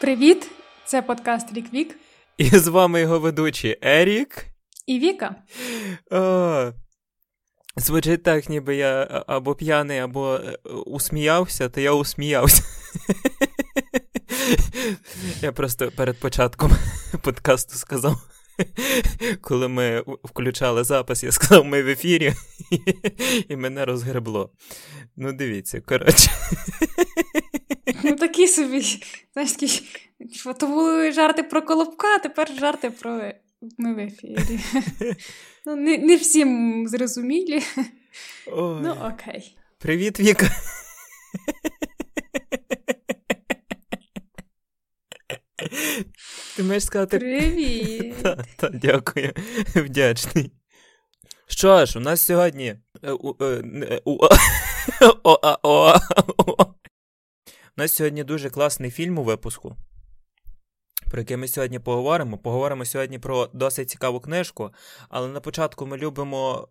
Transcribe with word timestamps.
Привіт! 0.00 0.50
Це 0.84 1.02
подкаст 1.02 1.52
Рік 1.52 1.72
Вік. 1.72 1.98
І 2.38 2.44
з 2.44 2.68
вами 2.68 3.00
його 3.00 3.20
ведучий 3.20 3.78
Ерік 3.82 4.46
і 4.86 4.98
Віка. 4.98 5.34
О, 6.10 6.72
Звучить 7.76 8.22
так, 8.22 8.48
ніби 8.48 8.76
я 8.76 9.24
або 9.26 9.54
п'яний, 9.54 9.98
або 9.98 10.34
е, 10.34 10.58
усміявся, 10.86 11.68
то 11.68 11.80
я 11.80 11.92
усміявся. 11.92 12.62
Я 15.42 15.52
просто 15.52 15.90
перед 15.90 16.20
початком 16.20 16.70
подкасту 17.22 17.76
сказав, 17.76 18.16
коли 19.40 19.68
ми 19.68 20.04
включали 20.24 20.84
запис, 20.84 21.24
я 21.24 21.32
сказав, 21.32 21.64
ми 21.64 21.82
в 21.82 21.88
ефірі, 21.88 22.32
і 23.48 23.56
мене 23.56 23.84
розгребло. 23.84 24.50
Ну, 25.16 25.32
дивіться, 25.32 25.80
коротше. 25.80 26.30
Ну, 28.04 28.16
такі 28.16 28.48
собі, 28.48 28.82
знаєш, 29.32 29.52
такі, 29.52 29.82
то 30.60 30.66
були 30.66 31.12
жарти 31.12 31.42
про 31.42 31.62
Колобка, 31.62 32.06
а 32.14 32.18
тепер 32.18 32.50
жарти 32.58 32.90
про 32.90 33.32
ми 33.78 33.94
в 33.94 33.98
ефірі. 33.98 34.60
Ну, 35.66 35.76
Не 35.76 35.98
не 35.98 36.16
всім 36.16 36.84
зрозумілі. 36.88 37.62
Ой. 38.46 38.80
Ну, 38.82 38.96
окей. 39.14 39.58
Привіт, 39.78 40.20
Віка. 40.20 40.50
Ти 46.56 46.62
маєш 46.62 46.84
сказати. 46.84 47.18
Привіт. 47.18 48.14
Та, 48.22 48.44
та, 48.56 48.68
Дякую, 48.68 49.32
вдячний. 49.74 50.52
Що 51.46 51.86
ж, 51.86 51.98
у 51.98 52.02
нас 52.02 52.20
сьогодні. 52.20 52.76
У 57.78 57.80
нас 57.80 57.92
сьогодні 57.92 58.24
дуже 58.24 58.50
класний 58.50 58.90
фільм 58.90 59.18
у 59.18 59.22
випуску 59.22 59.76
про 61.14 61.20
який 61.20 61.36
ми 61.36 61.48
сьогодні 61.48 61.78
поговоримо. 61.78 62.38
Поговоримо 62.38 62.84
сьогодні 62.84 63.18
про 63.18 63.48
досить 63.52 63.90
цікаву 63.90 64.20
книжку, 64.20 64.70
але 65.08 65.28
на 65.28 65.40
початку 65.40 65.86
ми 65.86 65.96
любимо 65.96 66.68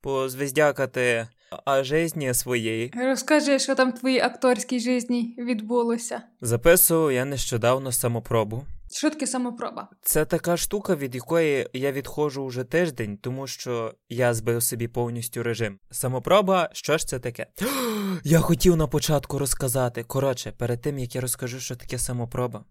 позвездякати 0.00 1.28
о 1.66 1.82
житті 1.82 2.34
своєї. 2.34 2.92
Розкажи, 2.96 3.58
що 3.58 3.74
там 3.74 3.90
в 3.90 3.98
твоїй 3.98 4.20
акторській 4.20 4.80
житті 4.80 5.34
відбулося. 5.38 6.22
Записував 6.40 7.12
я 7.12 7.24
нещодавно 7.24 7.92
самопробу. 7.92 8.64
Що 8.92 9.10
таке 9.10 9.26
самопроба? 9.26 9.88
Це 10.02 10.24
така 10.24 10.56
штука, 10.56 10.96
від 10.96 11.14
якої 11.14 11.68
я 11.72 11.92
відходжу 11.92 12.42
уже 12.42 12.64
тиждень, 12.64 13.16
тому 13.16 13.46
що 13.46 13.94
я 14.08 14.34
збив 14.34 14.62
собі 14.62 14.88
повністю 14.88 15.42
режим. 15.42 15.78
Самопроба, 15.90 16.70
що 16.72 16.98
ж 16.98 17.06
це 17.06 17.18
таке? 17.18 17.46
Я 18.24 18.40
хотів 18.40 18.76
на 18.76 18.86
початку 18.86 19.38
розказати. 19.38 20.04
Коротше, 20.04 20.52
перед 20.52 20.80
тим 20.80 20.98
як 20.98 21.14
я 21.14 21.20
розкажу, 21.20 21.60
що 21.60 21.76
таке 21.76 21.98
самопроба, 21.98 22.64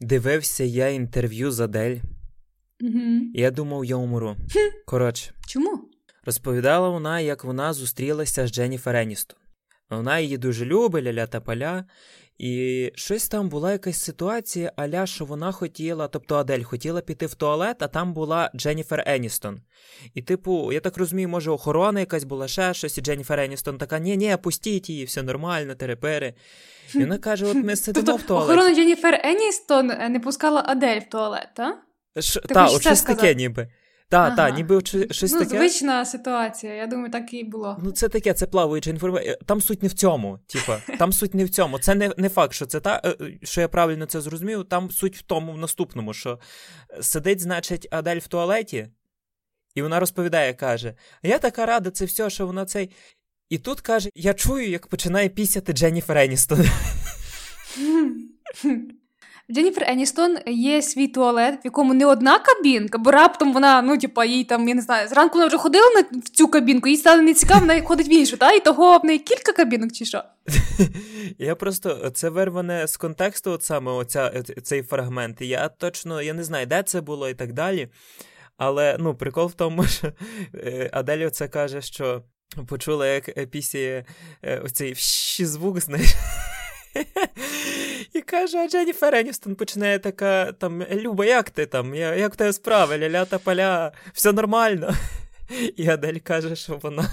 дивився 0.00 0.64
я 0.64 0.88
інтерв'ю 0.88 1.50
з 1.50 1.60
Адель. 1.60 1.96
Угу. 2.80 3.20
Я 3.34 3.50
думав, 3.50 3.84
я 3.84 3.96
умру. 3.96 4.36
Коротше. 4.86 5.32
Чому? 5.46 5.88
Розповідала 6.24 6.88
вона, 6.88 7.20
як 7.20 7.44
вона 7.44 7.72
зустрілася 7.72 8.46
з 8.46 8.50
Дженніфер 8.50 8.96
Еністон. 8.96 9.38
Вона 9.90 10.18
її 10.18 10.38
дуже 10.38 10.64
любить, 10.64 11.04
ля-ля 11.04 11.26
та 11.26 11.40
поля. 11.40 11.84
І 12.38 12.92
щось 12.94 13.28
там 13.28 13.48
була 13.48 13.72
якась 13.72 14.02
ситуація, 14.02 14.72
аля, 14.76 15.06
що 15.06 15.24
вона 15.24 15.52
хотіла, 15.52 16.08
тобто 16.08 16.36
Адель 16.36 16.62
хотіла 16.62 17.00
піти 17.00 17.26
в 17.26 17.34
туалет, 17.34 17.76
а 17.80 17.88
там 17.88 18.12
була 18.12 18.50
Дженніфер 18.56 19.04
Еністон. 19.06 19.60
І, 20.14 20.22
типу, 20.22 20.72
я 20.72 20.80
так 20.80 20.96
розумію, 20.96 21.28
може, 21.28 21.50
охорона 21.50 22.00
якась 22.00 22.24
була 22.24 22.48
ще 22.48 22.74
щось, 22.74 22.98
і 22.98 23.00
Дженніфер 23.00 23.40
Еністон 23.40 23.78
така: 23.78 23.98
ні, 23.98 24.16
ні, 24.16 24.36
пустіть 24.42 24.90
її, 24.90 25.04
все 25.04 25.22
нормально, 25.22 25.74
терепери. 25.74 26.34
І 26.94 26.98
вона 26.98 27.18
каже: 27.18 27.46
от 27.46 27.56
ми 27.56 27.76
сидимо 27.76 28.06
тобто, 28.06 28.22
в 28.24 28.26
туалеті. 28.26 28.52
Охорона 28.52 28.74
Дженніфер 28.74 29.20
Еністон 29.24 29.90
е, 29.90 30.08
не 30.08 30.20
пускала 30.20 30.64
Адель 30.66 31.00
в 31.00 31.08
туалет, 31.08 31.48
так? 31.56 31.76
Так, 32.48 32.70
от 32.72 32.80
щось 32.80 33.02
таке 33.02 33.34
ніби. 33.34 33.68
Так, 34.08 34.26
ага. 34.26 34.36
так, 34.36 34.56
ніби 34.56 34.80
щось 35.10 35.32
ну, 35.32 35.38
таке. 35.38 35.58
Звична 35.58 36.04
ситуація, 36.04 36.74
я 36.74 36.86
думаю, 36.86 37.10
так 37.10 37.34
і 37.34 37.44
було. 37.44 37.78
Ну, 37.82 37.90
це 37.90 38.08
таке, 38.08 38.34
це 38.34 38.46
плаваюча 38.46 38.90
інформація. 38.90 39.36
Там 39.46 39.60
суть 39.60 39.82
не 39.82 39.88
в 39.88 39.92
цьому. 39.92 40.38
Типа, 40.46 40.78
там 40.98 41.12
суть 41.12 41.34
не 41.34 41.44
в 41.44 41.50
цьому. 41.50 41.78
Це 41.78 41.94
не 41.94 42.14
не 42.16 42.28
факт, 42.28 42.52
що 42.52 42.66
це 42.66 42.80
та, 42.80 43.02
е, 43.04 43.16
що 43.42 43.60
я 43.60 43.68
правильно 43.68 44.06
це 44.06 44.20
зрозумів. 44.20 44.64
Там 44.64 44.90
суть 44.90 45.16
в 45.16 45.22
тому 45.22 45.52
в 45.52 45.58
наступному, 45.58 46.14
що 46.14 46.38
сидить, 47.00 47.40
значить, 47.40 47.88
Адель 47.90 48.18
в 48.18 48.28
туалеті, 48.28 48.88
і 49.74 49.82
вона 49.82 50.00
розповідає, 50.00 50.54
каже: 50.54 50.94
Я 51.22 51.38
така 51.38 51.66
рада, 51.66 51.90
це 51.90 52.04
все, 52.04 52.30
що 52.30 52.46
вона 52.46 52.64
цей. 52.64 52.90
І 53.48 53.58
тут 53.58 53.80
каже: 53.80 54.10
Я 54.14 54.34
чую, 54.34 54.70
як 54.70 54.86
починає 54.86 55.28
пісяти 55.28 55.72
Дженніфер 55.72 56.18
Еністон. 56.18 56.64
В 59.48 59.52
Дженніфер 59.52 59.84
Еністон 59.86 60.36
є 60.46 60.82
свій 60.82 61.08
туалет, 61.08 61.54
в 61.54 61.64
якому 61.64 61.94
не 61.94 62.06
одна 62.06 62.38
кабінка, 62.38 62.98
бо 62.98 63.10
раптом 63.10 63.52
вона, 63.52 63.82
ну, 63.82 63.98
типа, 63.98 64.24
їй 64.24 64.44
там, 64.44 64.68
я 64.68 64.74
не 64.74 64.82
знаю, 64.82 65.08
зранку 65.08 65.34
вона 65.34 65.46
вже 65.46 65.58
ходила 65.58 65.86
на 65.94 66.20
цю 66.20 66.48
кабінку, 66.48 66.88
їй 66.88 66.96
стало 66.96 67.22
не 67.22 67.34
цікаво, 67.34 67.60
вона 67.60 67.82
ходить 67.82 68.08
в 68.08 68.12
іншу, 68.12 68.36
та? 68.36 68.52
і 68.52 68.60
того 68.60 68.98
в 68.98 69.04
неї 69.04 69.18
кілька 69.18 69.52
кабінок, 69.52 69.92
чи 69.92 70.04
що? 70.04 70.22
Я 71.38 71.54
просто 71.54 72.10
це 72.14 72.28
вирване 72.28 72.86
з 72.86 72.96
контексту, 72.96 73.50
от 73.50 73.62
саме 73.62 73.92
оця, 73.92 74.42
цей 74.62 74.82
фрагмент. 74.82 75.40
Я 75.40 75.68
точно 75.68 76.22
я 76.22 76.34
не 76.34 76.44
знаю, 76.44 76.66
де 76.66 76.82
це 76.82 77.00
було 77.00 77.28
і 77.28 77.34
так 77.34 77.52
далі. 77.52 77.88
Але 78.56 78.96
ну, 79.00 79.14
прикол 79.14 79.46
в 79.46 79.52
тому, 79.52 79.84
що 79.86 80.12
е, 80.54 80.90
Адель 80.92 81.28
це 81.28 81.48
каже, 81.48 81.82
що 81.82 82.22
почула, 82.68 83.06
як 83.06 83.50
пісі 83.50 84.04
е, 84.42 84.58
оцей 84.58 84.94
звук, 85.38 85.80
знаєш. 85.80 86.14
Каже, 88.36 88.58
а 88.58 88.68
Дженніфер 88.68 89.14
Еністон 89.14 89.54
починає 89.54 89.98
така 89.98 90.52
там 90.52 90.82
Люба, 90.82 91.24
як 91.24 91.50
ти 91.50 91.66
там? 91.66 91.94
Як 91.94 92.34
в 92.34 92.36
тебе 92.36 92.52
справи? 92.52 92.96
Ля-ля 92.98 93.26
та 93.26 93.38
поля, 93.38 93.92
все 94.12 94.32
нормально. 94.32 94.94
І 95.76 95.88
Адель 95.88 96.18
каже, 96.18 96.56
що 96.56 96.78
вона 96.82 97.10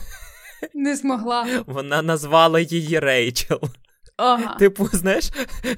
не 0.74 0.96
змогла. 0.96 1.64
Вона 1.66 2.02
назвала 2.02 2.60
її 2.60 3.00
Рейчел. 3.00 3.62
Ага. 4.18 4.56
Типу, 4.56 4.90
знаєш, 4.94 5.32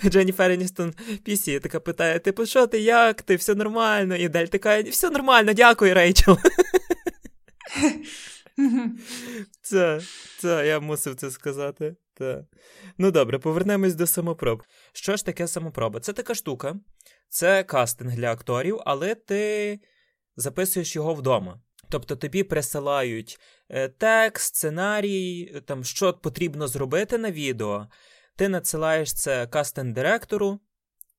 Дженніфер 0.06 0.52
Еністон 0.52 0.94
пісі 1.24 1.60
така 1.60 1.80
питає: 1.80 2.20
Типу, 2.20 2.46
що 2.46 2.68
ти, 2.68 2.80
як 2.80 3.22
ти? 3.22 3.36
Все 3.36 3.56
нормально? 3.56 4.16
І 4.16 4.26
Адель 4.26 4.46
така, 4.46 4.82
все 4.82 5.10
нормально, 5.10 5.54
дякую, 5.54 5.94
Рейчел. 5.94 6.38
Це, 9.62 10.02
це, 10.40 10.68
я 10.68 10.80
мусив 10.80 11.16
це 11.16 11.32
сказати. 11.32 11.96
Та. 12.18 12.46
Ну 12.98 13.12
добре, 13.12 13.40
повернемось 13.40 13.96
до 13.96 14.08
самопроб. 14.08 14.64
Що 14.94 15.16
ж 15.16 15.26
таке 15.26 15.48
самопроба? 15.48 16.00
Це 16.00 16.14
така 16.14 16.36
штука, 16.36 16.76
це 17.30 17.64
кастинг 17.64 18.16
для 18.16 18.32
акторів, 18.32 18.80
але 18.86 19.16
ти 19.16 19.80
записуєш 20.36 20.96
його 20.96 21.14
вдома. 21.14 21.62
Тобто 21.90 22.16
тобі 22.16 22.44
присилають 22.44 23.40
е, 23.70 23.88
текст, 23.88 24.56
сценарій, 24.56 25.62
там, 25.66 25.84
що 25.84 26.14
потрібно 26.14 26.68
зробити 26.68 27.18
на 27.18 27.32
відео, 27.32 27.88
ти 28.36 28.50
надсилаєш 28.50 29.14
це 29.14 29.46
кастинг-директору, 29.46 30.60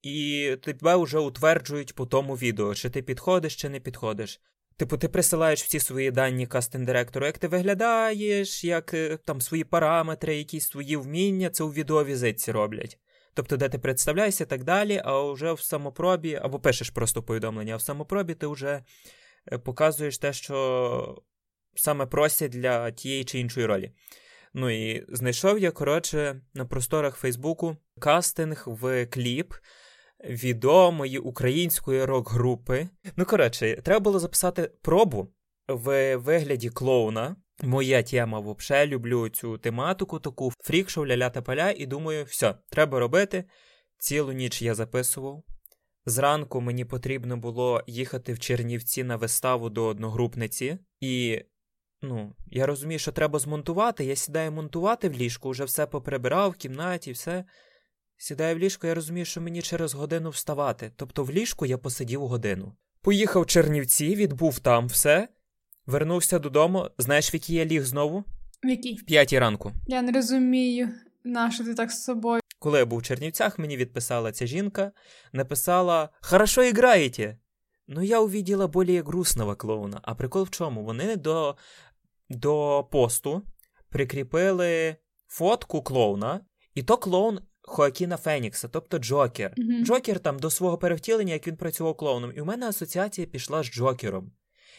і 0.02 0.56
тебе 0.62 0.96
вже 0.96 1.18
утверджують 1.18 1.94
по 1.94 2.06
тому 2.06 2.34
відео, 2.34 2.74
чи 2.74 2.90
ти 2.90 3.02
підходиш, 3.02 3.56
чи 3.56 3.68
не 3.68 3.80
підходиш. 3.80 4.40
Типу, 4.76 4.98
ти 4.98 5.09
присилаєш 5.09 5.62
всі 5.62 5.81
свої 5.81 6.10
дані 6.10 6.47
кастинг-директору, 6.47 7.26
як 7.26 7.38
ти 7.38 7.48
виглядаєш, 7.48 8.64
як 8.64 8.94
е, 8.94 9.19
там 9.25 9.41
свої 9.41 9.64
параметри, 9.64 10.37
якісь 10.37 10.69
свої 10.69 10.97
вміння, 10.97 11.50
це 11.50 11.64
у 11.64 11.72
відеовізитці 11.72 12.53
роблять. 12.53 12.98
Тобто, 13.34 13.56
де 13.56 13.69
ти 13.69 13.78
представляєшся 13.78 14.44
і 14.44 14.47
так 14.47 14.65
далі, 14.65 15.03
а 15.04 15.22
вже 15.22 15.53
в 15.53 15.60
самопробі, 15.60 16.34
або 16.34 16.60
пишеш 16.60 16.91
просто 16.91 17.22
повідомлення, 17.22 17.75
а 17.75 17.76
в 17.76 17.82
самопробі 17.82 18.34
ти 18.34 18.47
вже 18.47 18.84
е, 19.53 19.59
показуєш 19.59 20.19
те, 20.19 20.32
що 20.32 21.22
саме 21.75 22.06
просять 22.06 22.50
для 22.50 22.91
тієї 22.91 23.25
чи 23.25 23.38
іншої 23.38 23.66
ролі. 23.66 23.92
Ну 24.54 24.70
і 24.70 25.06
знайшов 25.09 25.59
я, 25.59 25.70
коротше, 25.70 26.41
на 26.54 26.65
просторах 26.65 27.16
Фейсбуку 27.16 27.76
кастинг 27.98 28.65
в 28.66 29.06
кліп 29.06 29.54
відомої 30.28 31.18
української 31.18 32.04
рок-групи. 32.04 32.88
Ну, 33.16 33.24
коротше, 33.24 33.82
треба 33.84 34.00
було 34.00 34.18
записати 34.18 34.70
пробу 34.82 35.28
в 35.68 36.16
вигляді 36.16 36.70
клоуна. 36.70 37.36
Моя 37.62 38.02
тема 38.02 38.40
взагалі 38.40 38.90
люблю 38.90 39.28
цю 39.28 39.58
тематику, 39.58 40.18
таку 40.18 40.52
фрікшоу, 40.60 41.06
ля-ля 41.06 41.30
та 41.30 41.42
поля, 41.42 41.70
і 41.70 41.86
думаю, 41.86 42.24
все, 42.24 42.54
треба 42.70 42.98
робити. 42.98 43.44
Цілу 43.98 44.32
ніч 44.32 44.62
я 44.62 44.74
записував. 44.74 45.42
Зранку 46.06 46.60
мені 46.60 46.84
потрібно 46.84 47.36
було 47.36 47.82
їхати 47.86 48.32
в 48.32 48.38
Чернівці 48.38 49.04
на 49.04 49.16
виставу 49.16 49.70
до 49.70 49.84
одногрупниці, 49.84 50.78
і 51.00 51.42
ну, 52.02 52.34
я 52.46 52.66
розумію, 52.66 52.98
що 52.98 53.12
треба 53.12 53.38
змонтувати. 53.38 54.04
Я 54.04 54.16
сідаю 54.16 54.52
монтувати 54.52 55.08
в 55.08 55.12
ліжку, 55.12 55.50
вже 55.50 55.64
все 55.64 55.86
поприбирав 55.86 56.50
в 56.50 56.54
кімнаті, 56.54 57.12
все. 57.12 57.44
Сідаю 58.18 58.57
в 58.57 58.59
ліжко, 58.59 58.86
я 58.86 58.95
розумію, 58.95 59.24
що 59.24 59.41
мені 59.41 59.63
через 59.63 59.95
годину 59.95 60.30
вставати. 60.30 60.92
Тобто 60.97 61.24
в 61.24 61.30
ліжку 61.30 61.66
я 61.66 61.78
посидів 61.78 62.27
годину. 62.27 62.72
Поїхав 63.03 63.42
в 63.42 63.47
Чернівці, 63.47 64.15
відбув 64.15 64.59
там 64.59 64.86
все, 64.86 65.28
вернувся 65.86 66.39
додому. 66.39 66.91
Знаєш, 66.98 67.34
в 67.34 67.34
який 67.34 67.57
я 67.57 67.65
ліг 67.65 67.84
знову? 67.84 68.24
В 68.65 68.68
якій? 68.68 68.95
В 68.95 69.04
п'ятій 69.04 69.39
ранку. 69.39 69.72
Я 69.86 70.03
не 70.03 70.13
розумію, 70.13 70.89
на 71.24 71.51
що 71.51 71.65
ти 71.65 71.74
так 71.74 71.91
з 71.91 72.04
собою. 72.04 72.41
коли 72.59 72.78
я 72.78 72.86
був 72.86 72.98
у 72.98 73.03
Чернівцях, 73.03 73.59
мені 73.59 73.77
відписала 73.77 74.33
ця 74.33 74.47
жінка, 74.47 74.92
написала 75.33 76.09
Хорошо 76.21 76.62
іграєте. 76.62 77.39
Ну, 77.89 78.03
я 78.03 78.21
увиділа 78.21 78.69
більш 78.69 79.04
грустного 79.04 79.57
клоуна. 79.57 80.01
А 80.03 80.15
прикол 80.15 80.42
в 80.42 80.51
чому? 80.51 80.84
Вони 80.84 81.16
до 81.16 81.57
до 82.28 82.89
посту 82.91 83.42
прикріпили 83.89 84.97
фотку 85.28 85.83
клоуна, 85.83 86.41
і 86.74 86.83
то 86.83 86.97
клоун 86.97 87.41
Хоакіна 87.66 88.16
Фенікса, 88.16 88.68
тобто 88.68 88.98
Джокер. 88.98 89.53
Мгм. 89.57 89.84
Джокер 89.84 90.21
там 90.21 90.39
до 90.39 90.51
свого 90.51 90.78
перевтілення, 90.78 91.33
як 91.33 91.47
він 91.47 91.57
працював 91.57 91.97
клоуном. 91.97 92.33
І 92.36 92.41
у 92.41 92.45
мене 92.45 92.68
асоціація 92.68 93.27
пішла 93.27 93.63
з 93.63 93.66
Джокером. 93.66 94.33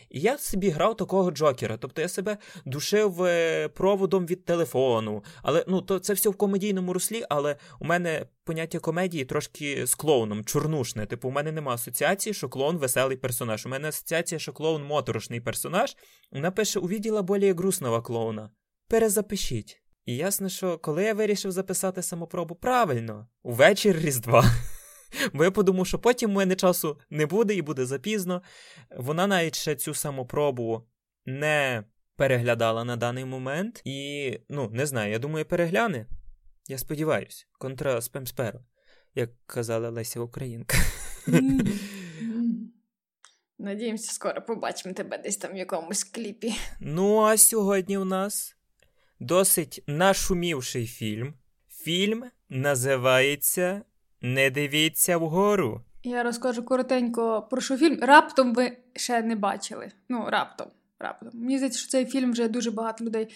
І 0.10 0.20
я 0.20 0.38
собі 0.38 0.70
грав 0.70 0.98
такого 0.98 1.32
Джокера. 1.32 1.78
Тобто 1.78 2.02
я 2.02 2.08
себе 2.08 2.38
душив 2.66 3.24
е, 3.24 3.68
проводом 3.68 4.26
від 4.26 4.46
телефону. 4.46 5.24
Але 5.42 5.66
ну 5.68 5.82
то 5.82 6.00
це 6.00 6.14
все 6.14 6.30
в 6.30 6.36
комедійному 6.36 6.94
руслі, 6.94 7.26
але 7.30 7.56
у 7.80 7.86
мене 7.86 8.26
поняття 8.44 8.80
комедії 8.80 9.26
трошки 9.26 9.88
з 9.88 9.96
клоуном, 9.96 10.46
чорнушне. 10.46 11.06
Типу, 11.06 11.28
у 11.28 11.32
мене 11.32 11.52
нема 11.52 11.74
асоціації, 11.74 12.34
що 12.34 12.50
клоун 12.50 12.78
веселий 12.78 13.18
персонаж. 13.18 13.66
У 13.66 13.70
мене 13.70 13.88
асоціація, 13.88 14.40
що 14.40 14.54
клоун 14.54 14.84
моторошний 14.84 15.42
персонаж. 15.42 15.96
Вона 16.32 16.52
пише: 16.52 16.80
увидела 16.80 17.22
более 17.22 17.54
грустного 17.54 18.02
клоуна. 18.02 18.50
Перезапишіть. 18.88 19.82
І 20.08 20.16
ясно, 20.16 20.50
що 20.50 20.78
коли 20.78 21.04
я 21.04 21.14
вирішив 21.14 21.52
записати 21.52 22.02
самопробу 22.02 22.56
правильно, 22.56 23.28
у 23.44 23.51
вечір 23.51 23.98
Різдва. 23.98 24.46
Бо 25.34 25.44
я 25.44 25.52
подумав, 25.52 25.88
що 25.88 26.00
потім 26.00 26.32
у 26.32 26.34
мене 26.34 26.56
часу 26.56 27.00
не 27.10 27.26
буде 27.26 27.54
і 27.54 27.62
буде 27.62 27.86
запізно. 27.86 28.42
Вона 28.98 29.28
навіть 29.28 29.56
ще 29.56 29.76
цю 29.76 29.94
самопробу 29.94 30.88
не 31.26 31.84
переглядала 32.16 32.84
на 32.84 32.96
даний 32.96 33.26
момент. 33.26 33.82
І, 33.86 34.32
ну, 34.50 34.70
не 34.74 34.86
знаю, 34.86 35.12
я 35.12 35.20
думаю, 35.20 35.46
перегляне. 35.46 36.08
Я 36.68 36.78
сподіваюся, 36.78 37.46
контра 37.60 38.02
спемсперо, 38.02 38.60
як 39.16 39.30
казала 39.46 39.90
Леся 39.90 40.20
Українка. 40.20 40.78
Надіємося, 43.60 44.12
скоро 44.12 44.42
побачимо 44.42 44.94
тебе 44.94 45.18
десь 45.18 45.38
там 45.38 45.54
в 45.54 45.58
якомусь 45.58 46.04
кліпі. 46.04 46.54
Ну, 46.80 47.20
а 47.20 47.38
сьогодні 47.38 47.98
у 47.98 48.06
нас 48.06 48.57
досить 49.20 49.84
нашумівший 49.88 50.88
фільм. 50.88 51.34
Фільм 51.70 52.24
називається 52.50 53.82
Не 54.22 54.50
дивіться 54.50 55.18
вгору. 55.18 55.82
Я 56.04 56.24
розкажу 56.24 56.64
коротенько 56.64 57.42
про 57.42 57.62
що 57.62 57.78
фільм. 57.78 58.00
Раптом 58.02 58.54
ви 58.54 58.78
ще 58.96 59.22
не 59.22 59.36
бачили. 59.36 59.92
Ну, 60.10 60.26
раптом. 60.30 60.68
раптом. 61.00 61.30
Мені 61.34 61.58
здається, 61.58 61.80
що 61.80 61.90
цей 61.90 62.06
фільм 62.06 62.32
вже 62.32 62.48
дуже 62.48 62.72
багато 62.72 63.06
людей 63.06 63.28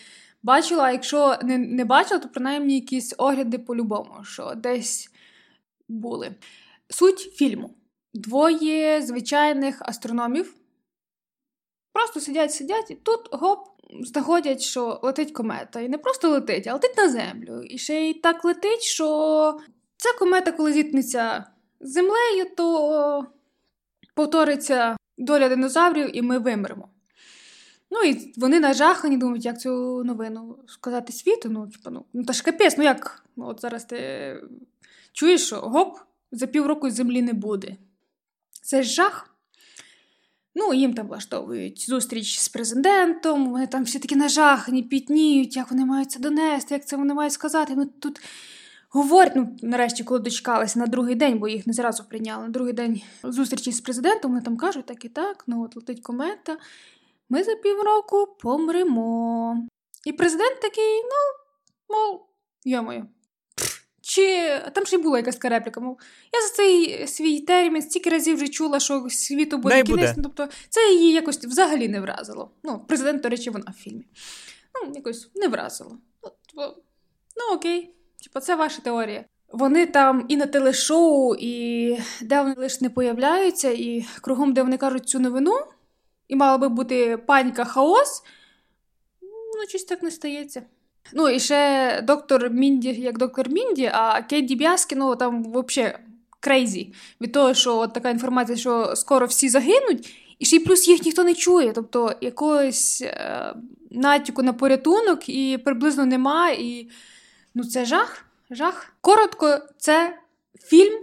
бачило, 0.44 0.82
а 0.82 0.92
якщо 0.92 1.38
не, 1.44 1.58
не 1.58 1.86
бачило, 1.86 2.20
то 2.20 2.30
принаймні 2.30 2.76
якісь 2.76 3.16
огляди 3.18 3.60
по-любому, 3.60 4.24
що 4.24 4.54
десь 4.56 5.12
були. 5.88 6.36
Суть 6.90 7.20
фільму: 7.20 7.76
двоє 8.14 9.02
звичайних 9.02 9.82
астрономів 9.82 10.56
просто 11.94 12.20
сидять, 12.20 12.54
сидять, 12.54 12.92
і 12.92 12.96
тут 12.96 13.30
гоп. 13.32 13.71
Знаходять, 14.00 14.62
що 14.62 15.00
летить 15.04 15.32
комета. 15.32 15.80
І 15.80 15.90
не 15.90 15.98
просто 15.98 16.30
летить, 16.30 16.68
а 16.68 16.74
летить 16.74 16.98
на 16.98 17.10
землю. 17.10 17.64
І 17.64 17.78
ще 17.78 18.10
й 18.10 18.14
так 18.14 18.46
летить, 18.46 18.82
що 18.82 19.60
ця 19.98 20.10
комета, 20.20 20.52
коли 20.52 20.74
зіткнеться 20.74 21.46
з 21.80 21.92
землею, 21.92 22.46
то 22.58 23.26
повториться 24.16 24.98
доля 25.18 25.50
динозаврів, 25.50 26.18
і 26.18 26.22
ми 26.22 26.40
вимремо. 26.40 26.90
Ну 27.92 28.02
і 28.02 28.34
вони 28.38 28.60
нажахані, 28.60 29.18
думають, 29.18 29.46
як 29.46 29.62
цю 29.62 30.04
новину 30.04 30.58
сказати 30.68 31.14
світу. 31.14 31.50
Ну, 31.50 31.68
типу, 31.68 31.90
ну, 31.90 32.06
ну 32.14 32.24
та 32.24 32.34
ж 32.34 32.44
капець, 32.44 32.78
ну 32.78 32.84
як? 32.84 33.24
Ну, 33.36 33.48
От 33.48 33.62
зараз 33.62 33.86
ти 33.86 34.44
чуєш, 35.14 35.46
що 35.46 35.56
гоп, 35.56 35.98
за 36.32 36.48
півроку 36.48 36.90
землі 36.90 37.22
не 37.22 37.34
буде. 37.34 37.76
Це 38.62 38.84
ж 38.84 38.90
жах. 38.90 39.31
Ну, 40.56 40.74
їм 40.74 40.94
там 40.94 41.08
влаштовують 41.08 41.90
зустріч 41.90 42.40
з 42.40 42.50
президентом, 42.50 43.52
вони 43.52 43.68
там 43.68 43.84
всі 43.84 44.00
такі 44.00 44.16
нажахані, 44.16 44.84
пітніють, 44.84 45.56
як 45.56 45.72
вони 45.72 45.86
мають 45.86 46.12
це 46.12 46.20
донести, 46.20 46.74
як 46.74 46.86
це 46.86 46.98
вони 46.98 47.14
мають 47.14 47.34
сказати. 47.34 47.74
Ну, 47.78 47.86
тут 47.86 48.22
говорять, 48.90 49.36
ну, 49.36 49.58
нарешті, 49.62 50.04
коли 50.04 50.20
дочекалися 50.20 50.80
на 50.80 50.88
другий 50.88 51.16
день, 51.16 51.40
бо 51.40 51.48
їх 51.48 51.68
не 51.68 51.74
зразу 51.74 52.04
прийняли. 52.04 52.44
На 52.44 52.50
другий 52.50 52.74
день 52.74 53.02
зустрічі 53.24 53.72
з 53.72 53.82
президентом, 53.82 54.32
вони 54.32 54.44
там 54.44 54.58
кажуть, 54.58 54.86
так 54.86 55.06
і 55.06 55.10
так, 55.10 55.44
ну 55.48 55.64
от 55.64 55.76
летить 55.76 56.02
комета, 56.02 56.58
ми 57.30 57.44
за 57.44 57.56
півроку 57.56 58.28
помремо. 58.40 59.68
І 60.06 60.14
президент 60.14 60.62
такий, 60.62 61.02
ну, 61.04 61.96
мов, 61.96 62.26
йомою. 62.66 63.08
Чи 64.12 64.60
там 64.74 64.86
ще 64.86 64.96
й 64.96 65.00
була 65.00 65.18
якась 65.18 65.36
така 65.36 65.50
репліка, 65.50 65.80
мов, 65.80 65.98
я 66.34 66.42
за 66.42 66.54
цей 66.54 67.08
свій 67.08 67.40
термін 67.40 67.82
стільки 67.82 68.10
разів 68.10 68.36
вже 68.36 68.48
чула, 68.48 68.80
що 68.80 69.08
світу 69.10 69.58
буде 69.58 69.76
Дай 69.76 69.84
кінець. 69.84 70.00
буде. 70.00 70.14
Ну, 70.18 70.24
Тобто 70.24 70.54
це 70.70 70.94
її 70.94 71.14
якось 71.14 71.38
взагалі 71.38 71.88
не 71.88 72.02
вразило. 72.02 72.52
Ну, 72.64 72.86
президент, 72.88 73.22
до 73.22 73.30
речі, 73.30 73.50
вона 73.50 73.66
в 73.72 73.84
фільмі. 73.84 74.06
Ну, 74.76 74.92
якось 74.96 75.30
не 75.36 75.48
вразило. 75.48 75.98
Ну, 76.24 76.30
типу, 76.30 76.82
ну 77.38 77.56
окей, 77.56 77.96
типу, 78.24 78.40
це 78.40 78.56
ваша 78.56 78.82
теорія. 78.82 79.26
Вони 79.50 79.86
там 79.86 80.26
і 80.28 80.38
на 80.38 80.46
телешоу, 80.46 81.36
і 81.40 81.98
де 82.22 82.42
вони 82.42 82.56
лише 82.58 82.78
не 82.82 82.90
появляються, 82.90 83.72
і 83.72 84.06
кругом, 84.22 84.54
де 84.54 84.62
вони 84.62 84.78
кажуть 84.78 85.10
цю 85.10 85.20
новину, 85.20 85.60
і 86.28 86.36
мала 86.36 86.58
би 86.58 86.70
бути 86.70 87.18
паніка, 87.18 87.66
хаос. 87.66 88.24
Ну, 89.22 89.68
щось 89.68 89.84
так 89.84 90.04
не 90.04 90.12
стається. 90.12 90.64
Ну, 91.14 91.30
і 91.30 91.40
ще 91.40 92.02
доктор 92.08 92.50
Мінді, 92.50 92.90
як 92.90 93.18
доктор 93.18 93.50
Мінді, 93.50 93.90
а 93.94 94.22
Кейт 94.22 94.46
Діб'яскі, 94.46 94.96
ну 94.96 95.16
там 95.16 95.44
взагалі 95.44 95.96
crazy 96.40 96.94
від 97.22 97.32
того, 97.32 97.54
що 97.54 97.78
от 97.78 97.94
така 97.94 98.10
інформація, 98.10 98.58
що 98.58 98.96
скоро 98.96 99.26
всі 99.26 99.50
загинуть, 99.50 100.14
і 100.40 100.46
ще 100.46 100.56
й 100.56 100.60
плюс 100.60 100.88
їх 100.88 101.06
ніхто 101.06 101.24
не 101.24 101.34
чує. 101.34 101.72
Тобто 101.72 102.16
якогось 102.22 103.02
е, 103.02 103.54
натяку 103.92 104.44
на 104.44 104.54
порятунок 104.54 105.30
і 105.30 105.58
приблизно 105.58 106.06
нема. 106.06 106.50
І 106.50 106.90
ну, 107.56 107.64
це 107.64 107.86
жах. 107.86 108.26
Жах. 108.52 108.94
Коротко, 109.02 109.60
це 109.78 110.18
фільм, 110.64 111.00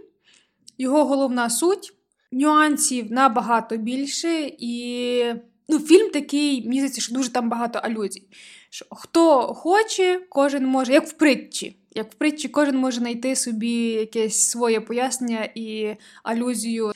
його 0.79 1.05
головна 1.05 1.51
суть. 1.51 1.95
Нюансів 2.33 3.13
набагато 3.13 3.77
більше, 3.77 4.51
і 4.59 5.25
ну, 5.69 5.79
фільм 5.79 6.11
такий, 6.11 6.69
мені 6.69 6.79
здається, 6.79 7.01
що 7.01 7.15
дуже 7.15 7.33
там 7.33 7.49
багато 7.49 7.79
алюзій. 7.79 8.23
Що 8.71 8.87
хто 8.91 9.55
хоче, 9.55 10.21
кожен 10.29 10.67
може, 10.67 10.93
як 10.93 11.07
в 11.07 11.13
притчі. 11.13 11.77
Як 11.95 12.13
в 12.13 12.15
притчі, 12.15 12.49
кожен 12.49 12.77
може 12.77 12.99
знайти 12.99 13.37
собі 13.37 13.83
якесь 13.83 14.43
своє 14.43 14.81
пояснення 14.81 15.49
і 15.55 15.97
алюзію 16.23 16.93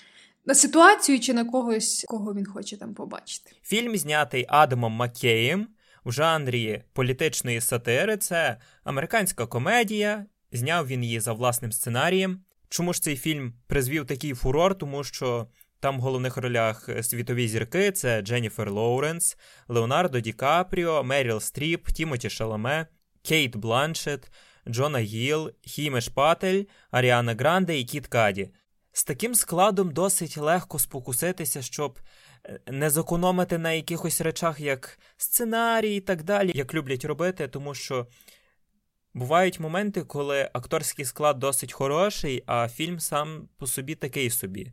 на 0.47 0.55
ситуацію 0.55 1.21
чи 1.21 1.35
на 1.35 1.45
когось, 1.45 2.05
кого 2.09 2.35
він 2.35 2.47
хоче 2.47 2.77
там 2.77 2.95
побачити. 2.95 3.53
Фільм 3.63 3.97
знятий 3.97 4.47
Адамом 4.49 4.93
Маккеєм 4.93 5.69
в 6.05 6.13
жанрі 6.13 6.83
політичної 6.93 7.61
сатири. 7.61 8.17
Це 8.17 8.57
американська 8.85 9.47
комедія. 9.47 10.27
Зняв 10.53 10.87
він 10.87 11.05
її 11.05 11.21
за 11.21 11.33
власним 11.33 11.73
сценарієм. 11.73 12.41
Чому 12.69 12.93
ж 12.93 13.03
цей 13.03 13.17
фільм 13.17 13.55
призвів 13.67 14.07
такий 14.07 14.35
фурор? 14.35 14.79
Тому 14.79 15.05
що 15.05 15.47
там 15.83 15.99
в 15.99 16.01
головних 16.01 16.37
ролях 16.37 16.89
світові 17.03 17.49
зірки: 17.49 17.93
це 17.93 18.23
Дженніфер 18.23 18.71
Лоуренс, 18.71 19.37
Леонардо 19.69 20.21
Ді 20.21 20.33
Капріо, 20.33 21.05
Меріл 21.05 21.41
Стріп, 21.41 21.89
Тімоті 21.89 22.31
Шаламе, 22.31 22.87
Кейт 23.23 23.57
Бланшет, 23.57 24.31
Джона 24.69 24.99
Гіл, 24.99 25.51
Хімеш 25.63 26.09
Патель, 26.09 26.65
Аріана 26.91 27.35
Гранде 27.35 27.79
і 27.79 27.85
Кіт 27.85 28.07
Каді. 28.07 28.51
З 28.93 29.05
таким 29.05 29.35
складом 29.35 29.91
досить 29.91 30.39
легко 30.39 30.79
спокуситися, 30.79 31.63
щоб 31.63 31.99
е, 32.45 32.61
не 32.67 32.91
зекономити 32.91 33.59
на 33.59 33.73
якихось 33.73 34.21
речах, 34.21 34.61
як 34.61 34.99
сценарій 35.17 35.97
і 35.97 36.01
так 36.01 36.23
далі, 36.23 36.53
як 36.55 36.75
люблять 36.75 37.05
робити, 37.05 37.49
тому 37.49 37.75
що 37.75 38.07
бувають 39.15 39.61
моменти, 39.61 40.03
коли 40.03 40.51
акторський 40.53 41.05
склад 41.05 41.39
досить 41.39 41.73
хороший, 41.73 42.43
а 42.47 42.69
фільм 42.69 43.01
сам 43.01 43.49
по 43.59 43.67
собі 43.67 43.95
такий 43.95 44.31
собі. 44.31 44.73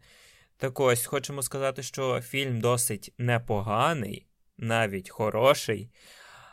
Так 0.59 0.79
ось 0.79 1.05
хочемо 1.05 1.41
сказати, 1.41 1.83
що 1.83 2.21
фільм 2.21 2.59
досить 2.59 3.13
непоганий, 3.17 4.27
навіть 4.57 5.09
хороший. 5.09 5.89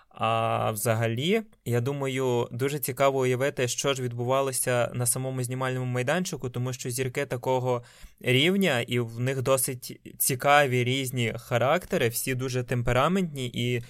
А 0.09 0.71
взагалі, 0.71 1.43
я 1.65 1.81
думаю, 1.81 2.49
дуже 2.53 2.79
цікаво 2.79 3.19
уявити, 3.19 3.69
що 3.69 3.95
ж 3.95 4.03
відбувалося 4.03 4.91
на 4.95 5.07
самому 5.07 5.43
знімальному 5.43 5.87
майданчику, 5.87 6.51
тому 6.51 6.73
що 6.73 6.91
зірки 6.91 7.27
такого 7.27 7.83
рівня, 8.21 8.81
і 8.81 8.99
в 8.99 9.21
них 9.21 9.43
досить 9.43 10.01
цікаві 10.19 10.85
різні 10.85 11.35
характери, 11.39 12.09
всі 12.09 12.35
дуже 12.35 12.63
темпераментні, 12.63 13.51
і, 13.55 13.83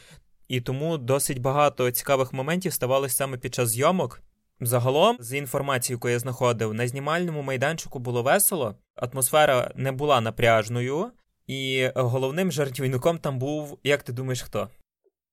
і 0.49 0.61
тому 0.61 0.99
досить 0.99 1.41
багато 1.41 1.91
цікавих 1.91 2.33
моментів 2.33 2.73
ставалося 2.73 3.15
саме 3.15 3.39
під 3.39 3.55
час 3.55 3.69
зйомок. 3.69 4.23
Загалом, 4.61 5.17
з 5.21 5.39
інформацією, 5.39 5.97
яку 5.97 6.09
я 6.09 6.19
знаходив, 6.19 6.75
на 6.75 6.89
знімальному 6.89 7.43
майданчику 7.43 7.99
було 7.99 8.23
весело, 8.23 8.75
атмосфера 8.97 9.73
не 9.77 9.93
була 9.93 10.21
напряжною, 10.21 11.11
і 11.47 11.91
головним 11.95 12.53
жартівником 12.53 13.19
там 13.19 13.39
був, 13.39 13.79
як 13.85 14.03
ти 14.03 14.13
думаєш, 14.13 14.43
хто? 14.43 14.69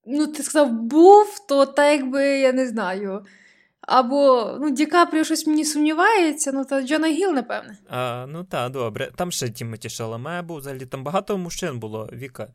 Ну, 0.05 0.27
ти 0.27 0.43
сказав, 0.43 0.72
був, 0.72 1.46
то 1.50 1.65
так 1.65 2.00
якби 2.00 2.24
я 2.24 2.53
не 2.53 2.67
знаю. 2.67 3.25
Або 3.88 4.51
ну, 4.62 4.70
Ді 4.70 4.86
Капріо 4.86 5.24
щось 5.24 5.48
мені 5.48 5.65
сумнівається, 5.65 6.51
ну 6.51 6.65
то 6.65 6.82
Джона 6.82 7.08
Гіл, 7.08 7.32
напевне. 7.32 7.77
А, 7.89 8.25
Ну 8.29 8.43
так, 8.43 8.72
добре. 8.72 9.12
Там 9.15 9.32
ще 9.32 9.50
Тімоті 9.50 9.89
Шаламе 9.89 10.41
був, 10.41 10.58
взагалі 10.58 10.86
там 10.86 11.03
багато 11.03 11.38
мужчин 11.38 11.79
було 11.79 12.10
Віка. 12.13 12.48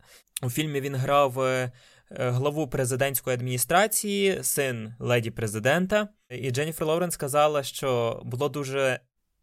У 0.43 0.49
фільмі 0.49 0.81
він 0.81 0.95
грав 0.95 1.39
е, 1.39 1.71
е, 2.11 2.29
главу 2.29 2.67
президентської 2.67 3.33
адміністрації, 3.33 4.43
син 4.43 4.93
леді 4.99 5.31
президента. 5.31 6.07
І 6.29 6.51
Дженніфер 6.51 6.87
Лоуренс 6.87 7.13
сказала, 7.13 7.63
що 7.63 8.21
було 8.25 8.49
дуже 8.49 8.99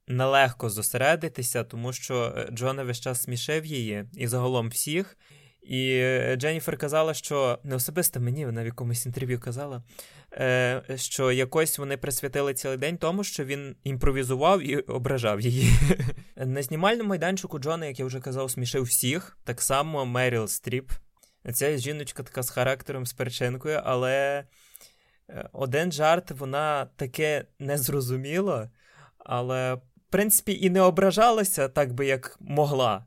нелегко 0.08 0.70
зосередитися, 0.70 1.64
тому 1.64 1.92
що 1.92 2.34
е, 2.36 2.48
Джона 2.52 2.84
весь 2.84 3.00
час 3.00 3.22
смішив 3.22 3.66
її 3.66 4.04
і 4.14 4.26
загалом 4.26 4.68
всіх. 4.68 5.18
І 5.62 6.02
Дженніфер 6.36 6.78
казала, 6.78 7.14
що 7.14 7.58
не 7.64 7.74
особисто 7.74 8.20
мені, 8.20 8.46
вона 8.46 8.62
в 8.62 8.66
якомусь 8.66 9.06
інтерв'ю 9.06 9.40
казала, 9.40 9.82
Е, 10.32 10.82
що 10.96 11.32
якось 11.32 11.78
вони 11.78 11.96
присвятили 11.96 12.54
цілий 12.54 12.76
день 12.76 12.98
тому, 12.98 13.24
що 13.24 13.44
він 13.44 13.76
імпровізував 13.84 14.62
і 14.62 14.76
ображав 14.76 15.40
її. 15.40 15.72
На 16.36 16.62
знімальному 16.62 17.08
майданчику 17.08 17.58
Джона, 17.58 17.86
як 17.86 17.98
я 17.98 18.04
вже 18.04 18.20
казав, 18.20 18.50
смішив 18.50 18.82
всіх. 18.82 19.38
Так 19.44 19.62
само 19.62 20.06
Меріл 20.06 20.48
Стріп. 20.48 20.90
Ця 21.54 21.76
жіночка 21.76 22.22
така 22.22 22.42
з 22.42 22.50
характером, 22.50 23.06
з 23.06 23.12
перчинкою, 23.12 23.80
але 23.84 24.44
е, 25.28 25.48
один 25.52 25.92
жарт 25.92 26.30
вона 26.30 26.86
таке 26.96 27.44
не 27.58 27.78
зрозуміла, 27.78 28.70
але, 29.18 29.78
принципі, 30.10 30.58
і 30.60 30.70
не 30.70 30.80
ображалася 30.80 31.68
так 31.68 31.92
би, 31.92 32.06
як 32.06 32.36
могла. 32.40 33.06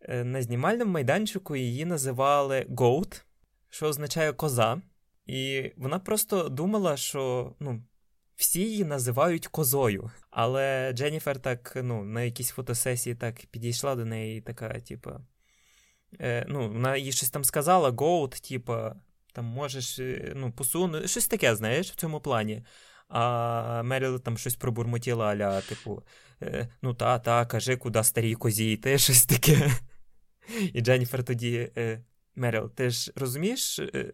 Е, 0.00 0.24
на 0.24 0.42
знімальному 0.42 0.92
майданчику 0.92 1.56
її 1.56 1.84
називали 1.84 2.66
Goat, 2.70 3.22
що 3.68 3.86
означає 3.86 4.32
коза. 4.32 4.82
І 5.26 5.72
вона 5.76 5.98
просто 5.98 6.48
думала, 6.48 6.96
що 6.96 7.52
ну, 7.60 7.82
всі 8.36 8.60
її 8.60 8.84
називають 8.84 9.46
козою. 9.46 10.10
Але 10.30 10.92
Дженніфер 10.92 11.38
так 11.38 11.72
ну, 11.82 12.04
на 12.04 12.22
якійсь 12.22 12.50
фотосесії 12.50 13.14
так 13.14 13.46
підійшла 13.50 13.94
до 13.94 14.04
неї 14.04 14.38
і 14.38 14.40
така, 14.40 14.80
типу, 14.80 15.10
е, 16.20 16.46
ну, 16.48 16.68
вона 16.68 16.96
їй 16.96 17.12
щось 17.12 17.30
там 17.30 17.44
сказала, 17.44 17.90
goat, 17.90 18.48
типу, 18.48 18.76
там 19.32 19.44
можеш 19.44 19.98
е, 19.98 20.32
ну, 20.36 20.52
посунути, 20.52 21.08
щось 21.08 21.26
таке, 21.26 21.56
знаєш, 21.56 21.90
в 21.90 21.96
цьому 21.96 22.20
плані. 22.20 22.62
А 23.10 23.82
Меріл 23.82 24.20
там 24.20 24.38
щось 24.38 24.56
пробурмотіла, 24.56 25.26
аля, 25.26 25.60
типу, 25.60 26.02
е, 26.42 26.68
ну 26.82 26.94
та, 26.94 27.18
та, 27.18 27.46
кажи, 27.46 27.76
куди 27.76 28.04
старій 28.04 28.34
козі 28.34 28.72
йти, 28.72 28.98
щось 28.98 29.26
таке. 29.26 29.70
І 30.72 30.80
Дженніфер 30.80 31.22
тоді 31.24 31.70
е, 31.76 32.00
Меріл, 32.36 32.70
ти 32.74 32.90
ж 32.90 33.12
розумієш, 33.16 33.78
е, 33.78 34.12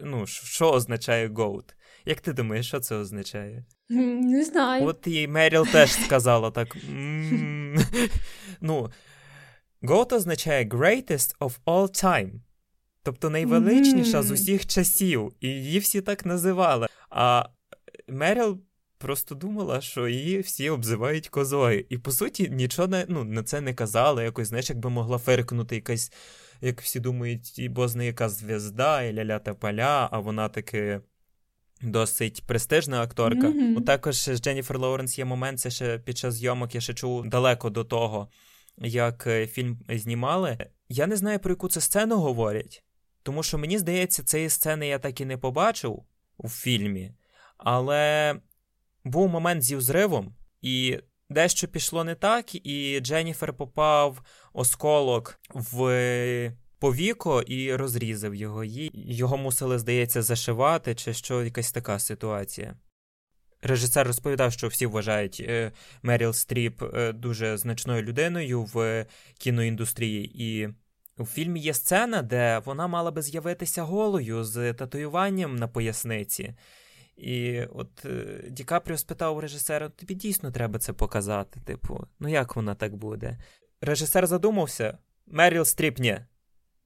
ну, 0.00 0.26
що 0.26 0.70
означає 0.70 1.28
goat? 1.28 1.74
Як 2.04 2.20
ти 2.20 2.32
думаєш, 2.32 2.66
що 2.66 2.80
це 2.80 2.96
означає? 2.96 3.64
Не 3.88 4.44
знаю. 4.44 4.84
От 4.84 5.06
і 5.06 5.28
Меріл 5.28 5.66
теж 5.66 5.92
сказала 5.92 6.50
так. 6.50 6.76
Ну, 8.60 8.90
goat 9.82 10.14
означає 10.14 10.64
greatest 10.64 11.38
of 11.38 11.52
all 11.66 12.04
time. 12.04 12.30
Тобто 13.02 13.30
найвеличніша 13.30 14.22
з 14.22 14.30
усіх 14.30 14.66
часів. 14.66 15.32
І 15.40 15.48
її 15.48 15.78
всі 15.78 16.00
так 16.00 16.26
називали. 16.26 16.86
А 17.10 17.48
Меріл 18.08 18.58
просто 18.98 19.34
думала, 19.34 19.80
що 19.80 20.08
її 20.08 20.40
всі 20.40 20.70
обзивають 20.70 21.28
козою. 21.28 21.84
І 21.88 21.98
по 21.98 22.12
суті, 22.12 22.48
нічого 22.50 22.88
на, 22.88 23.04
ну, 23.08 23.24
на 23.24 23.42
це 23.42 23.60
не 23.60 23.74
казала. 23.74 24.22
Якось, 24.22 24.48
знаєш, 24.48 24.70
якби 24.70 24.90
могла 24.90 25.18
фиркнути 25.18 25.74
якась 25.74 26.12
як 26.60 26.80
всі 26.80 27.00
думають, 27.00 27.70
бозна 27.70 28.04
яка 28.04 28.28
зв'язда, 28.28 29.02
і 29.02 29.14
ля-ля 29.14 29.38
та 29.38 29.54
поля, 29.54 30.08
а 30.12 30.18
вона 30.18 30.48
таки. 30.48 31.00
Досить 31.82 32.42
престижна 32.46 33.02
акторка. 33.02 33.46
Mm-hmm. 33.46 33.84
Також 33.84 34.16
з 34.16 34.40
Дженніфер 34.40 34.78
Лоуренс 34.78 35.18
є 35.18 35.24
момент, 35.24 35.60
це 35.60 35.70
ще 35.70 35.98
під 35.98 36.18
час 36.18 36.34
зйомок 36.34 36.74
я 36.74 36.80
ще 36.80 36.94
чув 36.94 37.28
далеко 37.28 37.70
до 37.70 37.84
того, 37.84 38.28
як 38.78 39.26
е, 39.26 39.46
фільм 39.46 39.78
знімали. 39.88 40.58
Я 40.88 41.06
не 41.06 41.16
знаю, 41.16 41.38
про 41.38 41.52
яку 41.52 41.68
це 41.68 41.80
сцену 41.80 42.16
говорять, 42.16 42.84
тому 43.22 43.42
що 43.42 43.58
мені 43.58 43.78
здається, 43.78 44.22
цієї 44.22 44.50
сцени 44.50 44.88
я 44.88 44.98
так 44.98 45.20
і 45.20 45.24
не 45.24 45.36
побачив 45.36 46.02
у 46.38 46.48
фільмі, 46.48 47.12
але 47.58 48.34
був 49.04 49.28
момент 49.28 49.62
зі 49.62 49.76
взривом, 49.76 50.34
і 50.62 50.98
дещо 51.30 51.68
пішло 51.68 52.04
не 52.04 52.14
так, 52.14 52.66
і 52.66 53.00
Дженніфер 53.00 53.52
попав 53.52 54.22
осколок 54.52 55.40
в 55.54 56.52
повіко 56.78 57.42
і 57.42 57.74
розрізав 57.74 58.34
його. 58.34 58.64
Його 58.94 59.36
мусили, 59.36 59.78
здається, 59.78 60.22
зашивати, 60.22 60.94
чи 60.94 61.14
що 61.14 61.44
якась 61.44 61.72
така 61.72 61.98
ситуація. 61.98 62.76
Режисер 63.62 64.06
розповідав, 64.06 64.52
що 64.52 64.68
всі 64.68 64.86
вважають 64.86 65.44
е, 65.48 65.72
Меріл 66.02 66.32
Стріп 66.32 66.82
е, 66.82 67.12
дуже 67.12 67.56
значною 67.56 68.02
людиною 68.02 68.62
в 68.62 69.06
кіноіндустрії, 69.38 70.44
і 70.44 70.68
у 71.18 71.26
фільмі 71.26 71.60
є 71.60 71.74
сцена, 71.74 72.22
де 72.22 72.62
вона 72.64 72.86
мала 72.86 73.10
би 73.10 73.22
з'явитися 73.22 73.82
голою 73.82 74.44
з 74.44 74.72
татуюванням 74.72 75.56
на 75.56 75.68
поясниці. 75.68 76.54
І 77.16 77.62
от 77.62 78.04
е, 78.04 78.44
Ді 78.50 78.64
Капріо 78.64 78.98
спитав 78.98 79.36
у 79.36 79.40
режисера: 79.40 79.88
тобі 79.88 80.14
дійсно 80.14 80.50
треба 80.50 80.78
це 80.78 80.92
показати. 80.92 81.60
Типу, 81.60 82.06
ну 82.20 82.28
як 82.28 82.56
вона 82.56 82.74
так 82.74 82.96
буде? 82.96 83.38
Режисер 83.80 84.26
задумався, 84.26 84.98
Меріл 85.26 85.64
Стріп 85.64 85.98
ні. 85.98 86.20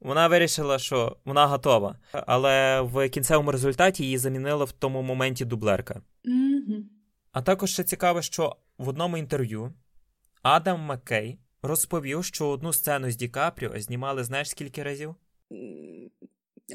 Вона 0.00 0.28
вирішила, 0.28 0.78
що 0.78 1.16
вона 1.24 1.46
готова. 1.46 1.98
Але 2.12 2.80
в 2.80 3.08
кінцевому 3.08 3.52
результаті 3.52 4.04
її 4.04 4.18
замінила 4.18 4.64
в 4.64 4.72
тому 4.72 5.02
моменті 5.02 5.44
дублерка. 5.44 6.02
Mm-hmm. 6.24 6.82
А 7.32 7.42
також 7.42 7.72
ще 7.72 7.84
цікаво, 7.84 8.22
що 8.22 8.56
в 8.78 8.88
одному 8.88 9.16
інтерв'ю 9.18 9.72
Адам 10.42 10.80
Маккей 10.80 11.38
розповів, 11.62 12.24
що 12.24 12.48
одну 12.48 12.72
сцену 12.72 13.10
з 13.10 13.16
Ді 13.16 13.28
Капріо 13.28 13.80
знімали 13.80 14.24
знаєш 14.24 14.50
скільки 14.50 14.82
разів? 14.82 15.14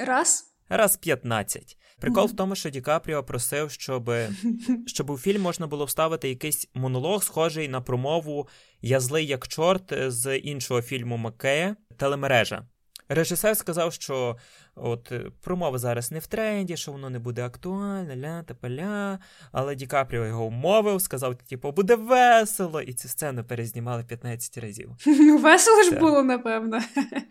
Раз. 0.05 0.54
Раз 0.69 0.98
15. 0.98 1.77
Прикол 2.00 2.25
в 2.25 2.36
тому, 2.36 2.55
що 2.55 2.69
Ді 2.69 2.81
Капріо 2.81 3.24
просив, 3.24 3.72
щоб 3.72 4.12
щоб 4.88 5.10
у 5.10 5.17
фільм 5.17 5.41
можна 5.41 5.67
було 5.67 5.86
вставити 5.86 6.29
якийсь 6.29 6.69
монолог, 6.74 7.24
схожий 7.24 7.67
на 7.67 7.81
промову 7.81 8.48
Я 8.81 9.00
злий 9.00 9.25
як 9.25 9.48
чорт 9.48 9.93
з 10.07 10.38
іншого 10.38 10.81
фільму 10.81 11.17
Макея 11.17 11.75
телемережа. 11.98 12.67
Режисер 13.09 13.57
сказав, 13.57 13.93
що 13.93 14.38
от 14.75 15.12
е, 15.12 15.31
промова 15.41 15.77
зараз 15.77 16.12
не 16.12 16.19
в 16.19 16.27
тренді, 16.27 16.77
що 16.77 16.91
воно 16.91 17.09
не 17.09 17.19
буде 17.19 17.45
актуальне, 17.45 18.17
ля 18.17 18.43
та 18.43 18.53
паля. 18.53 19.19
Але 19.51 19.75
Ді 19.75 19.88
Капріо 19.88 20.25
його 20.25 20.45
умовив, 20.45 21.01
сказав, 21.01 21.35
типу, 21.35 21.71
буде 21.71 21.95
весело, 21.95 22.81
і 22.81 22.93
цю 22.93 23.07
сцену 23.07 23.43
перезнімали 23.43 24.03
15 24.03 24.57
разів. 24.57 24.91
Ну, 25.05 25.38
весело 25.38 25.83
ж 25.83 26.00
було, 26.00 26.24
напевно. 26.24 26.79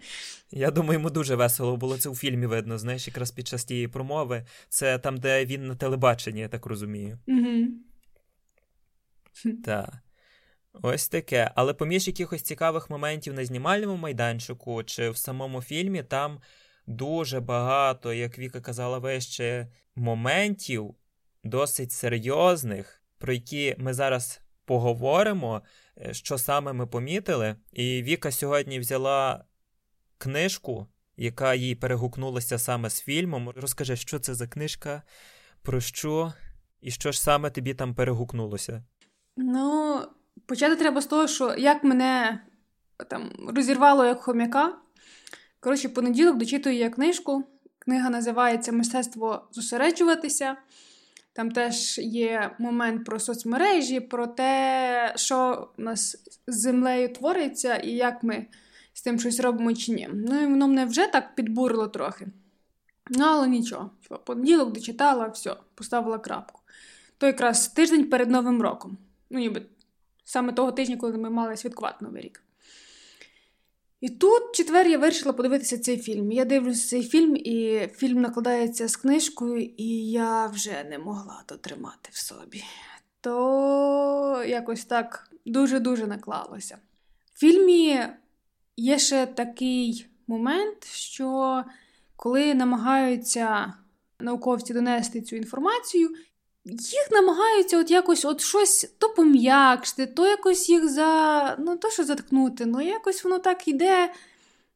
Я 0.51 0.71
думаю, 0.71 0.93
йому 0.93 1.11
дуже 1.11 1.35
весело 1.35 1.77
було 1.77 1.99
це 1.99 2.09
у 2.09 2.15
фільмі 2.15 2.47
видно, 2.47 2.79
знаєш, 2.79 3.07
якраз 3.09 3.31
під 3.31 3.49
час 3.49 3.65
тієї 3.65 3.89
промови. 3.89 4.47
Це 4.69 4.99
там, 4.99 5.17
де 5.17 5.45
він 5.45 5.67
на 5.67 5.75
телебаченні, 5.75 6.41
я 6.41 6.49
так 6.49 6.67
розумію. 6.67 7.19
Так. 9.65 9.95
Ось 10.83 11.09
таке. 11.09 11.51
Але 11.55 11.75
поміж 11.75 12.07
якихось 12.07 12.43
цікавих 12.43 12.91
моментів 12.91 13.35
на 13.35 13.45
знімальному 13.45 13.97
майданчику 13.97 14.83
чи 14.83 15.11
в 15.11 15.17
самому 15.17 15.63
фільмі, 15.63 16.03
там 16.03 16.41
дуже 16.87 17.41
багато, 17.41 18.13
як 18.13 18.39
Віка 18.39 18.61
казала 18.61 18.99
вище, 18.99 19.69
моментів 19.97 20.95
досить 21.45 21.93
серйозних, 21.93 23.03
про 23.19 23.33
які 23.33 23.75
ми 23.79 23.95
зараз 23.95 24.41
поговоримо, 24.65 25.63
е, 26.01 26.15
що 26.15 26.39
саме 26.39 26.73
ми 26.73 26.87
помітили. 26.87 27.57
І 27.73 28.03
Віка 28.03 28.31
сьогодні 28.31 28.79
взяла 28.79 29.45
книжку, 30.19 30.87
яка 31.17 31.55
їй 31.55 31.75
перегукнулася 31.75 32.59
саме 32.59 32.91
з 32.91 33.01
фільмом. 33.01 33.49
Розкажи, 33.49 33.97
що 33.97 34.19
це 34.19 34.35
за 34.35 34.49
книжка, 34.49 35.03
про 35.63 35.81
що 35.81 36.33
і 36.81 36.91
що 36.91 37.13
ж 37.13 37.21
саме 37.21 37.51
тобі 37.51 37.75
там 37.75 37.95
перегукнулося? 37.95 38.85
Ну, 39.37 40.03
почати 40.47 40.77
треба 40.77 41.01
з 41.01 41.07
того, 41.07 41.29
що 41.29 41.55
як 41.59 41.85
мене 41.85 42.41
там 43.09 43.31
розірвало 43.49 44.05
як 44.05 44.23
хомяка. 44.23 44.75
Коротше, 45.61 45.89
понеділок 45.89 46.37
дочитую 46.37 46.77
я 46.77 46.91
книжку. 46.91 47.45
Книга 47.79 48.11
називається 48.11 48.73
Мистецтво 48.73 49.49
зосереджуватися. 49.53 50.57
Там 51.33 51.51
теж 51.51 51.99
є 51.99 52.51
момент 52.59 53.05
про 53.05 53.21
соцмережі, 53.21 54.01
про 54.01 54.27
те, 54.27 55.13
що 55.17 55.69
у 55.79 55.83
нас 55.83 56.17
з 56.47 56.61
землею 56.61 57.13
твориться 57.13 57.77
і 57.77 57.91
як 57.91 58.23
ми 58.23 58.47
з 58.93 59.03
тим 59.03 59.19
щось 59.19 59.41
робимо 59.41 59.75
чи 59.75 59.93
ні. 59.93 60.09
Ну 60.13 60.43
і 60.43 60.47
воно 60.47 60.69
мене 60.69 60.85
вже 60.85 61.07
так 61.07 61.35
підбурило 61.35 61.89
трохи. 61.89 62.27
Ну, 63.11 63.25
але 63.25 63.49
нічого. 63.49 63.91
Понеділок 64.25 64.73
дочитала, 64.73 65.27
все, 65.27 65.57
поставила 65.75 66.19
крапку. 66.19 66.61
То 67.19 67.27
якраз 67.27 67.69
тиждень 67.69 68.05
перед 68.05 68.31
Новим 68.31 68.63
роком. 68.63 68.99
Ну, 69.31 69.39
ніби 69.39 69.63
саме 70.25 70.53
того 70.53 70.73
тижня, 70.73 70.97
коли 70.97 71.19
ми 71.19 71.31
мали 71.31 71.57
святкувати 71.57 71.97
Новий 72.01 72.23
рік. 72.23 72.43
І 74.01 74.09
тут 74.09 74.43
четвер 74.53 74.89
я 74.89 74.99
вирішила 74.99 75.33
подивитися 75.33 75.79
цей 75.79 75.99
фільм. 75.99 76.33
Я 76.33 76.45
дивлюся 76.45 76.89
цей 76.89 77.03
фільм, 77.03 77.37
і 77.37 77.89
фільм 77.93 78.21
накладається 78.21 78.89
з 78.89 78.97
книжкою, 78.97 79.71
і 79.77 80.11
я 80.11 80.47
вже 80.47 80.85
не 80.91 80.99
могла 80.99 81.45
дотримати 81.49 82.09
в 82.13 82.17
собі. 82.17 82.65
То 83.21 84.45
якось 84.47 84.85
так 84.85 85.31
дуже-дуже 85.47 86.07
наклалося. 86.07 86.79
В 87.35 87.39
фільмі 87.39 88.01
є 88.77 88.99
ще 88.99 89.27
такий 89.27 90.07
момент, 90.27 90.85
що 90.85 91.65
коли 92.17 92.55
намагаються 92.55 93.75
науковці 94.19 94.75
донести 94.75 95.23
цю 95.23 95.37
інформацію, 95.37 96.11
їх 96.65 97.09
намагаються 97.11 97.79
от 97.79 97.91
якось 97.91 98.25
от 98.25 98.41
щось 98.41 98.95
то 98.99 99.09
пом'якшити, 99.09 100.07
то 100.07 100.27
якось 100.27 100.69
їх 100.69 100.89
за 100.89 101.57
ну 101.59 101.77
то 101.77 101.91
що 101.91 102.05
заткнути, 102.05 102.67
ну 102.67 102.81
якось 102.81 103.25
воно 103.25 103.39
так 103.39 103.69
йде. 103.69 104.13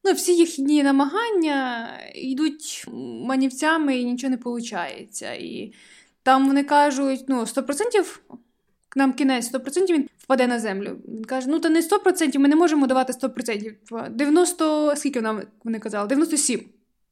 Ну, 0.04 0.12
всі 0.12 0.36
їхні 0.36 0.82
намагання 0.82 1.88
йдуть 2.14 2.84
манівцями 3.24 3.98
і 3.98 4.04
нічого 4.04 4.30
не 4.30 4.36
виходить. 4.36 5.22
І 5.22 5.74
там 6.22 6.46
вони 6.46 6.64
кажуть, 6.64 7.24
ну, 7.28 7.40
100% 7.40 8.18
нам 8.96 9.12
кінець 9.12 9.52
100% 9.52 9.92
він 9.92 10.08
впаде 10.18 10.46
на 10.46 10.58
землю. 10.58 10.96
Він 11.08 11.24
каже: 11.24 11.48
ну, 11.50 11.60
то 11.60 11.70
не 11.70 11.80
100%, 11.80 12.38
ми 12.38 12.48
не 12.48 12.56
можемо 12.56 12.86
давати 12.86 13.12
100%. 13.12 14.10
90, 14.10 14.96
скільки 14.96 15.20
нам 15.20 15.42
вони 15.64 15.78
казали? 15.78 16.08
97. 16.08 16.64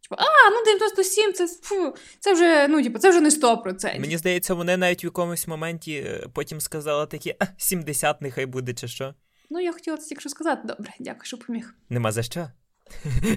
Типу, 0.09 0.23
а, 0.23 0.51
ну 0.51 0.65
97, 0.65 1.33
це 1.33 1.47
фу, 1.47 1.95
це 2.21 2.33
вже 2.33 2.69
ну, 2.69 2.83
типу, 2.83 2.99
це 2.99 3.11
вже 3.11 3.21
не 3.21 3.29
100%. 3.29 4.01
Мені 4.01 4.19
здається, 4.19 4.55
вони 4.55 4.77
навіть 4.77 5.05
в 5.05 5.05
якомусь 5.05 5.47
моменті 5.47 5.93
е, 5.93 6.27
потім 6.33 6.61
сказали 6.61 7.07
такі, 7.07 7.35
а, 7.39 7.45
70 7.57 8.23
нехай 8.23 8.47
буде, 8.47 8.75
чи 8.75 8.89
що. 8.89 9.15
Ну, 9.51 9.61
я 9.61 9.73
хотіла 9.73 9.97
це 9.97 10.09
тільки 10.09 10.21
що 10.21 10.29
сказати. 10.29 10.63
Добре, 10.65 10.93
дякую, 11.01 11.25
що 11.25 11.39
поміг. 11.39 11.75
Нема 11.89 12.13
за 12.13 12.23
що. 12.23 12.49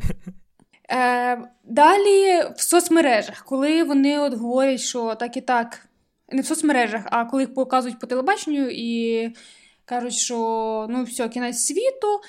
Е, 0.92 1.38
Далі 1.64 2.44
в 2.58 2.62
соцмережах, 2.62 3.44
коли 3.46 3.84
вони 3.84 4.20
от 4.20 4.34
говорять, 4.34 4.80
що 4.80 5.16
так 5.16 5.38
і 5.38 5.42
так, 5.42 5.88
не 6.30 6.42
в 6.42 6.46
соцмережах, 6.46 7.02
а 7.06 7.26
коли 7.26 7.44
їх 7.44 7.54
показують 7.54 8.00
по 8.00 8.08
телебаченню 8.08 8.70
і 8.72 9.30
кажуть, 9.86 10.14
що 10.14 10.88
ну 10.90 11.04
все, 11.04 11.30
кінець 11.30 11.66
світу, 11.66 12.22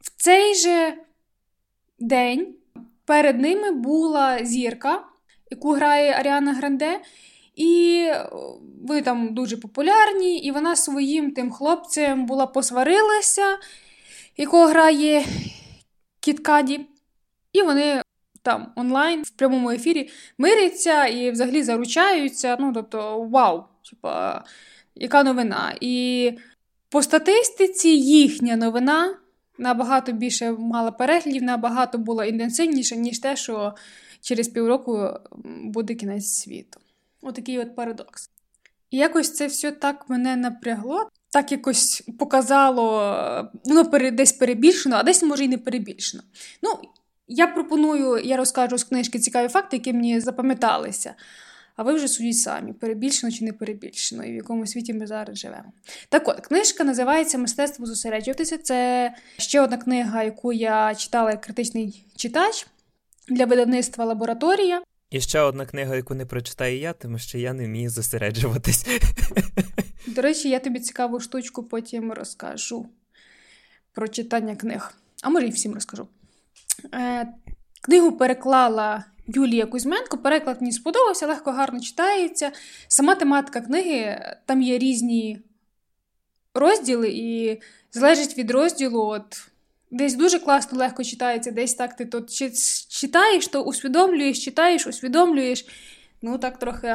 в 0.00 0.22
цей 0.22 0.54
же 0.54 0.94
день 1.98 2.54
перед 3.08 3.40
ними 3.40 3.70
була 3.70 4.44
зірка, 4.44 5.04
яку 5.50 5.72
грає 5.72 6.12
Аріана 6.12 6.52
Гранде. 6.52 7.00
І 7.56 8.04
ви 8.88 9.02
там 9.02 9.34
дуже 9.34 9.56
популярні, 9.56 10.38
і 10.38 10.50
вона 10.50 10.76
своїм 10.76 11.30
тим 11.30 11.50
хлопцем 11.50 12.26
була 12.26 12.46
посварилася, 12.46 13.58
якого 14.36 14.66
грає 14.66 15.24
Кіткаді. 16.20 16.86
І 17.52 17.62
вони 17.62 18.02
там 18.42 18.72
онлайн 18.76 19.22
в 19.22 19.30
прямому 19.30 19.70
ефірі 19.70 20.10
миряться 20.38 21.06
і 21.06 21.30
взагалі 21.30 21.62
заручаються. 21.62 22.56
Ну, 22.60 22.72
тобто, 22.72 23.22
вау, 23.22 23.64
типа, 23.90 24.44
яка 24.94 25.22
новина. 25.22 25.74
І 25.80 26.32
по 26.88 27.02
статистиці 27.02 27.88
їхня 27.88 28.56
новина 28.56 29.16
набагато 29.58 30.12
більше 30.12 30.52
мала 30.52 30.90
переглядів, 30.90 31.42
набагато 31.42 31.98
була 31.98 32.24
інтенсивніша, 32.24 32.96
ніж 32.96 33.18
те, 33.18 33.36
що 33.36 33.74
через 34.20 34.48
півроку 34.48 35.08
буде 35.44 35.94
кінець 35.94 36.32
світу. 36.32 36.80
Отакий 37.22 37.58
от 37.58 37.76
парадокс. 37.76 38.30
І 38.90 38.96
якось 38.96 39.34
це 39.34 39.46
все 39.46 39.72
так 39.72 40.04
мене 40.08 40.36
напрягло, 40.36 41.10
так 41.30 41.52
якось 41.52 42.02
показало, 42.18 43.50
воно 43.64 44.10
десь 44.10 44.32
перебільшено, 44.32 44.96
а 44.96 45.02
десь, 45.02 45.22
може, 45.22 45.44
і 45.44 45.48
не 45.48 45.58
перебільшено. 45.58 46.22
Ну, 46.62 46.70
я 47.28 47.46
пропоную, 47.46 48.18
я 48.18 48.36
розкажу 48.36 48.78
з 48.78 48.84
книжки 48.84 49.18
цікаві 49.18 49.48
факти, 49.48 49.76
які 49.76 49.92
мені 49.92 50.20
запам'яталися. 50.20 51.14
А 51.78 51.82
ви 51.82 51.94
вже 51.94 52.08
судіть 52.08 52.38
самі, 52.38 52.72
перебільшено 52.72 53.32
чи 53.32 53.44
не 53.44 53.52
перебільшено, 53.52 54.24
і 54.24 54.32
в 54.32 54.34
якому 54.34 54.66
світі 54.66 54.94
ми 54.94 55.06
зараз 55.06 55.38
живемо. 55.38 55.72
Так 56.08 56.28
от, 56.28 56.40
книжка 56.40 56.84
називається 56.84 57.38
Мистецтво 57.38 57.86
зосереджуватися. 57.86 58.58
Це 58.58 59.14
ще 59.36 59.60
одна 59.60 59.76
книга, 59.76 60.22
яку 60.22 60.52
я 60.52 60.94
читала 60.94 61.30
як 61.30 61.40
критичний 61.40 62.04
читач 62.16 62.66
для 63.28 63.44
видавництва 63.44 64.04
лабораторія. 64.04 64.82
І 65.10 65.20
ще 65.20 65.40
одна 65.40 65.66
книга, 65.66 65.96
яку 65.96 66.14
не 66.14 66.26
прочитаю 66.26 66.78
я, 66.78 66.92
тому 66.92 67.18
що 67.18 67.38
я 67.38 67.52
не 67.52 67.66
вмію 67.66 67.90
зосереджуватись. 67.90 68.86
До 70.06 70.22
речі, 70.22 70.48
я 70.48 70.58
тобі 70.58 70.80
цікаву 70.80 71.20
штучку 71.20 71.62
потім 71.62 72.12
розкажу 72.12 72.88
про 73.92 74.08
читання 74.08 74.56
книг. 74.56 74.94
А 75.22 75.28
може 75.28 75.46
і 75.46 75.50
всім 75.50 75.74
розкажу. 75.74 76.08
Е, 76.94 77.28
Книгу 77.80 78.12
переклала 78.12 79.04
Юлія 79.28 79.66
Кузьменко. 79.66 80.18
Переклад 80.18 80.56
мені 80.60 80.72
сподобався, 80.72 81.26
легко 81.26 81.50
гарно 81.50 81.80
читається. 81.80 82.52
Сама 82.88 83.14
тематика 83.14 83.60
книги, 83.60 84.20
там 84.46 84.62
є 84.62 84.78
різні 84.78 85.38
розділи, 86.54 87.08
і 87.08 87.60
залежить 87.92 88.38
від 88.38 88.50
розділу. 88.50 89.00
от 89.00 89.48
Десь 89.90 90.14
дуже 90.14 90.38
класно, 90.38 90.78
легко 90.78 91.04
читається, 91.04 91.50
десь 91.50 91.74
так 91.74 91.96
ти 91.96 92.04
тут 92.04 92.32
читаєш, 92.88 93.48
то 93.48 93.62
усвідомлюєш, 93.62 94.44
читаєш, 94.44 94.86
усвідомлюєш. 94.86 95.66
Ну, 96.22 96.38
так 96.38 96.58
трохи 96.58 96.94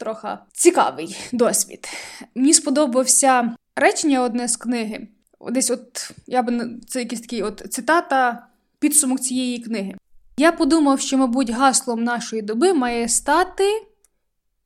трохи 0.00 0.28
цікавий 0.52 1.16
досвід. 1.32 1.88
Мені 2.34 2.54
сподобався 2.54 3.56
речення 3.76 4.22
одне 4.22 4.48
з 4.48 4.56
книги. 4.56 5.08
Десь, 5.50 5.70
от 5.70 6.12
я 6.26 6.42
би 6.42 6.70
це 6.88 7.00
якийсь 7.00 7.20
такий 7.20 7.42
от 7.42 7.66
цитата, 7.70 8.46
підсумок 8.78 9.20
цієї 9.20 9.58
книги. 9.58 9.94
Я 10.36 10.52
подумав, 10.52 11.00
що, 11.00 11.18
мабуть, 11.18 11.50
гаслом 11.50 12.04
нашої 12.04 12.42
доби 12.42 12.72
має 12.72 13.08
стати 13.08 13.64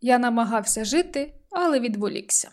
Я 0.00 0.18
намагався 0.18 0.84
жити, 0.84 1.34
але 1.50 1.80
відволікся. 1.80 2.50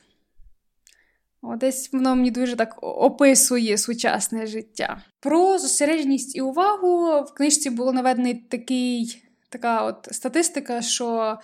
О, 1.41 1.55
десь 1.55 1.93
воно 1.93 2.15
мені 2.15 2.31
дуже 2.31 2.55
так 2.55 2.77
описує 2.81 3.77
сучасне 3.77 4.47
життя. 4.47 5.01
Про 5.19 5.57
зосередженість 5.57 6.35
і 6.35 6.41
увагу 6.41 7.21
в 7.21 7.33
книжці 7.33 7.69
було 7.69 7.93
наведений 7.93 8.33
такий, 8.33 9.23
така 9.49 9.83
от 9.83 10.07
статистика, 10.11 10.81
що 10.81 11.37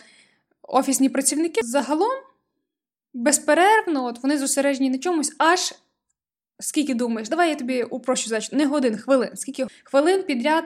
офісні 0.62 1.10
працівники 1.10 1.62
загалом 1.64 2.12
безперервно 3.14 4.06
от 4.06 4.24
вони 4.24 4.38
зосереджені 4.38 4.90
на 4.90 4.98
чомусь, 4.98 5.36
аж 5.38 5.74
скільки 6.60 6.94
думаєш, 6.94 7.30
давай 7.30 7.50
я 7.50 7.56
тобі 7.56 7.84
упрощу 7.84 8.30
зач, 8.30 8.52
не 8.52 8.66
годин, 8.66 8.98
хвилин. 8.98 9.30
Скільки 9.36 9.66
хвилин 9.84 10.24
підряд 10.24 10.64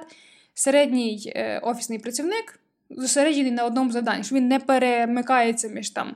середній 0.54 1.34
е, 1.36 1.60
офісний 1.60 2.00
працівник 2.00 2.60
зосереджений 2.90 3.52
на 3.52 3.66
одному 3.66 3.92
заданні, 3.92 4.24
що 4.24 4.36
він 4.36 4.48
не 4.48 4.60
перемикається 4.60 5.68
між 5.68 5.90
там. 5.90 6.16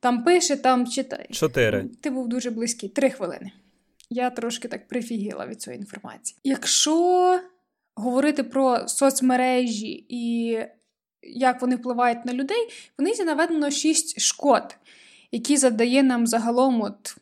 Там 0.00 0.24
пише, 0.24 0.56
там 0.56 0.86
читає. 0.86 1.26
Чотири. 1.30 1.84
Ти 2.00 2.10
був 2.10 2.28
дуже 2.28 2.50
близький. 2.50 2.88
Три 2.88 3.10
хвилини. 3.10 3.52
Я 4.10 4.30
трошки 4.30 4.68
так 4.68 4.88
прифігіла 4.88 5.46
від 5.46 5.62
цієї 5.62 5.80
інформації. 5.80 6.38
Якщо 6.44 7.40
говорити 7.94 8.42
про 8.42 8.88
соцмережі 8.88 10.06
і 10.08 10.58
як 11.22 11.60
вони 11.60 11.76
впливають 11.76 12.24
на 12.24 12.32
людей, 12.32 12.68
в 12.94 12.96
книзі 12.96 13.24
наведено 13.24 13.70
шість 13.70 14.20
шкод, 14.20 14.76
які 15.32 15.56
задає 15.56 16.02
нам 16.02 16.26
загалом, 16.26 16.82
от, 16.82 17.16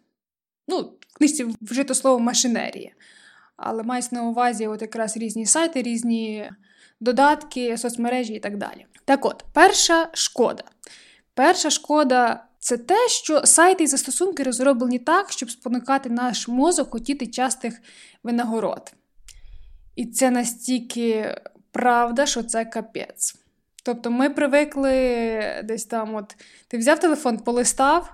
ну, 0.68 0.92
в 1.08 1.14
книжці 1.14 1.46
вжито 1.60 1.94
слово 1.94 2.18
машинерія. 2.18 2.90
Але 3.56 3.82
мається 3.82 4.16
на 4.16 4.22
увазі 4.22 4.66
от 4.66 4.82
якраз 4.82 5.16
різні 5.16 5.46
сайти, 5.46 5.82
різні 5.82 6.50
додатки, 7.00 7.78
соцмережі 7.78 8.34
і 8.34 8.40
так 8.40 8.56
далі. 8.56 8.86
Так 9.04 9.24
от, 9.24 9.44
перша 9.52 10.08
шкода. 10.12 10.64
Перша 11.34 11.70
шкода 11.70 12.44
це 12.58 12.76
те, 12.76 13.08
що 13.08 13.46
сайти 13.46 13.84
і 13.84 13.86
застосунки 13.86 14.42
розроблені 14.42 14.98
так, 14.98 15.32
щоб 15.32 15.50
спонукати 15.50 16.10
наш 16.10 16.48
мозок 16.48 16.90
хотіти 16.90 17.26
частих 17.26 17.80
винагород. 18.22 18.92
І 19.96 20.06
це 20.06 20.30
настільки 20.30 21.36
правда, 21.72 22.26
що 22.26 22.42
це 22.42 22.64
капець. 22.64 23.34
Тобто 23.84 24.10
ми 24.10 24.30
привикли 24.30 24.90
десь 25.64 25.84
там, 25.84 26.14
от 26.14 26.36
ти 26.68 26.78
взяв 26.78 27.00
телефон, 27.00 27.38
полистав, 27.38 28.12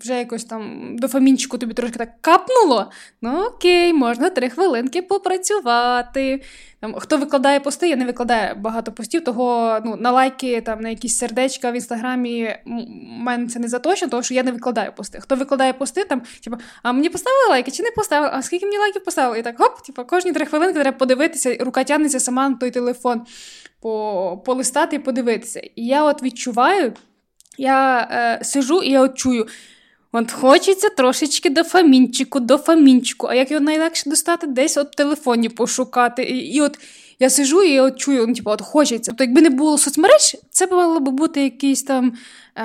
вже 0.00 0.18
якось 0.18 0.44
там 0.44 0.90
дофамінчику 0.98 1.58
тобі 1.58 1.74
трошки 1.74 1.98
так 1.98 2.20
капнуло. 2.20 2.90
Ну 3.22 3.44
окей, 3.44 3.92
можна 3.92 4.30
три 4.30 4.50
хвилинки 4.50 5.02
попрацювати. 5.02 6.42
Там, 6.80 6.94
Хто 6.94 7.18
викладає 7.18 7.60
пости, 7.60 7.88
я 7.88 7.96
не 7.96 8.04
викладаю 8.04 8.54
багато 8.56 8.92
постів, 8.92 9.24
того 9.24 9.78
ну, 9.84 9.96
на 9.96 10.10
лайки, 10.10 10.60
там, 10.60 10.80
на 10.80 10.88
якісь 10.88 11.18
сердечка 11.18 11.70
в 11.70 11.74
інстаграмі 11.74 12.56
у 12.66 12.70
мене 13.06 13.46
це 13.46 13.58
не 13.58 13.68
заточно, 13.68 14.08
тому 14.08 14.22
що 14.22 14.34
я 14.34 14.42
не 14.42 14.52
викладаю 14.52 14.92
пости. 14.92 15.20
Хто 15.20 15.36
викладає 15.36 15.72
пости, 15.72 16.04
там, 16.04 16.22
типу, 16.44 16.56
а 16.82 16.92
мені 16.92 17.08
поставили 17.08 17.50
лайки 17.50 17.70
чи 17.70 17.82
не 17.82 17.90
поставили? 17.90 18.30
А 18.34 18.42
скільки 18.42 18.66
мені 18.66 18.78
лайків 18.78 19.04
поставили? 19.04 19.38
І 19.38 19.42
так, 19.42 19.58
хоп, 19.58 19.82
типу, 19.82 20.04
кожні 20.04 20.32
три 20.32 20.46
хвилинки 20.46 20.80
треба 20.80 20.98
подивитися, 20.98 21.56
рука 21.60 21.84
тягнеться 21.84 22.20
сама 22.20 22.48
на 22.48 22.56
той 22.56 22.70
телефон, 22.70 23.22
по, 23.80 24.42
полистати 24.46 24.96
і 24.96 24.98
подивитися. 24.98 25.60
І 25.60 25.86
я 25.86 26.04
от 26.04 26.22
відчуваю, 26.22 26.92
я 27.58 28.08
е, 28.10 28.44
сижу 28.44 28.82
і 28.82 28.90
я 28.90 29.00
от 29.00 29.14
чую. 29.14 29.46
От 30.18 30.32
хочеться 30.32 30.88
трошечки 30.88 31.50
дофамінчику, 31.50 32.40
дофамінчику, 32.40 33.26
а 33.26 33.34
як 33.34 33.50
його 33.50 33.64
найлегше 33.64 34.10
достати, 34.10 34.46
десь 34.46 34.76
от 34.76 34.92
в 34.92 34.94
телефоні 34.94 35.48
пошукати. 35.48 36.22
І, 36.22 36.36
і 36.36 36.60
от 36.60 36.78
я 37.18 37.30
сижу 37.30 37.62
і 37.62 37.80
от 37.80 37.98
чую, 37.98 38.26
ну, 38.26 38.34
типу, 38.34 38.50
от 38.50 38.62
хочеться. 38.62 39.10
Тобто, 39.10 39.24
якби 39.24 39.42
не 39.42 39.50
було 39.50 39.78
соцмереж, 39.78 40.36
це 40.50 40.66
мало 40.66 41.00
б 41.00 41.08
бути 41.08 41.42
якийсь 41.42 41.82
там 41.82 42.12
е, 42.58 42.64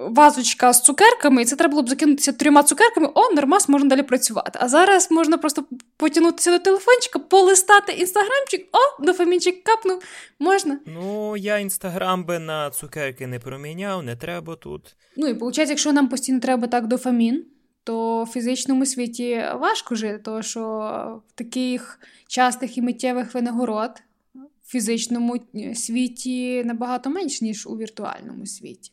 вазочка 0.00 0.72
з 0.72 0.82
цукерками, 0.82 1.42
і 1.42 1.44
це 1.44 1.56
треба 1.56 1.70
було 1.70 1.82
б 1.82 1.88
закинутися 1.88 2.32
трьома 2.32 2.62
цукерками, 2.62 3.08
о, 3.14 3.34
нормас, 3.34 3.68
можна 3.68 3.88
далі 3.88 4.02
працювати. 4.02 4.58
А 4.62 4.68
зараз 4.68 5.10
можна 5.10 5.38
просто 5.38 5.64
потягнутися 5.96 6.50
до 6.50 6.58
телефончика, 6.58 7.18
полистати 7.18 7.92
інстаграмчик, 7.92 8.66
о, 8.72 9.02
дофамінчик 9.04 9.64
капнув, 9.64 10.02
можна. 10.38 10.78
Ну, 10.86 11.36
я 11.36 11.58
інстаграм 11.58 12.24
би 12.24 12.38
на 12.38 12.70
цукерки 12.70 13.26
не 13.26 13.38
проміняв, 13.38 14.02
не 14.02 14.16
треба 14.16 14.56
тут. 14.56 14.96
Ну 15.16 15.26
і 15.26 15.32
виходить, 15.32 15.68
якщо 15.68 15.92
нам 15.92 16.08
постійно 16.08 16.40
треба 16.40 16.68
так 16.68 16.86
дофамін, 16.86 17.44
то 17.84 18.24
в 18.24 18.26
фізичному 18.26 18.86
світі 18.86 19.44
важко 19.54 19.94
жити, 19.94 20.18
тому 20.18 20.42
що 20.42 21.22
в 21.28 21.32
таких 21.32 22.00
частих 22.26 22.78
і 22.78 22.82
миттєвих 22.82 23.34
винагород 23.34 24.02
в 24.34 24.70
фізичному 24.70 25.40
світі 25.74 26.64
набагато 26.64 27.10
менш, 27.10 27.40
ніж 27.40 27.66
у 27.66 27.76
віртуальному 27.76 28.46
світі. 28.46 28.92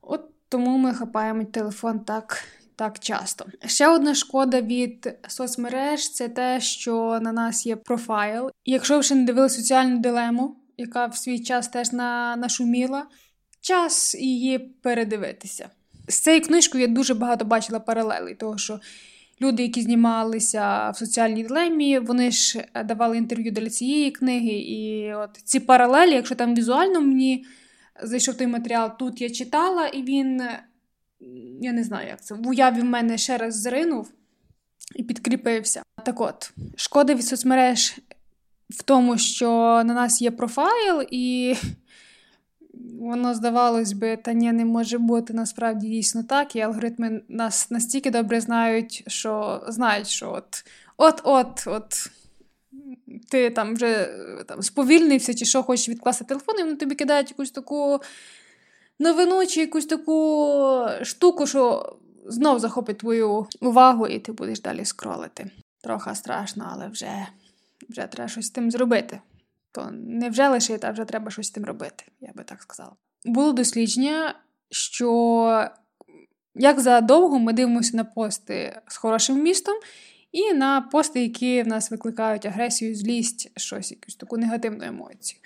От 0.00 0.20
тому 0.48 0.78
ми 0.78 0.94
хапаємо 0.94 1.44
телефон 1.44 2.00
так. 2.00 2.44
Так 2.76 2.98
часто. 2.98 3.46
Ще 3.66 3.88
одна 3.88 4.14
шкода 4.14 4.60
від 4.60 5.18
соцмереж 5.28 6.10
це 6.10 6.28
те, 6.28 6.60
що 6.60 7.18
на 7.22 7.32
нас 7.32 7.66
є 7.66 7.76
профайл. 7.76 8.50
Якщо 8.64 8.96
ви 8.96 9.02
ще 9.02 9.14
не 9.14 9.24
дивили 9.24 9.48
соціальну 9.48 9.98
дилему, 9.98 10.56
яка 10.76 11.06
в 11.06 11.16
свій 11.16 11.38
час 11.38 11.68
теж 11.68 11.92
на, 11.92 12.36
нашуміла, 12.36 13.06
час 13.60 14.14
її 14.14 14.58
передивитися. 14.58 15.70
З 16.08 16.20
цією 16.20 16.42
книжкою 16.42 16.82
я 16.82 16.88
дуже 16.88 17.14
багато 17.14 17.44
бачила 17.44 17.80
паралелей, 17.80 18.34
того 18.34 18.58
що 18.58 18.80
люди, 19.40 19.62
які 19.62 19.82
знімалися 19.82 20.90
в 20.90 20.96
соціальній 20.96 21.42
дилемі, 21.42 21.98
вони 21.98 22.30
ж 22.30 22.64
давали 22.84 23.16
інтерв'ю 23.16 23.52
для 23.52 23.70
цієї 23.70 24.10
книги. 24.10 24.52
І 24.52 25.14
от 25.14 25.30
ці 25.44 25.60
паралелі, 25.60 26.10
якщо 26.10 26.34
там 26.34 26.54
візуально 26.54 27.00
мені 27.00 27.46
зайшов 28.02 28.36
той 28.36 28.46
матеріал, 28.46 28.98
тут 28.98 29.20
я 29.20 29.30
читала, 29.30 29.86
і 29.86 30.02
він, 30.02 30.42
я 31.60 31.72
не 31.72 31.84
знаю, 31.84 32.08
як 32.08 32.24
це, 32.24 32.34
в 32.34 32.48
уяві 32.48 32.80
в 32.80 32.84
мене 32.84 33.18
ще 33.18 33.38
раз 33.38 33.60
зринув 33.60 34.12
і 34.96 35.02
підкріпився. 35.02 35.82
Так 36.04 36.20
от, 36.20 36.52
шкода 36.76 37.14
від 37.14 37.24
соцмереж 37.24 37.96
в 38.70 38.82
тому, 38.82 39.18
що 39.18 39.48
на 39.84 39.94
нас 39.94 40.22
є 40.22 40.30
профайл, 40.30 41.06
і 41.10 41.54
воно 43.00 43.34
здавалось 43.34 43.92
би, 43.92 44.16
та 44.16 44.32
ні, 44.32 44.52
не 44.52 44.64
може 44.64 44.98
бути 44.98 45.32
насправді 45.32 45.88
дійсно 45.88 46.22
так. 46.22 46.56
І 46.56 46.60
алгоритми 46.60 47.22
нас 47.28 47.70
настільки 47.70 48.10
добре 48.10 48.40
знають, 48.40 49.04
що 49.06 49.62
знають, 49.68 50.08
що 50.08 50.32
от 50.32 50.64
от-от, 50.96 51.64
от 51.66 52.10
ти 53.30 53.50
там 53.50 53.74
вже 53.74 54.08
там, 54.46 54.62
сповільнився, 54.62 55.34
чи 55.34 55.44
що 55.44 55.62
хочеш 55.62 55.88
відкласти 55.88 56.24
телефон, 56.24 56.58
і 56.58 56.62
вони 56.62 56.76
тобі 56.76 56.94
кидають 56.94 57.30
якусь 57.30 57.50
таку 57.50 58.00
новину, 58.98 59.46
чи 59.46 59.60
якусь 59.60 59.86
таку 59.86 60.88
штуку, 61.02 61.46
що 61.46 61.96
знов 62.26 62.58
захопить 62.58 62.98
твою 62.98 63.46
увагу, 63.60 64.06
і 64.06 64.18
ти 64.18 64.32
будеш 64.32 64.60
далі 64.60 64.84
скролити. 64.84 65.50
Трохи 65.82 66.14
страшно, 66.14 66.68
але 66.72 66.88
вже, 66.88 67.26
вже 67.88 68.06
треба 68.06 68.28
щось 68.28 68.46
з 68.46 68.50
тим 68.50 68.70
зробити 68.70 69.20
то 69.74 69.90
не 69.92 70.28
вже 70.28 70.48
лишити, 70.48 70.86
а 70.86 70.90
вже 70.90 71.04
треба 71.04 71.30
щось 71.30 71.46
з 71.46 71.50
тим 71.50 71.64
робити, 71.64 72.04
я 72.20 72.32
би 72.34 72.44
так 72.44 72.62
сказала. 72.62 72.92
Було 73.24 73.52
дослідження, 73.52 74.34
що 74.70 75.68
як 76.54 76.80
задовго 76.80 77.38
ми 77.38 77.52
дивимося 77.52 77.96
на 77.96 78.04
пости 78.04 78.80
з 78.88 78.96
хорошим 78.96 79.42
містом, 79.42 79.74
і 80.32 80.54
на 80.54 80.80
пости, 80.80 81.22
які 81.22 81.62
в 81.62 81.66
нас 81.66 81.90
викликають 81.90 82.46
агресію, 82.46 82.94
злість, 82.94 83.60
щось, 83.60 83.90
якусь 83.90 84.16
таку 84.16 84.36
негативну 84.36 84.84
емоцію. 84.84 85.40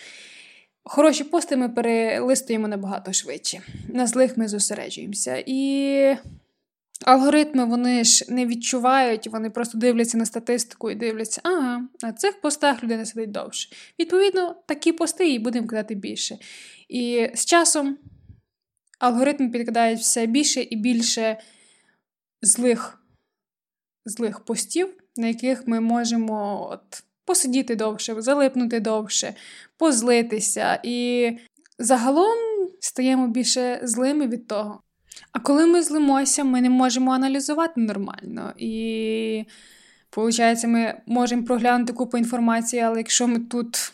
Хороші 0.84 1.24
пости 1.24 1.56
ми 1.56 1.68
перелистуємо 1.68 2.68
набагато 2.68 3.12
швидше. 3.12 3.62
На 3.88 4.06
злих 4.06 4.36
ми 4.36 4.48
зосереджуємося. 4.48 5.44
І 5.46 6.16
Алгоритми 7.04 7.64
вони 7.64 8.04
ж 8.04 8.24
не 8.28 8.46
відчувають, 8.46 9.26
вони 9.26 9.50
просто 9.50 9.78
дивляться 9.78 10.18
на 10.18 10.26
статистику 10.26 10.90
і 10.90 10.94
дивляться, 10.94 11.40
ага, 11.44 11.88
на 12.02 12.12
цих 12.12 12.40
постах 12.40 12.84
людина 12.84 13.04
сидить 13.04 13.30
довше. 13.30 13.68
Відповідно, 13.98 14.56
такі 14.66 14.92
пости 14.92 15.32
і 15.32 15.38
будемо 15.38 15.66
кидати 15.66 15.94
більше. 15.94 16.38
І 16.88 17.30
з 17.34 17.44
часом 17.44 17.98
алгоритми 18.98 19.48
підкидають 19.48 20.00
все 20.00 20.26
більше 20.26 20.62
і 20.70 20.76
більше 20.76 21.36
злих 22.42 22.98
злих 24.04 24.40
постів, 24.40 24.94
на 25.16 25.26
яких 25.26 25.66
ми 25.66 25.80
можемо 25.80 26.68
от, 26.70 27.02
посидіти 27.24 27.76
довше, 27.76 28.22
залипнути 28.22 28.80
довше, 28.80 29.34
позлитися. 29.76 30.80
І 30.82 31.30
загалом 31.78 32.38
стаємо 32.80 33.28
більше 33.28 33.80
злими 33.82 34.26
від 34.26 34.46
того. 34.46 34.82
А 35.32 35.38
коли 35.40 35.66
ми 35.66 35.82
злимося, 35.82 36.44
ми 36.44 36.60
не 36.60 36.70
можемо 36.70 37.12
аналізувати 37.12 37.80
нормально. 37.80 38.52
І, 38.58 39.44
виходить, 40.16 40.64
ми 40.64 41.00
можемо 41.06 41.44
проглянути 41.44 41.92
купу 41.92 42.18
інформації, 42.18 42.82
але 42.82 42.98
якщо 42.98 43.28
ми 43.28 43.38
тут 43.38 43.92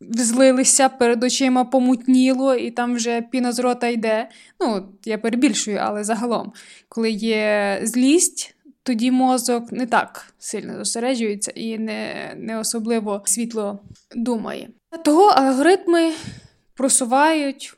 злилися, 0.00 0.88
перед 0.88 1.24
очима 1.24 1.64
помутніло, 1.64 2.54
і 2.54 2.70
там 2.70 2.94
вже 2.94 3.22
піна 3.22 3.52
з 3.52 3.58
рота 3.58 3.88
йде. 3.88 4.28
Ну, 4.60 4.88
я 5.04 5.18
перебільшую, 5.18 5.78
але 5.82 6.04
загалом, 6.04 6.52
коли 6.88 7.10
є 7.10 7.78
злість. 7.82 8.52
Тоді 8.82 9.10
мозок 9.10 9.72
не 9.72 9.86
так 9.86 10.34
сильно 10.38 10.78
зосереджується 10.78 11.50
і 11.50 11.78
не 11.78 12.32
не 12.36 12.58
особливо 12.58 13.22
світло 13.24 13.78
думає. 14.14 14.68
Того 15.04 15.22
алгоритми 15.22 16.12
просувають 16.74 17.76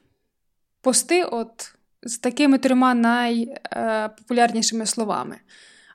пости 0.80 1.24
от 1.24 1.74
з 2.02 2.18
такими 2.18 2.58
трьома 2.58 2.94
найпопулярнішими 2.94 4.86
словами: 4.86 5.40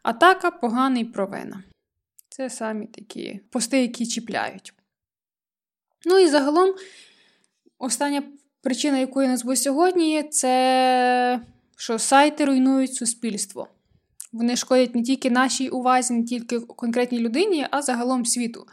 атака, 0.03 0.51
поганий 0.51 1.05
провина. 1.05 1.63
Це 2.29 2.49
самі 2.49 2.87
такі 2.87 3.39
пости, 3.49 3.81
які 3.81 4.07
чіпляють. 4.07 4.73
Ну 6.05 6.19
і 6.19 6.27
загалом, 6.27 6.75
остання 7.79 8.23
причина, 8.61 8.97
яку 8.97 9.21
я 9.21 9.27
назву 9.27 9.55
сьогодні, 9.55 10.23
це 10.23 11.41
що 11.77 11.99
сайти 11.99 12.45
руйнують 12.45 12.93
суспільство. 12.93 13.67
Вони 14.31 14.55
шкодять 14.55 14.95
не 14.95 15.03
тільки 15.03 15.29
нашій 15.29 15.69
увазі, 15.69 16.13
не 16.13 16.23
тільки 16.23 16.59
конкретній 16.59 17.19
людині, 17.19 17.67
а 17.71 17.81
загалом 17.81 18.25
світу. 18.25 18.67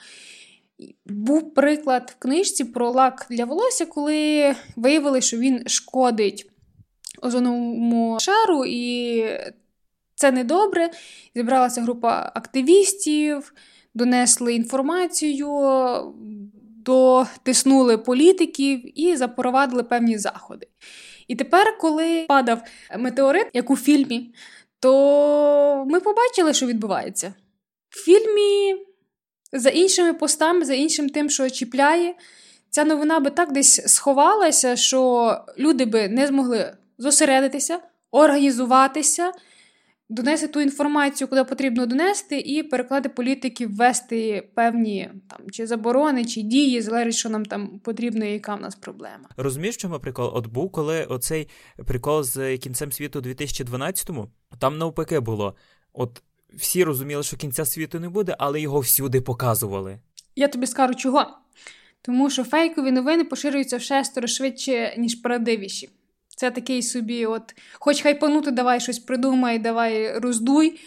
Був 1.07 1.55
приклад 1.55 2.15
в 2.17 2.23
книжці 2.23 2.65
про 2.65 2.91
лак 2.91 3.27
для 3.31 3.45
волосся, 3.45 3.87
коли 3.87 4.55
виявили, 4.77 5.21
що 5.21 5.39
він 5.39 5.69
шкодить 5.69 6.50
озоновому 7.23 8.19
шару, 8.21 8.65
і 8.67 9.25
це 10.15 10.33
недобре. 10.33 10.91
Зібралася 11.35 11.83
група 11.83 12.33
активістів, 12.35 13.55
донесли 13.95 14.55
інформацію, 14.55 15.49
дотиснули 16.85 17.99
політиків 17.99 19.01
і 19.01 19.17
запровадили 19.17 19.83
певні 19.83 20.19
заходи. 20.19 20.67
І 21.29 21.35
тепер, 21.35 21.79
коли 21.79 22.25
падав 22.29 22.63
метеорит, 22.99 23.47
як 23.53 23.71
у 23.71 23.77
фільмі, 23.77 24.35
то 24.81 25.85
ми 25.89 26.01
побачили, 26.01 26.55
що 26.55 26.67
відбувається. 26.67 27.35
В 27.91 27.99
фільмі 27.99 28.77
за 29.53 29.71
іншими 29.71 30.15
постами, 30.15 30.65
за 30.65 30.75
іншим 30.75 31.09
тим, 31.09 31.31
що 31.31 31.51
чіпляє, 31.51 32.15
ця 32.71 32.85
новина 32.85 33.21
би 33.21 33.31
так 33.31 33.53
десь 33.53 33.95
сховалася, 33.95 34.77
що 34.77 35.35
люди 35.59 35.85
би 35.85 36.09
не 36.09 36.27
змогли 36.27 36.77
зосередитися, 37.01 37.81
організуватися, 38.11 39.33
донести 40.09 40.49
ту 40.49 40.61
інформацію, 40.61 41.29
куди 41.29 41.45
потрібно 41.45 41.87
донести, 41.87 42.39
і 42.39 42.63
переклади 42.63 43.09
політиків 43.09 43.77
ввести 43.77 44.49
певні 44.55 45.11
там 45.31 45.51
чи 45.51 45.67
заборони, 45.67 46.25
чи 46.25 46.43
дії, 46.43 46.83
залежить, 46.83 47.15
що 47.15 47.29
нам 47.29 47.45
там 47.45 47.79
потрібно, 47.79 48.25
і 48.25 48.33
яка 48.33 48.55
в 48.55 48.61
нас 48.61 48.75
проблема. 48.75 49.29
Розумієш, 49.37 49.77
чому 49.77 49.99
прикол? 49.99 50.31
От 50.35 50.47
був, 50.47 50.73
коли 50.73 51.05
оцей 51.05 51.49
прикол 51.87 52.23
з 52.23 52.59
кінцем 52.59 52.93
світу 52.93 53.19
у 53.19 53.23
2012-му, 53.23 54.29
там 54.59 54.79
навпаки 54.79 55.21
було. 55.21 55.55
От 55.93 56.23
всі 56.55 56.85
розуміли, 56.85 57.23
що 57.23 57.37
кінця 57.37 57.65
світу 57.65 58.01
не 58.01 58.09
буде, 58.09 58.37
але 58.39 58.61
його 58.61 58.81
всюди 58.81 59.21
показували. 59.21 59.99
Я 60.37 60.49
тобі 60.49 60.67
скажу 60.67 60.95
чого. 60.95 61.27
Тому 62.03 62.31
що 62.31 62.45
фейкові 62.45 62.91
новини 62.91 63.25
поширюються 63.25 63.77
в 63.77 63.83
шестеро 63.83 64.27
швидше, 64.27 64.95
ніж 64.99 65.15
правдивіші. 65.15 65.91
Це 66.41 66.51
такий 66.51 66.83
собі, 66.83 67.27
от, 67.27 67.55
хоч 67.73 68.03
хайпанути, 68.03 68.51
давай 68.51 68.81
щось 68.81 68.99
придумай, 68.99 69.59
давай 69.59 70.19
роздуй. 70.19 70.81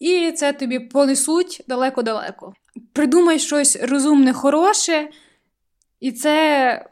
І 0.00 0.32
це 0.32 0.52
тобі 0.52 0.78
понесуть 0.78 1.64
далеко-далеко. 1.68 2.54
Придумай 2.92 3.38
щось 3.38 3.76
розумне, 3.76 4.32
хороше, 4.32 5.08
і 6.00 6.12
це 6.12 6.88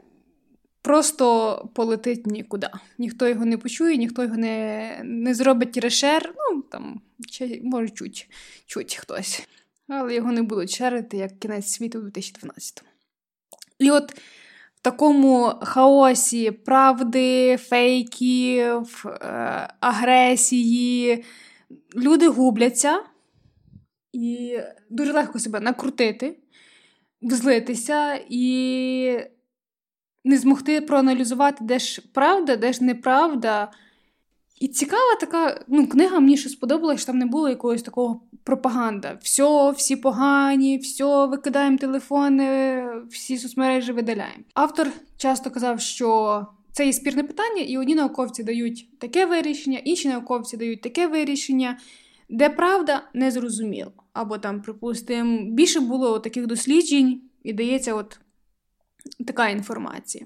просто 0.81 1.69
полетить 1.75 2.27
нікуди. 2.27 2.67
Ніхто 2.97 3.27
його 3.27 3.45
не 3.45 3.57
почує, 3.57 3.97
ніхто 3.97 4.23
його 4.23 4.37
не 4.37 5.01
не 5.03 5.33
зробить 5.33 5.77
решер. 5.77 6.33
Ну, 6.37 6.61
там, 6.61 7.01
чи, 7.29 7.61
може, 7.63 7.89
чуть, 7.89 8.29
чуть 8.65 8.95
хтось. 8.95 9.47
Але 9.87 10.15
його 10.15 10.31
не 10.31 10.41
будуть 10.41 10.75
шерити 10.75 11.17
як 11.17 11.39
кінець 11.39 11.71
світу 11.71 11.99
у 11.99 12.01
2012 12.01 12.83
І 13.79 13.91
от 13.91 14.15
такому 14.81 15.53
хаосі 15.61 16.51
правди, 16.51 17.57
фейків, 17.57 19.05
е, 19.05 19.67
агресії 19.79 21.23
люди 21.95 22.27
губляться 22.27 23.03
і 24.13 24.59
дуже 24.89 25.13
легко 25.13 25.39
себе 25.39 25.59
накрутити, 25.59 26.39
взлитися 27.21 28.19
і 28.29 29.19
не 30.25 30.37
змогти 30.37 30.81
проаналізувати, 30.81 31.57
де 31.61 31.79
ж 31.79 32.01
правда, 32.13 32.55
де 32.55 32.73
ж 32.73 32.83
неправда. 32.83 33.71
І 34.59 34.67
цікава 34.67 35.15
така 35.19 35.63
ну, 35.67 35.87
книга, 35.87 36.19
мені 36.19 36.37
що 36.37 36.49
сподобалася, 36.49 36.97
що 36.97 37.05
там 37.05 37.17
не 37.17 37.25
було 37.25 37.49
якогось 37.49 37.81
такого 37.81 38.21
пропаганда. 38.43 39.19
Все, 39.21 39.71
всі 39.71 39.95
погані, 39.95 40.77
все, 40.77 41.25
викидаємо 41.25 41.77
телефони, 41.77 42.83
всі 43.09 43.37
соцмережі 43.37 43.91
видаляємо. 43.91 44.43
Автор 44.53 44.91
часто 45.17 45.51
казав, 45.51 45.81
що 45.81 46.45
це 46.71 46.85
є 46.85 46.93
спірне 46.93 47.23
питання, 47.23 47.61
і 47.61 47.77
одні 47.77 47.95
науковці 47.95 48.43
дають 48.43 48.99
таке 48.99 49.25
вирішення, 49.25 49.77
інші 49.77 50.07
науковці 50.07 50.57
дають 50.57 50.81
таке 50.81 51.07
вирішення, 51.07 51.79
де 52.29 52.49
правда 52.49 53.03
не 53.13 53.31
зрозуміло. 53.31 53.91
Або 54.13 54.37
там, 54.37 54.61
припустимо, 54.61 55.51
більше 55.51 55.79
було 55.79 56.19
таких 56.19 56.47
досліджень, 56.47 57.21
і 57.43 57.53
дається 57.53 57.93
от 57.93 58.19
така 59.27 59.49
інформація. 59.49 60.25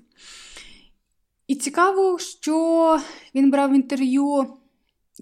І 1.47 1.55
цікаво, 1.55 2.19
що 2.19 2.99
він 3.35 3.51
брав 3.51 3.73
інтерв'ю, 3.73 4.57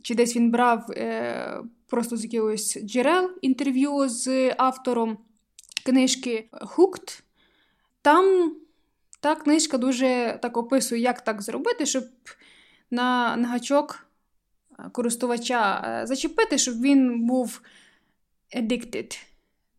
чи 0.02 0.16
десь 0.16 0.36
він 0.36 0.52
брав 0.52 0.92
е, 0.92 1.62
просто 1.88 2.18
з 2.18 2.34
якогось 2.34 2.78
джерел 2.84 3.32
інтерв'ю 3.42 4.10
з 4.10 4.56
автором 4.58 5.18
книжки 5.86 6.50
Hooked. 6.52 7.22
Там 8.02 8.56
та 9.20 9.36
книжка 9.36 9.78
дуже 9.78 10.40
так 10.42 10.58
описує, 10.58 11.02
як 11.02 11.22
так 11.22 11.42
зробити, 11.42 11.86
щоб 11.86 12.04
на, 12.92 13.38
на 13.38 13.48
гачок 13.48 14.08
користувача 14.92 15.84
е, 15.86 16.08
зачепити, 16.08 16.58
щоб 16.58 16.82
він 16.82 17.26
був 17.26 17.62
addicted, 18.58 19.18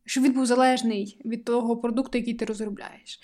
щоб 0.05 0.25
він 0.25 0.33
був 0.33 0.47
залежний 0.47 1.21
від 1.25 1.45
того 1.45 1.77
продукту, 1.77 2.19
який 2.19 2.35
ти 2.35 2.45
розробляєш. 2.45 3.21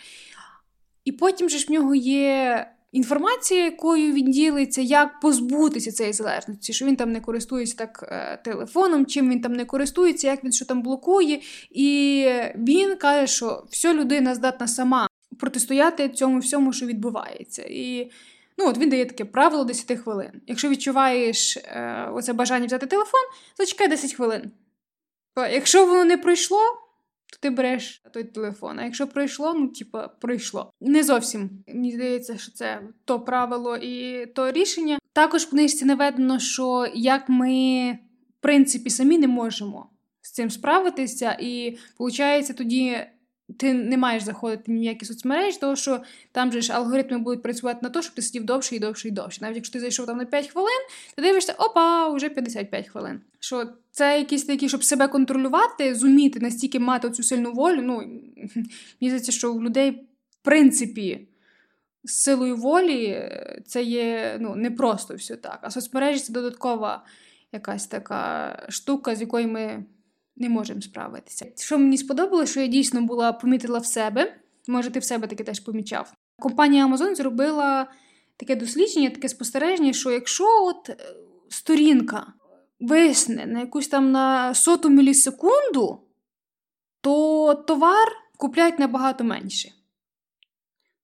І 1.05 1.13
потім 1.13 1.49
же 1.49 1.59
ж 1.59 1.67
в 1.67 1.71
нього 1.71 1.95
є 1.95 2.67
інформація, 2.93 3.65
якою 3.65 4.13
він 4.13 4.31
ділиться, 4.31 4.81
як 4.81 5.21
позбутися 5.21 5.93
цієї 5.93 6.13
залежності, 6.13 6.73
що 6.73 6.87
він 6.87 6.97
там 6.97 7.13
не 7.13 7.21
користується 7.21 7.77
так 7.77 8.09
е, 8.13 8.41
телефоном, 8.45 9.07
чим 9.07 9.31
він 9.31 9.41
там 9.41 9.53
не 9.53 9.65
користується, 9.65 10.27
як 10.27 10.45
він 10.45 10.53
що 10.53 10.65
там 10.65 10.83
блокує. 10.83 11.41
І 11.71 12.27
він 12.55 12.97
каже, 12.97 13.27
що 13.27 13.65
вся 13.71 13.95
людина 13.95 14.35
здатна 14.35 14.69
сама 14.69 15.09
протистояти 15.39 16.09
цьому 16.09 16.39
всьому, 16.39 16.73
що 16.73 16.87
відбувається. 16.87 17.63
І 17.71 18.11
ну, 18.59 18.69
от 18.69 18.79
він 18.79 18.89
дає 18.89 19.07
таке 19.07 19.25
правило 19.25 19.65
10 19.65 19.99
хвилин. 19.99 20.31
Якщо 20.47 20.69
відчуваєш 20.69 21.57
е, 21.57 22.09
оце 22.15 22.33
бажання 22.33 22.67
взяти 22.67 22.87
телефон, 22.87 23.21
зачекай 23.59 23.89
10 23.89 24.15
хвилин. 24.15 24.51
Якщо 25.37 25.87
воно 25.87 26.05
не 26.05 26.19
пройшло, 26.19 26.61
то 27.33 27.39
ти 27.41 27.51
береш 27.51 28.03
той 28.13 28.25
телефон. 28.25 28.79
А 28.79 28.85
якщо 28.85 29.07
пройшло, 29.07 29.55
ну 29.55 29.69
типа 29.69 30.09
пройшло. 30.09 30.73
Не 30.81 31.05
зовсім 31.05 31.51
мені 31.69 31.93
здається, 31.93 32.39
що 32.39 32.53
це 32.53 32.81
то 33.05 33.21
правило 33.21 33.77
і 33.77 34.27
то 34.27 34.53
рішення. 34.53 34.99
Також 35.13 35.43
в 35.43 35.51
книжці 35.51 35.85
наведено, 35.85 36.39
що 36.39 36.87
як 36.95 37.29
ми, 37.29 37.93
в 38.39 38.43
принципі, 38.43 38.91
самі 38.91 39.19
не 39.19 39.29
можемо 39.29 39.91
з 40.21 40.33
цим 40.33 40.51
справитися, 40.51 41.37
і 41.41 41.79
виходить, 41.99 42.57
тоді 42.57 42.97
ти 43.57 43.75
не 43.75 43.97
маєш 43.97 44.23
заходити 44.23 44.73
ні 44.73 44.81
в 44.81 44.83
які 44.83 45.05
соцмережі, 45.05 45.59
тому 45.61 45.77
що 45.77 46.01
там 46.33 46.53
же 46.53 46.61
ж 46.61 46.73
алгоритми 46.73 47.19
будуть 47.19 47.43
працювати 47.43 47.79
на 47.83 47.91
те, 47.91 48.03
щоб 48.03 48.15
ти 48.15 48.23
сидів 48.23 48.45
довше 48.45 48.77
і 48.77 48.79
довше 48.79 49.09
і 49.09 49.11
довше. 49.11 49.39
Навіть 49.43 49.57
якщо 49.57 49.73
ти 49.73 49.81
зайшов 49.81 50.07
там 50.07 50.19
на 50.19 50.25
5 50.25 50.49
хвилин, 50.49 50.81
ти 51.17 51.23
дивишся, 51.23 51.53
опа, 51.53 52.09
вже 52.09 52.29
55 52.29 52.89
хвилин. 52.89 53.21
Що 53.41 53.65
це 53.91 54.19
якісь 54.19 54.45
такі, 54.45 54.69
щоб 54.69 54.85
себе 54.85 55.09
контролювати, 55.09 55.95
зуміти 55.95 56.41
настільки 56.41 56.79
мати 56.79 57.11
цю 57.11 57.23
сильну 57.23 57.53
волю. 57.53 57.83
Ну 57.83 57.97
мені 59.01 59.11
здається, 59.11 59.33
що 59.33 59.53
у 59.53 59.63
людей, 59.63 59.91
в 60.31 60.45
принципі, 60.45 61.29
з 62.05 62.13
силою 62.13 62.57
волі 62.57 63.05
е, 63.05 63.63
це 63.67 63.83
є 63.83 64.37
ну, 64.41 64.57
не 64.57 64.71
просто 64.71 65.15
все 65.15 65.37
так. 65.37 65.59
А 65.63 65.71
соцмережі 65.71 66.21
це 66.21 66.33
додаткова 66.33 67.05
якась 67.53 67.87
така 67.87 68.67
штука, 68.69 69.17
з 69.17 69.21
якою 69.21 69.49
ми 69.49 69.85
не 70.41 70.49
можемо 70.49 70.81
справитися. 70.81 71.47
Що 71.57 71.79
мені 71.79 71.99
сподобалося, 71.99 72.51
що 72.51 72.61
я 72.61 72.67
дійсно 72.67 73.03
була 73.03 73.33
помітила 73.33 73.79
в 73.79 73.87
себе, 73.87 74.37
може, 74.69 74.91
ти 74.91 74.99
в 74.99 75.05
себе 75.05 75.27
таке 75.27 75.45
теж 75.45 75.61
помічав. 75.61 76.13
Компанія 76.39 76.87
Amazon 76.87 77.15
зробила 77.15 77.87
таке 78.37 78.57
дослідження, 78.57 79.11
таке 79.11 79.29
спостереження, 79.29 79.93
що 79.93 80.11
якщо 80.11 80.65
от 80.65 80.91
е, 80.91 80.97
сторінка 81.49 82.33
висне 82.81 83.47
на 83.47 83.61
якусь 83.61 83.89
там 83.89 84.13
на 84.13 84.55
соту 84.55 84.89
мілісекунду, 84.89 86.01
то 87.01 87.55
товар 87.55 88.09
купляють 88.37 88.79
набагато 88.79 89.25
менше. 89.25 89.73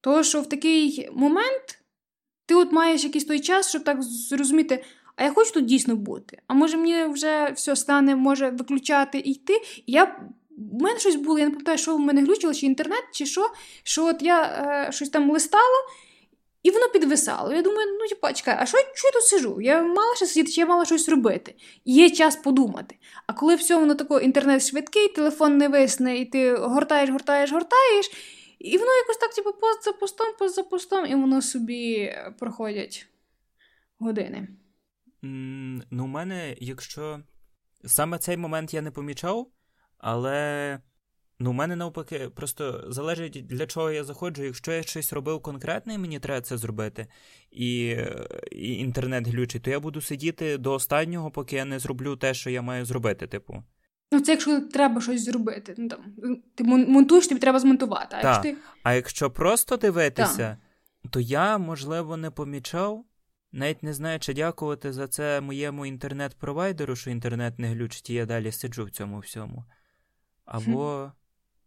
Тому 0.01 0.25
що 0.25 0.41
в 0.41 0.49
такий 0.49 1.09
момент 1.13 1.81
ти 2.47 2.55
от 2.55 2.73
маєш 2.73 3.05
якийсь 3.05 3.25
той 3.25 3.41
час, 3.41 3.69
щоб 3.69 3.85
так 3.85 4.03
зрозуміти, 4.03 4.85
а 5.17 5.25
я 5.25 5.33
хочу 5.33 5.53
тут 5.53 5.65
дійсно 5.65 5.97
бути. 5.97 6.39
А 6.47 6.55
може 6.55 6.77
мені 6.77 7.05
вже 7.05 7.53
все 7.57 7.77
стане, 7.77 8.17
може 8.17 8.51
виключати 8.51 9.19
і 9.19 9.31
йти. 9.31 9.61
І 9.87 9.93
я 9.93 10.21
у 10.73 10.83
мене 10.83 10.99
щось 10.99 11.17
було, 11.17 11.39
я 11.39 11.45
не 11.45 11.51
пам'ятаю, 11.51 11.79
що 11.79 11.97
в 11.97 12.01
мене 12.01 12.23
глючило, 12.23 12.55
чи 12.55 12.67
інтернет, 12.67 13.05
чи 13.13 13.27
що, 13.27 13.51
що 13.83 14.07
от 14.07 14.23
я 14.23 14.43
е, 14.43 14.93
щось 14.93 15.11
там 15.11 15.31
листала, 15.31 15.89
і 16.63 16.71
воно 16.71 16.89
підвисало. 16.89 17.53
Я 17.53 17.63
думаю, 17.63 17.99
ну 18.01 18.09
типа, 18.09 18.33
чекай, 18.33 18.57
а 18.61 18.67
що, 18.67 18.79
що 18.95 19.09
я 19.09 19.13
тут 19.13 19.23
сижу? 19.23 19.61
Я 19.61 19.83
мала 19.83 20.17
щось 20.17 20.33
сидіти, 20.33 20.53
чи 20.53 20.61
я 20.61 20.67
мала 20.67 20.85
щось 20.85 21.09
робити. 21.09 21.55
Є 21.85 22.11
час 22.11 22.37
подумати. 22.37 22.97
А 23.27 23.33
коли 23.33 23.55
все 23.55 23.77
воно 23.77 23.95
тако, 23.95 24.21
інтернет 24.21 24.67
швидкий, 24.67 25.09
телефон 25.09 25.57
не 25.57 25.69
висне, 25.69 26.19
і 26.19 26.25
ти 26.25 26.55
гортаєш, 26.55 27.11
гортаєш, 27.11 27.53
гортаєш, 27.53 28.11
і 28.59 28.79
воно 28.79 28.93
якось 28.93 29.17
так, 29.17 29.35
типу, 29.35 29.53
пост 29.53 29.85
за 29.85 29.93
постом, 29.93 30.27
пост 30.39 30.55
за 30.55 30.63
постом, 30.63 31.07
і 31.07 31.15
воно 31.15 31.43
собі 31.43 32.15
проходять 32.39 33.07
години. 33.99 34.49
Ну, 35.91 36.05
у 36.05 36.07
мене, 36.07 36.57
якщо 36.61 37.21
саме 37.85 38.19
цей 38.19 38.37
момент 38.37 38.75
я 38.75 38.83
не 38.83 38.91
помічав, 38.91 39.49
але 39.99 40.79
ну, 41.39 41.51
у 41.51 41.53
мене 41.53 41.77
навпаки, 41.77 42.31
просто 42.35 42.85
залежить 42.89 43.47
для 43.47 43.67
чого 43.67 43.91
я 43.91 44.05
заходжу. 44.05 44.43
Якщо 44.43 44.73
я 44.73 44.83
щось 44.83 45.13
робив 45.13 45.43
конкретне, 45.43 45.95
і 45.95 45.99
мені 45.99 46.19
треба 46.19 46.41
це 46.41 46.57
зробити, 46.57 47.07
і, 47.51 47.97
і 48.53 48.75
інтернет 48.75 49.29
глючить, 49.29 49.63
то 49.63 49.71
я 49.71 49.81
буду 49.81 50.01
сидіти 50.01 50.59
до 50.59 50.73
останнього, 50.73 51.31
поки 51.31 51.57
я 51.57 51.65
не 51.65 51.79
зроблю 51.79 52.17
те, 52.17 52.35
що 52.35 52.51
я 52.51 52.63
маю 52.63 52.85
зробити, 52.85 53.27
типу. 53.27 53.65
Ну, 54.13 54.21
це 54.21 54.33
якщо 54.33 54.61
треба 54.61 55.01
щось 55.01 55.25
зробити. 55.25 55.75
Ну, 55.79 55.89
там, 55.89 56.01
Ти 56.55 56.65
монтуєш, 56.65 57.29
тобі 57.29 57.41
треба 57.41 57.61
змонтувати. 57.61 58.17
А 58.17 58.23
якщо 58.23 58.43
ти... 58.43 58.57
а 58.83 58.95
якщо 58.95 59.31
просто 59.31 59.77
дивитися, 59.77 60.59
так. 61.03 61.13
то 61.13 61.21
я, 61.21 61.59
можливо, 61.59 62.17
не 62.17 62.31
помічав. 62.31 63.05
Навіть 63.57 63.83
не 63.83 63.95
знаю, 63.95 64.19
чи 64.19 64.35
дякувати 64.35 64.93
за 64.93 65.09
це 65.09 65.41
моєму 65.41 65.87
інтернет-провайдеру, 65.87 66.97
що 66.97 67.11
інтернет 67.11 67.59
не 67.59 67.69
глючить, 67.69 68.11
і 68.11 68.15
я 68.15 68.27
далі 68.27 68.53
сиджу 68.53 68.85
в 68.85 68.91
цьому 68.91 69.19
всьому. 69.19 69.65
Або 70.45 71.13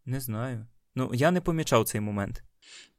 не 0.06 0.20
знаю. 0.20 0.66
Ну, 0.94 1.10
я 1.14 1.30
не 1.30 1.40
помічав 1.40 1.84
цей 1.84 2.00
момент. 2.00 2.42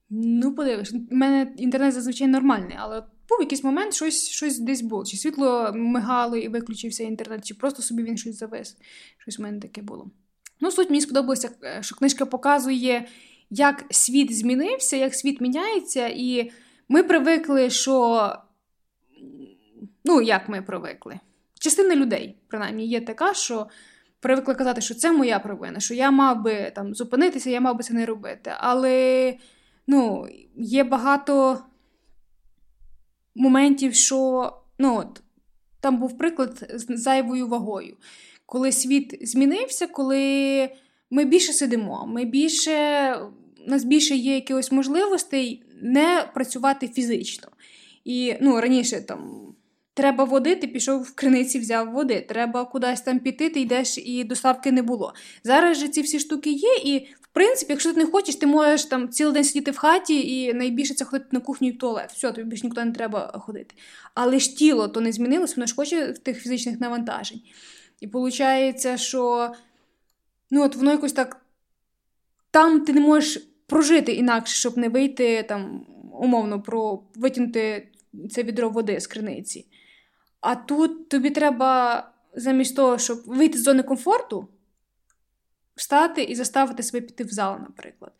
Ну, 0.09 0.55
подивиш, 0.55 0.93
у 0.93 1.15
мене 1.15 1.53
інтернет 1.57 1.93
зазвичай 1.93 2.27
нормальний, 2.27 2.75
але 2.79 3.01
був 3.01 3.39
якийсь 3.39 3.63
момент, 3.63 3.93
щось 3.93 4.29
щось 4.29 4.59
десь 4.59 4.81
було. 4.81 5.05
Чи 5.05 5.17
світло 5.17 5.71
мигало 5.75 6.35
і 6.35 6.47
виключився 6.47 7.03
інтернет, 7.03 7.45
чи 7.45 7.53
просто 7.53 7.81
собі 7.81 8.03
він 8.03 8.17
щось 8.17 8.37
завис. 8.37 8.77
Щось 9.17 9.39
в 9.39 9.41
мене 9.41 9.59
таке 9.59 9.81
було. 9.81 10.11
Ну, 10.61 10.71
суть 10.71 10.89
мені 10.89 11.01
сподобалося, 11.01 11.51
е, 11.63 11.83
що 11.83 11.95
книжка 11.95 12.25
показує, 12.25 13.07
як 13.49 13.85
світ 13.89 14.37
змінився, 14.37 14.97
як 14.97 15.15
світ 15.15 15.41
міняється, 15.41 16.07
і 16.07 16.51
ми 16.87 17.03
привикли, 17.03 17.69
що 17.69 18.33
ну, 20.09 20.21
як 20.21 20.49
ми 20.49 20.61
привикли. 20.61 21.19
Частина 21.59 21.95
людей, 21.95 22.37
принаймні, 22.47 22.87
є 22.87 23.01
така, 23.01 23.33
що 23.33 23.67
привикли 24.19 24.55
казати, 24.55 24.81
що 24.81 24.95
це 24.95 25.11
моя 25.11 25.39
провина, 25.39 25.79
що 25.79 25.93
я 25.93 26.11
мав 26.11 26.41
би 26.41 26.71
там 26.75 26.95
зупинитися, 26.95 27.49
я 27.49 27.61
мав 27.61 27.77
би 27.77 27.83
це 27.83 27.93
не 27.93 28.05
робити. 28.05 28.51
Але 28.57 29.35
ну, 29.87 30.27
є 30.55 30.83
багато 30.83 31.59
моментів, 33.35 33.95
що 33.95 34.51
ну, 34.79 34.97
от, 34.97 35.21
там 35.79 35.97
був 35.97 36.17
приклад 36.17 36.71
з 36.73 36.97
зайвою 36.97 37.47
вагою. 37.47 37.97
Коли 38.45 38.71
світ 38.71 39.17
змінився, 39.21 39.87
коли 39.87 40.69
ми 41.09 41.25
більше 41.25 41.53
сидимо, 41.53 42.05
ми 42.07 42.25
більше 42.25 43.15
у 43.67 43.69
нас 43.69 43.83
більше 43.83 44.15
є 44.15 44.35
якихось 44.35 44.71
можливостей 44.71 45.63
не 45.81 46.29
працювати 46.33 46.87
фізично. 46.87 47.47
І 48.05 48.35
ну, 48.41 48.61
раніше 48.61 49.01
там. 49.01 49.49
Треба 49.93 50.23
води, 50.23 50.55
ти 50.55 50.67
пішов 50.67 51.01
в 51.01 51.15
криниці, 51.15 51.59
взяв 51.59 51.91
води. 51.91 52.25
Треба 52.29 52.65
кудись 52.65 53.01
там 53.01 53.19
піти, 53.19 53.49
ти 53.49 53.61
йдеш 53.61 53.97
і 53.97 54.23
доставки 54.23 54.71
не 54.71 54.81
було. 54.81 55.13
Зараз 55.43 55.77
же 55.77 55.87
ці 55.87 56.01
всі 56.01 56.19
штуки 56.19 56.51
є, 56.51 56.75
і 56.83 56.99
в 57.21 57.27
принципі, 57.33 57.73
якщо 57.73 57.93
ти 57.93 57.99
не 57.99 58.05
хочеш, 58.05 58.35
ти 58.35 58.47
можеш 58.47 58.85
там 58.85 59.09
цілий 59.09 59.33
день 59.33 59.43
сидіти 59.43 59.71
в 59.71 59.77
хаті 59.77 60.41
і 60.41 60.53
найбільше 60.53 60.93
це 60.93 61.05
ходити 61.05 61.29
на 61.31 61.39
кухню 61.39 61.67
і 61.67 61.71
в 61.71 61.77
туалет. 61.77 62.11
Все, 62.11 62.31
тобі 62.31 62.49
більше 62.49 62.63
нікуди 62.63 62.85
не 62.85 62.91
треба 62.91 63.41
ходити. 63.45 63.75
Але 64.13 64.39
ж 64.39 64.55
тіло 64.55 64.87
то 64.87 65.01
не 65.01 65.11
змінилось, 65.11 65.55
воно 65.55 65.65
ж 65.65 65.75
хоче 65.75 66.13
тих 66.13 66.41
фізичних 66.41 66.79
навантажень. 66.79 67.41
І 67.99 68.07
виходить, 68.07 68.99
що 68.99 69.51
ну, 70.51 70.63
от 70.63 70.75
воно 70.75 70.91
якось 70.91 71.13
так 71.13 71.41
там 72.51 72.85
ти 72.85 72.93
не 72.93 73.01
можеш 73.01 73.47
прожити 73.67 74.13
інакше, 74.13 74.55
щоб 74.55 74.77
не 74.77 74.89
вийти 74.89 75.43
там, 75.43 75.85
умовно, 76.13 76.61
про 76.61 77.03
витягнути 77.15 77.87
це 78.31 78.43
відро 78.43 78.69
води 78.69 78.99
з 78.99 79.07
криниці. 79.07 79.65
А 80.41 80.55
тут 80.55 81.09
тобі 81.09 81.29
треба 81.29 82.03
замість 82.33 82.75
того, 82.75 82.97
щоб 82.97 83.21
вийти 83.25 83.57
з 83.57 83.63
зони 83.63 83.83
комфорту, 83.83 84.47
встати 85.75 86.23
і 86.23 86.35
заставити 86.35 86.83
себе 86.83 87.01
піти 87.01 87.23
в 87.23 87.29
зал, 87.29 87.59
наприклад. 87.59 88.11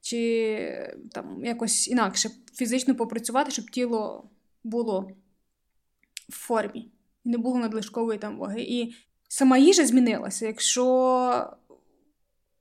Чи 0.00 0.96
там 1.12 1.44
якось 1.44 1.88
інакше 1.88 2.30
фізично 2.54 2.94
попрацювати, 2.94 3.50
щоб 3.50 3.70
тіло 3.70 4.30
було 4.64 5.10
в 6.28 6.32
формі, 6.32 6.88
не 7.24 7.38
було 7.38 7.58
надлишкової 7.58 8.18
там 8.18 8.38
ваги. 8.38 8.62
І 8.62 8.94
сама 9.28 9.58
їжа 9.58 9.86
змінилася. 9.86 10.46
Якщо 10.46 11.56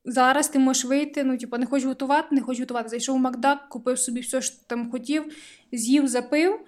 зараз 0.05 0.49
ти 0.49 0.59
можеш 0.59 0.85
вийти, 0.85 1.23
ну, 1.23 1.37
типу, 1.37 1.57
не 1.57 1.65
хочу 1.65 1.87
готувати, 1.87 2.35
не 2.35 2.41
хочу 2.41 2.61
готувати. 2.61 2.89
Зайшов 2.89 3.15
в 3.15 3.19
Макдак, 3.19 3.69
купив 3.69 3.99
собі 3.99 4.19
все, 4.19 4.41
що 4.41 4.55
там 4.67 4.91
хотів, 4.91 5.35
з'їв, 5.71 6.07
запив. 6.07 6.59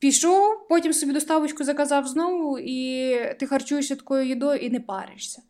Пішов, 0.00 0.68
потім 0.68 0.92
собі 0.92 1.12
доставочку 1.12 1.64
заказав 1.64 2.06
знову, 2.06 2.58
і 2.58 3.16
ти 3.40 3.46
харчуєшся 3.46 3.96
такою 3.96 4.26
їдою 4.26 4.58
і 4.58 4.70
не 4.70 4.80
паришся. 4.80 5.42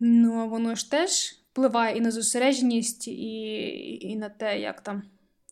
Ну, 0.00 0.40
а 0.40 0.44
воно 0.44 0.74
ж 0.74 0.90
теж 0.90 1.40
впливає 1.52 1.96
і 1.96 2.00
на 2.00 2.10
зосередженість, 2.10 3.08
і 3.08 3.98
і 4.00 4.16
на 4.16 4.28
те, 4.28 4.60
як 4.60 4.80
там 4.80 5.02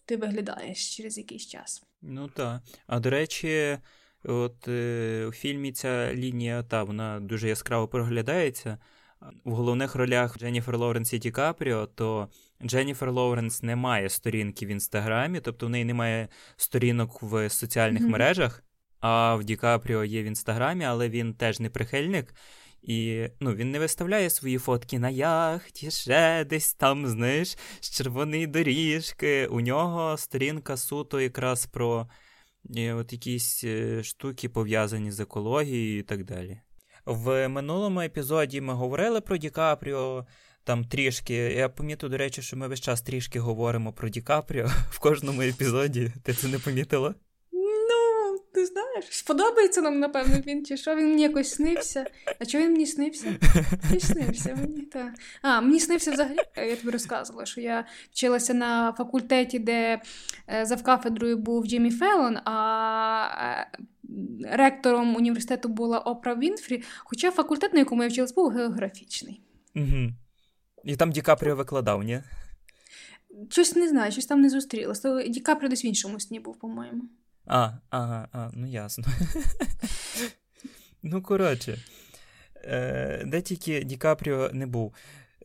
ти 0.05 0.17
виглядаєш 0.17 0.97
через 0.97 1.19
якийсь 1.19 1.47
час. 1.47 1.83
Ну 2.03 2.29
так. 2.29 2.63
А 2.87 3.01
до 3.01 3.11
речі, 3.11 3.79
от 4.25 4.69
е, 4.69 5.27
у 5.29 5.33
фільмі 5.33 5.73
ця 5.73 6.15
лінія 6.15 6.63
та 6.63 6.83
вона 6.83 7.21
дуже 7.21 7.49
яскраво 7.49 7.89
проглядається. 7.89 8.79
В 9.45 9.53
головних 9.53 9.95
ролях 9.95 10.39
Дженніфер 10.39 10.79
Лоуренс 10.79 11.13
і 11.13 11.19
Ді 11.19 11.31
Капріо, 11.31 11.87
то 11.87 12.29
Дженніфер 12.63 13.13
Лоуренс 13.13 13.63
не 13.63 13.77
має 13.77 14.09
сторінки 14.09 14.67
в 14.67 14.69
інстаграмі, 14.69 15.41
тобто 15.41 15.67
в 15.67 15.71
неї 15.71 15.85
немає 15.85 16.29
сторінок 16.57 17.23
в 17.23 17.51
соціальних 17.51 18.03
mm-hmm. 18.03 18.09
мережах. 18.09 18.65
А 19.01 19.35
в 19.35 19.45
Ді 19.45 19.57
Капріо 19.57 20.05
є 20.05 20.23
в 20.23 20.27
інстаграмі, 20.27 20.85
але 20.85 21.09
він 21.09 21.35
теж 21.35 21.61
не 21.61 21.71
прихильник. 21.71 22.35
І 22.83 23.27
ну, 23.41 23.55
він 23.55 23.71
не 23.71 23.79
виставляє 23.79 24.31
свої 24.31 24.59
фотки 24.59 24.99
на 24.99 25.11
яхті, 25.11 25.91
ще 25.91 26.45
десь 26.45 26.75
там, 26.75 27.07
знаєш, 27.07 27.57
з 27.81 27.91
червоної 27.91 28.47
доріжки. 28.47 29.47
У 29.47 29.61
нього 29.61 30.17
сторінка 30.17 30.77
суто 30.77 31.21
якраз 31.21 31.67
про 31.67 32.09
і, 32.65 32.91
от 32.91 33.13
якісь 33.13 33.65
е, 33.65 34.03
штуки 34.03 34.49
пов'язані 34.49 35.11
з 35.11 35.21
екологією 35.21 35.99
і 35.99 36.03
так 36.03 36.25
далі. 36.25 36.61
В 37.07 37.49
минулому 37.49 38.01
епізоді 38.01 38.61
ми 38.61 38.73
говорили 38.73 39.21
про 39.21 39.37
Ді 39.37 39.51
Капріо, 39.51 40.27
там 40.65 40.85
трішки. 40.85 41.35
Я 41.35 41.69
помітив, 41.69 42.11
до 42.11 42.17
речі, 42.17 42.43
що 42.43 42.57
ми 42.57 42.69
весь 42.69 42.81
час 42.81 43.03
трішки 43.03 43.41
говоримо 43.41 43.93
про 43.93 44.09
Ді 44.09 44.21
Капріо 44.21 44.67
в 44.91 44.99
кожному 44.99 45.43
епізоді. 45.43 46.13
Ти 46.23 46.35
це 46.35 46.49
не 46.49 46.59
помітила? 46.59 47.15
Ну, 47.53 48.39
ти 48.55 48.67
знаєш, 48.67 49.05
сподобається 49.11 49.83
нам, 49.83 49.99
напевно, 49.99 50.37
він, 50.47 50.67
чи 50.67 50.77
що 50.77 50.97
він 50.97 51.09
мені 51.09 51.23
якось 51.23 51.51
снився. 51.51 52.07
А 52.39 52.47
чого 52.47 52.65
він 52.65 52.73
мені 52.73 52.87
снився? 52.87 53.37
Ти 53.93 54.01
снився 54.01 54.59
мені, 54.61 54.83
так. 54.83 55.13
А, 55.43 55.61
мені 55.61 55.81
снився 55.81 56.13
взагалі, 56.13 56.39
я 56.57 56.77
тобі 56.77 56.91
розказувала, 56.91 57.47
що 57.47 57.61
я 57.61 57.85
вчилася 58.11 58.55
на 58.55 58.93
факультеті, 58.93 59.59
де 59.59 60.01
е, 60.51 60.67
завкафедрою 60.67 61.37
був 61.37 61.67
Джиммі 61.67 61.91
Феллон, 61.91 62.37
а 62.45 63.29
е, 63.41 63.79
ректором 64.53 65.17
університету 65.17 65.69
була 65.69 65.99
Опра 65.99 66.35
Вінфрі, 66.35 66.83
хоча 66.99 67.31
факультет, 67.31 67.73
на 67.73 67.79
якому 67.79 68.03
я 68.03 68.09
вчилась, 68.09 68.35
був 68.35 68.51
географічний. 68.51 69.41
Угу. 69.77 70.13
І 70.89 70.97
там 70.97 71.13
Ді 71.13 71.21
Капріо 71.21 71.57
викладав, 71.57 72.03
ні? 72.03 72.23
Щось 73.51 73.77
не 73.77 73.89
знаю, 73.89 74.13
щось 74.13 74.27
там 74.27 74.41
не 74.41 74.51
зустрілося. 74.51 75.23
Ді 75.29 75.41
Капріо 75.41 75.69
десь 75.69 75.85
в 75.85 75.87
іншому 75.87 76.21
сні 76.21 76.41
був, 76.41 76.59
по-моєму. 76.59 77.03
А, 77.47 77.71
ага, 77.91 78.29
а, 78.33 78.51
ну 78.55 78.67
ясно. 78.67 79.05
Ну, 81.03 81.23
коротше, 81.23 81.79
е, 82.65 83.25
де 83.27 83.41
тільки 83.41 83.85
Ді 83.85 83.97
Капріо 83.97 84.51
не 84.53 84.67
був. 84.67 84.95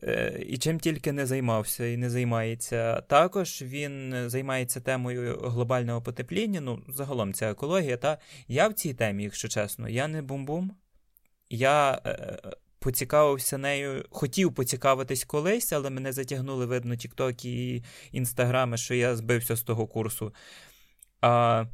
Е, 0.02 0.42
і 0.46 0.58
чим 0.58 0.80
тільки 0.80 1.12
не 1.12 1.26
займався 1.26 1.86
і 1.86 1.96
не 1.96 2.10
займається. 2.10 3.00
Також 3.00 3.62
він 3.62 4.14
займається 4.26 4.80
темою 4.80 5.38
глобального 5.38 6.02
потепління. 6.02 6.60
Ну, 6.60 6.82
загалом 6.88 7.34
ця 7.34 7.50
екологія. 7.50 7.96
Та 7.96 8.18
я 8.48 8.68
в 8.68 8.74
цій 8.74 8.94
темі, 8.94 9.24
якщо 9.24 9.48
чесно, 9.48 9.88
я 9.88 10.08
не 10.08 10.22
бум-бум. 10.22 10.76
Я 11.50 12.02
е, 12.06 12.38
поцікавився 12.84 13.58
нею, 13.58 14.04
хотів 14.10 14.54
поцікавитись 14.54 15.24
колись, 15.24 15.72
але 15.72 15.90
мене 15.90 16.12
затягнули, 16.12 16.66
видно, 16.66 16.96
Тіктоки 16.96 17.48
і 17.48 17.84
Інстаграми, 18.12 18.76
що 18.76 18.94
я 18.94 19.16
збився 19.16 19.56
з 19.56 19.62
того 19.62 19.86
курсу. 19.86 20.34
А 21.20 21.64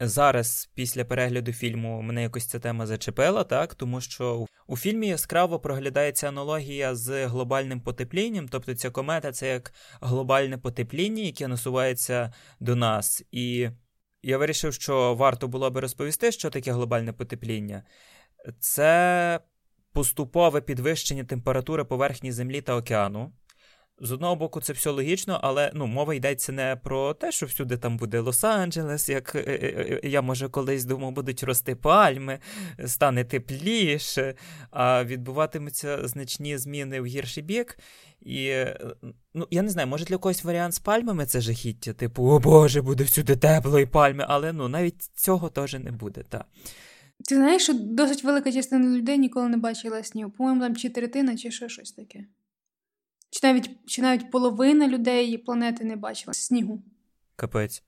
зараз, 0.00 0.70
після 0.74 1.04
перегляду 1.04 1.52
фільму, 1.52 2.02
мене 2.02 2.22
якось 2.22 2.46
ця 2.46 2.58
тема 2.58 2.86
зачепила, 2.86 3.44
так, 3.44 3.74
тому 3.74 4.00
що 4.00 4.46
у 4.66 4.76
фільмі 4.76 5.06
яскраво 5.06 5.60
проглядається 5.60 6.28
аналогія 6.28 6.94
з 6.94 7.26
глобальним 7.26 7.80
потеплінням, 7.80 8.48
тобто 8.48 8.74
ця 8.74 8.90
комета 8.90 9.32
це 9.32 9.48
як 9.48 9.72
глобальне 10.00 10.58
потепління, 10.58 11.22
яке 11.22 11.48
насувається 11.48 12.32
до 12.60 12.76
нас. 12.76 13.22
І 13.32 13.68
я 14.22 14.38
вирішив, 14.38 14.74
що 14.74 15.14
варто 15.14 15.48
було 15.48 15.70
би 15.70 15.80
розповісти, 15.80 16.32
що 16.32 16.50
таке 16.50 16.72
глобальне 16.72 17.12
потепління. 17.12 17.82
Це 18.60 19.40
поступове 19.94 20.60
підвищення 20.60 21.24
температури 21.24 21.84
поверхні 21.84 22.32
Землі 22.32 22.60
та 22.60 22.76
океану. 22.76 23.32
З 24.00 24.12
одного 24.12 24.36
боку, 24.36 24.60
це 24.60 24.72
все 24.72 24.90
логічно, 24.90 25.40
але 25.42 25.70
ну, 25.74 25.86
мова 25.86 26.14
йдеться 26.14 26.52
не 26.52 26.76
про 26.82 27.14
те, 27.14 27.32
що 27.32 27.46
всюди 27.46 27.76
там 27.76 27.96
буде 27.96 28.20
Лос-Анджелес, 28.20 29.10
як 29.10 29.34
е, 29.34 29.38
е, 29.38 30.00
е, 30.04 30.08
я 30.08 30.22
може 30.22 30.48
колись 30.48 30.84
думав, 30.84 31.12
будуть 31.12 31.42
рости 31.42 31.74
пальми, 31.74 32.38
стане 32.86 33.24
тепліше, 33.24 34.34
а 34.70 35.04
відбуватимуться 35.04 36.08
значні 36.08 36.58
зміни 36.58 37.00
в 37.00 37.06
гірший 37.06 37.42
бік. 37.42 37.78
І 38.20 38.64
ну, 39.34 39.46
я 39.50 39.62
не 39.62 39.68
знаю, 39.68 39.88
може 39.88 40.04
для 40.04 40.18
когось 40.18 40.44
варіант 40.44 40.74
з 40.74 40.78
пальмами 40.78 41.26
це 41.26 41.40
жахіття, 41.40 41.92
типу, 41.92 42.30
о 42.30 42.38
Боже, 42.38 42.82
буде 42.82 43.04
всюди 43.04 43.36
тепло 43.36 43.80
і 43.80 43.86
пальми, 43.86 44.24
але 44.28 44.52
ну, 44.52 44.68
навіть 44.68 45.02
цього 45.02 45.48
теж 45.48 45.74
не 45.74 45.92
буде. 45.92 46.22
так. 46.28 46.46
Ти 47.28 47.34
знаєш, 47.34 47.62
що 47.62 47.74
досить 47.74 48.24
велика 48.24 48.52
частина 48.52 48.96
людей 48.96 49.18
ніколи 49.18 49.48
не 49.48 49.56
бачила 49.56 50.02
снів. 50.02 50.32
По-моєму, 50.32 50.60
там 50.62 50.76
чи 50.76 50.90
третина, 50.90 51.36
чи 51.36 51.50
ще 51.50 51.68
щось 51.68 51.92
таке. 51.92 52.24
Чи 53.30 53.46
навіть 53.46 53.70
чи 53.86 54.02
навіть 54.02 54.30
половина 54.30 54.88
людей 54.88 55.38
планети 55.38 55.84
не 55.84 55.96
бачила 55.96 56.34
снігу. 56.34 56.82
Капець. 57.36 57.82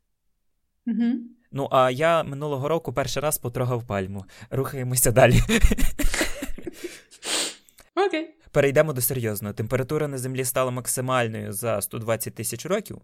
Угу. 0.86 1.12
Ну, 1.52 1.68
а 1.70 1.90
я 1.90 2.22
минулого 2.22 2.68
року 2.68 2.92
перший 2.92 3.22
раз 3.22 3.38
потрогав 3.38 3.86
пальму. 3.86 4.24
Рухаємося 4.50 5.12
далі. 5.12 5.40
Окей. 8.06 8.34
Перейдемо 8.50 8.92
до 8.92 9.00
серйозного. 9.00 9.54
Температура 9.54 10.08
на 10.08 10.18
землі 10.18 10.44
стала 10.44 10.70
максимальною 10.70 11.52
за 11.52 11.80
120 11.80 12.34
тисяч 12.34 12.66
років. 12.66 13.00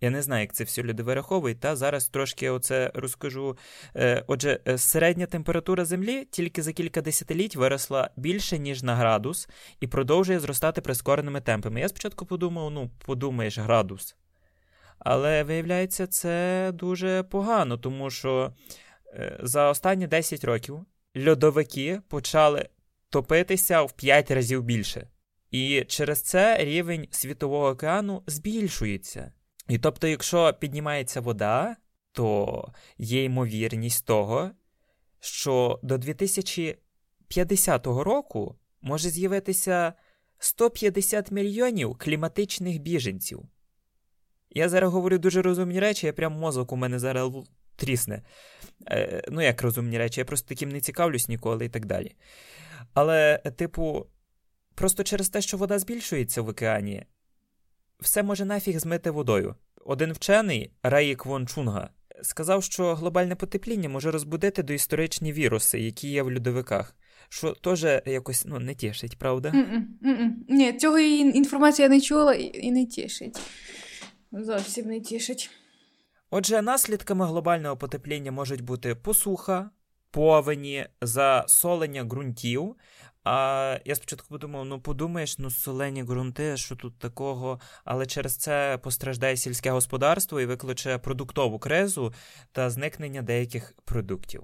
Я 0.00 0.10
не 0.10 0.22
знаю, 0.22 0.40
як 0.40 0.52
це 0.52 0.64
все 0.64 0.82
люди 0.82 1.02
вираховують, 1.02 1.60
та 1.60 1.76
зараз 1.76 2.08
трошки 2.08 2.50
оце 2.50 2.90
розкажу. 2.94 3.58
Е, 3.96 4.24
отже, 4.26 4.60
е, 4.68 4.78
середня 4.78 5.26
температура 5.26 5.84
Землі 5.84 6.24
тільки 6.30 6.62
за 6.62 6.72
кілька 6.72 7.00
десятиліть 7.00 7.56
виросла 7.56 8.10
більше, 8.16 8.58
ніж 8.58 8.82
на 8.82 8.96
градус, 8.96 9.48
і 9.80 9.86
продовжує 9.86 10.40
зростати 10.40 10.80
прискореними 10.80 11.40
темпами. 11.40 11.80
Я 11.80 11.88
спочатку 11.88 12.26
подумав, 12.26 12.70
ну, 12.70 12.90
подумаєш, 13.06 13.58
градус. 13.58 14.16
Але 14.98 15.42
виявляється, 15.42 16.06
це 16.06 16.70
дуже 16.74 17.22
погано, 17.22 17.78
тому 17.78 18.10
що 18.10 18.52
е, 19.14 19.38
за 19.42 19.70
останні 19.70 20.06
10 20.06 20.44
років 20.44 20.86
льодовики 21.26 22.00
почали 22.08 22.68
топитися 23.10 23.82
в 23.82 23.92
5 23.92 24.30
разів 24.30 24.62
більше. 24.62 25.08
І 25.50 25.84
через 25.88 26.22
це 26.22 26.64
рівень 26.64 27.08
Світового 27.10 27.68
океану 27.68 28.22
збільшується. 28.26 29.32
І 29.68 29.78
тобто, 29.78 30.06
якщо 30.06 30.54
піднімається 30.60 31.20
вода, 31.20 31.76
то 32.12 32.64
є 32.98 33.24
ймовірність 33.24 34.06
того, 34.06 34.50
що 35.20 35.80
до 35.82 35.98
2050 35.98 37.86
року 37.86 38.56
може 38.82 39.10
з'явитися 39.10 39.92
150 40.38 41.30
мільйонів 41.30 41.96
кліматичних 41.98 42.78
біженців. 42.78 43.42
Я 44.50 44.68
зараз 44.68 44.92
говорю 44.92 45.18
дуже 45.18 45.42
розумні 45.42 45.80
речі, 45.80 46.06
я 46.06 46.12
прям 46.12 46.32
мозок 46.32 46.72
у 46.72 46.76
мене 46.76 46.98
зараз 46.98 47.32
трісне. 47.76 48.22
Е, 48.88 49.22
Ну, 49.28 49.42
як 49.42 49.62
розумні 49.62 49.98
речі, 49.98 50.20
я 50.20 50.24
просто 50.24 50.48
таким 50.48 50.68
не 50.68 50.80
цікавлюсь 50.80 51.28
ніколи 51.28 51.64
і 51.64 51.68
так 51.68 51.86
далі. 51.86 52.16
Але, 52.94 53.38
типу, 53.56 54.06
просто 54.74 55.04
через 55.04 55.28
те, 55.28 55.40
що 55.40 55.56
вода 55.56 55.78
збільшується 55.78 56.42
в 56.42 56.48
океані, 56.48 57.06
все 58.00 58.22
може 58.22 58.44
нафіг 58.44 58.78
змити 58.78 59.10
водою. 59.10 59.54
Один 59.84 60.12
вчений, 60.12 60.70
Раїк 60.82 61.26
Вон 61.26 61.46
Чунга, 61.46 61.90
сказав, 62.22 62.64
що 62.64 62.94
глобальне 62.94 63.36
потепління 63.36 63.88
може 63.88 64.10
розбудити 64.10 64.62
доісторичні 64.62 65.32
віруси, 65.32 65.80
які 65.80 66.08
є 66.08 66.22
в 66.22 66.34
льодовиках. 66.34 66.96
Що 67.28 67.52
теж 67.52 67.84
якось 68.06 68.44
ну, 68.46 68.58
не 68.58 68.74
тішить, 68.74 69.18
правда? 69.18 69.48
Mm-mm, 69.48 69.82
mm-mm. 70.02 70.30
Ні, 70.48 70.72
цього 70.72 70.98
інформація 70.98 71.88
не 71.88 72.00
чула 72.00 72.34
і 72.34 72.70
не 72.70 72.86
тішить. 72.86 73.38
Зовсім 74.32 74.86
не 74.86 75.00
тішить. 75.00 75.50
Отже, 76.30 76.62
наслідками 76.62 77.26
глобального 77.26 77.76
потепління 77.76 78.32
можуть 78.32 78.60
бути 78.60 78.94
посуха, 78.94 79.70
повені, 80.16 80.86
засолення 81.00 82.04
ґрунтів. 82.04 82.76
А 83.24 83.78
я 83.84 83.94
спочатку 83.94 84.28
подумав: 84.28 84.64
ну 84.64 84.80
подумаєш, 84.80 85.38
ну 85.38 85.50
солені 85.50 86.02
ґрунти, 86.02 86.56
що 86.56 86.76
тут 86.76 86.98
такого, 86.98 87.60
але 87.84 88.06
через 88.06 88.36
це 88.36 88.78
постраждає 88.82 89.36
сільське 89.36 89.70
господарство 89.70 90.40
і 90.40 90.46
викличе 90.46 90.98
продуктову 90.98 91.58
кризу 91.58 92.12
та 92.52 92.70
зникнення 92.70 93.22
деяких 93.22 93.74
продуктів. 93.84 94.42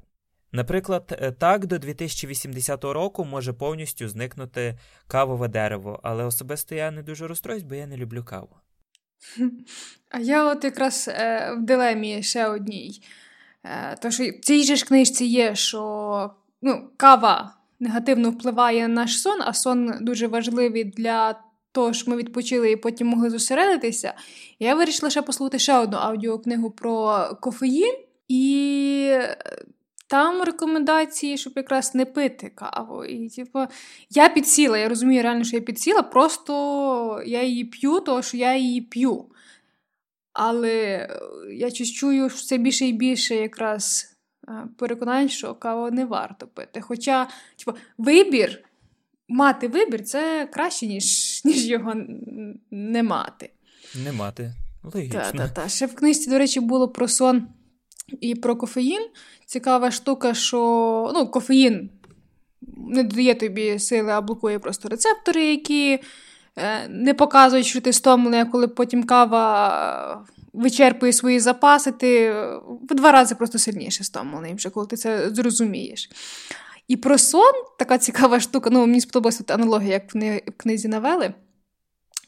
Наприклад, 0.52 1.18
е, 1.22 1.32
так 1.32 1.66
до 1.66 1.78
2080 1.78 2.84
року 2.84 3.24
може 3.24 3.52
повністю 3.52 4.08
зникнути 4.08 4.78
кавове 5.06 5.48
дерево, 5.48 6.00
але 6.02 6.24
особисто 6.24 6.74
я 6.74 6.90
не 6.90 7.02
дуже 7.02 7.26
розстроюсь, 7.26 7.62
бо 7.62 7.74
я 7.74 7.86
не 7.86 7.96
люблю 7.96 8.24
каву. 8.24 8.56
А 10.10 10.18
я 10.18 10.52
от 10.52 10.64
якраз 10.64 11.08
е, 11.08 11.54
в 11.54 11.64
дилемі 11.64 12.22
ще 12.22 12.46
одній. 12.46 13.02
Е, 13.64 13.96
то 14.02 14.10
що 14.10 14.24
в 14.24 14.40
цій 14.40 14.64
же 14.64 14.76
ж 14.76 14.84
книжці 14.84 15.24
є, 15.24 15.54
що 15.54 16.30
ну, 16.62 16.88
кава 16.96 17.54
негативно 17.80 18.30
впливає 18.30 18.88
на 18.88 18.94
наш 18.94 19.20
сон, 19.20 19.38
а 19.40 19.52
сон 19.52 19.92
дуже 20.00 20.26
важливий 20.26 20.84
для 20.84 21.40
того, 21.72 21.92
щоб 21.92 22.08
ми 22.08 22.16
відпочили 22.16 22.70
і 22.70 22.76
потім 22.76 23.06
могли 23.06 23.30
зосередитися. 23.30 24.14
Я 24.58 24.74
вирішила 24.74 25.10
ще 25.10 25.22
послухати 25.22 25.58
ще 25.58 25.78
одну 25.78 25.96
аудіокнигу 25.96 26.70
про 26.70 27.26
кофеїн. 27.40 27.94
І 28.28 29.18
там 30.06 30.42
рекомендації, 30.42 31.38
щоб 31.38 31.52
якраз 31.56 31.94
не 31.94 32.04
пити 32.04 32.52
каву. 32.54 33.04
І, 33.04 33.28
типу, 33.28 33.58
я 34.10 34.28
підсіла, 34.28 34.78
я 34.78 34.88
розумію 34.88 35.22
реально, 35.22 35.44
що 35.44 35.56
я 35.56 35.62
підсіла, 35.62 36.02
просто 36.02 37.22
я 37.26 37.42
її 37.42 37.64
п'ю, 37.64 38.00
тому 38.00 38.22
що 38.22 38.36
я 38.36 38.56
її 38.56 38.80
п'ю. 38.80 39.24
Але 40.32 40.74
е, 40.74 41.20
я 41.54 41.70
чую, 41.70 42.30
що 42.30 42.46
це 42.46 42.58
більше 42.58 42.86
і 42.86 42.92
більше 42.92 43.34
якраз 43.34 44.06
е, 44.48 44.52
переконань, 44.78 45.28
що 45.28 45.54
каву 45.54 45.90
не 45.90 46.04
варто 46.04 46.46
пити. 46.46 46.80
Хоча, 46.80 47.28
типу, 47.58 47.78
вибір, 47.98 48.64
мати 49.28 49.68
вибір 49.68 50.04
це 50.04 50.48
краще, 50.52 50.86
ніж 50.86 51.40
ніж 51.44 51.66
його 51.66 51.94
не 52.70 53.02
мати. 53.02 53.50
Не 54.04 54.12
мати. 54.12 54.54
Логічно. 54.94 55.20
Та-та-та. 55.20 55.68
Ще 55.68 55.86
в 55.86 55.94
книжці, 55.94 56.30
до 56.30 56.38
речі, 56.38 56.60
було 56.60 56.88
про 56.88 57.08
сон 57.08 57.48
і 58.20 58.34
про 58.34 58.56
кофеїн. 58.56 59.08
Цікава 59.46 59.90
штука, 59.90 60.34
що 60.34 61.12
ну, 61.14 61.26
кофеїн 61.26 61.90
не 62.76 63.02
додає 63.02 63.34
тобі 63.34 63.78
сили, 63.78 64.12
а 64.12 64.20
блокує 64.20 64.58
просто 64.58 64.88
рецептори, 64.88 65.44
які 65.44 65.98
не 66.88 67.14
показують, 67.14 67.66
що 67.66 67.80
ти 67.80 67.92
стомлений, 67.92 68.40
а 68.40 68.44
коли 68.44 68.68
потім 68.68 69.04
кава 69.04 70.26
вичерпує 70.52 71.12
свої 71.12 71.40
запаси, 71.40 71.92
ти 71.92 72.32
в 72.90 72.94
два 72.94 73.12
рази 73.12 73.34
просто 73.34 73.58
сильніше 73.58 74.04
стомлений, 74.04 74.54
вже 74.54 74.70
коли 74.70 74.86
ти 74.86 74.96
це 74.96 75.30
зрозумієш. 75.30 76.10
І 76.88 76.96
про 76.96 77.18
сон 77.18 77.52
така 77.78 77.98
цікава 77.98 78.40
штука, 78.40 78.70
ну 78.72 78.86
мені 78.86 79.00
сподобалася 79.00 79.44
аналогія, 79.48 79.92
як 79.92 80.14
в 80.14 80.52
книзі 80.56 80.88
навели. 80.88 81.34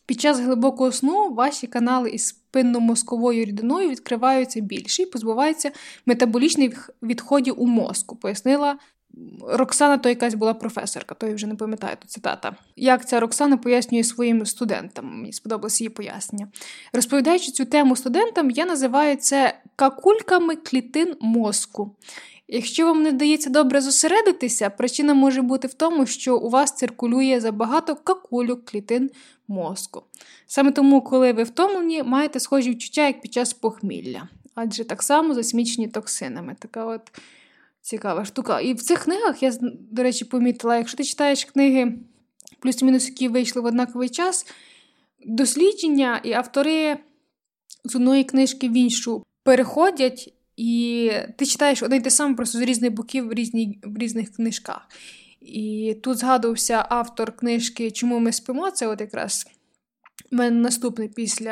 Під 0.07 0.20
час 0.20 0.41
глибокого 0.41 0.93
сну 0.93 1.35
ваші 1.35 1.66
канали 1.66 2.11
із 2.11 2.27
спинномозковою 2.27 3.45
рідиною 3.45 3.91
відкриваються 3.91 4.61
більше 4.61 5.03
і 5.03 5.07
позбуваються 5.07 5.70
метаболічних 6.07 6.91
відходів 7.03 7.55
у 7.59 7.66
мозку, 7.66 8.16
пояснила. 8.16 8.79
Роксана, 9.49 9.99
то 9.99 10.09
якась 10.09 10.35
була 10.35 10.55
професорка, 10.55 11.15
то 11.15 11.27
я 11.27 11.35
вже 11.35 11.47
не 11.47 11.55
пам'ятаю 11.55 11.97
ту 12.03 12.09
цитата. 12.09 12.57
Як 12.77 13.09
ця 13.09 13.21
Роксана 13.21 13.57
пояснює 13.57 14.05
своїм 14.05 14.47
студентам, 14.47 15.07
мені 15.07 15.33
сподобалось 15.33 15.81
її 15.81 15.89
пояснення. 15.89 16.49
Розповідаючи 16.93 17.53
цю 17.53 17.65
тему 17.65 17.97
студентам, 17.97 18.51
я 18.51 18.67
називаю 18.67 19.17
це 19.17 19.59
какульками 19.77 20.57
клітин 20.57 21.17
мозку. 21.21 21.95
Якщо 22.49 22.87
вам 22.87 23.03
не 23.03 23.11
вдається 23.11 23.51
добре 23.51 23.81
зосередитися, 23.81 24.71
причина 24.71 25.15
може 25.15 25.43
бути 25.43 25.69
в 25.69 25.75
тому, 25.75 26.07
що 26.07 26.37
у 26.37 26.51
вас 26.51 26.77
циркулює 26.77 27.41
забагато 27.41 27.97
какульок 27.97 28.65
клітин 28.65 29.11
мозку. 29.49 30.03
Саме 30.47 30.73
тому, 30.73 31.01
коли 31.01 31.33
ви 31.33 31.43
втомлені, 31.43 32.03
маєте 32.03 32.41
схожі 32.41 32.71
відчуття, 32.71 33.07
як 33.07 33.21
під 33.21 33.33
час 33.33 33.53
похмілля, 33.53 34.29
адже 34.55 34.85
так 34.85 35.03
само 35.03 35.35
засмічені 35.35 35.89
токсинами. 35.89 36.57
Така 36.59 36.85
от 36.85 37.01
цікава 37.85 38.24
штука. 38.24 38.61
І 38.61 38.74
в 38.74 38.82
цих 38.82 38.99
книгах 38.99 39.43
я, 39.43 39.53
до 39.91 40.03
речі, 40.03 40.24
помітила, 40.24 40.76
якщо 40.76 40.97
ти 40.97 41.05
читаєш 41.05 41.45
книги, 41.45 41.99
плюс-мінус, 42.61 43.09
які 43.09 43.28
вийшли 43.28 43.62
в 43.62 43.64
однаковий 43.64 44.09
час, 44.09 44.47
дослідження 45.26 46.20
і 46.24 46.32
автори 46.32 46.97
з 47.85 47.97
одної 47.97 48.24
книжки 48.24 48.68
в 48.68 48.72
іншу 48.72 49.22
переходять. 49.43 50.35
І 50.57 51.11
ти 51.37 51.47
читаєш 51.47 51.82
один 51.82 52.01
і 52.01 52.05
те 52.05 52.11
саме, 52.11 52.35
просто 52.35 52.59
з 52.59 52.61
різних 52.61 52.93
боків 52.93 53.28
в, 53.28 53.32
різні, 53.32 53.78
в 53.82 53.99
різних 53.99 54.32
книжках. 54.32 54.89
І 55.41 55.97
тут 56.03 56.18
згадувався 56.18 56.87
автор 56.89 57.37
книжки 57.37 57.91
Чому 57.91 58.18
ми 58.18 58.32
спимо? 58.32 58.70
Це 58.70 58.87
от 58.87 59.01
якраз 59.01 59.47
в 60.30 60.35
мене 60.35 60.61
наступний 60.61 61.09
після 61.09 61.47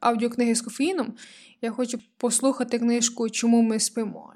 аудіокниги 0.00 0.54
з 0.54 0.62
кофеїном. 0.62 1.14
Я 1.62 1.70
хочу 1.70 1.98
послухати 2.16 2.78
книжку 2.78 3.30
Чому 3.30 3.62
ми 3.62 3.80
спимо. 3.80 4.32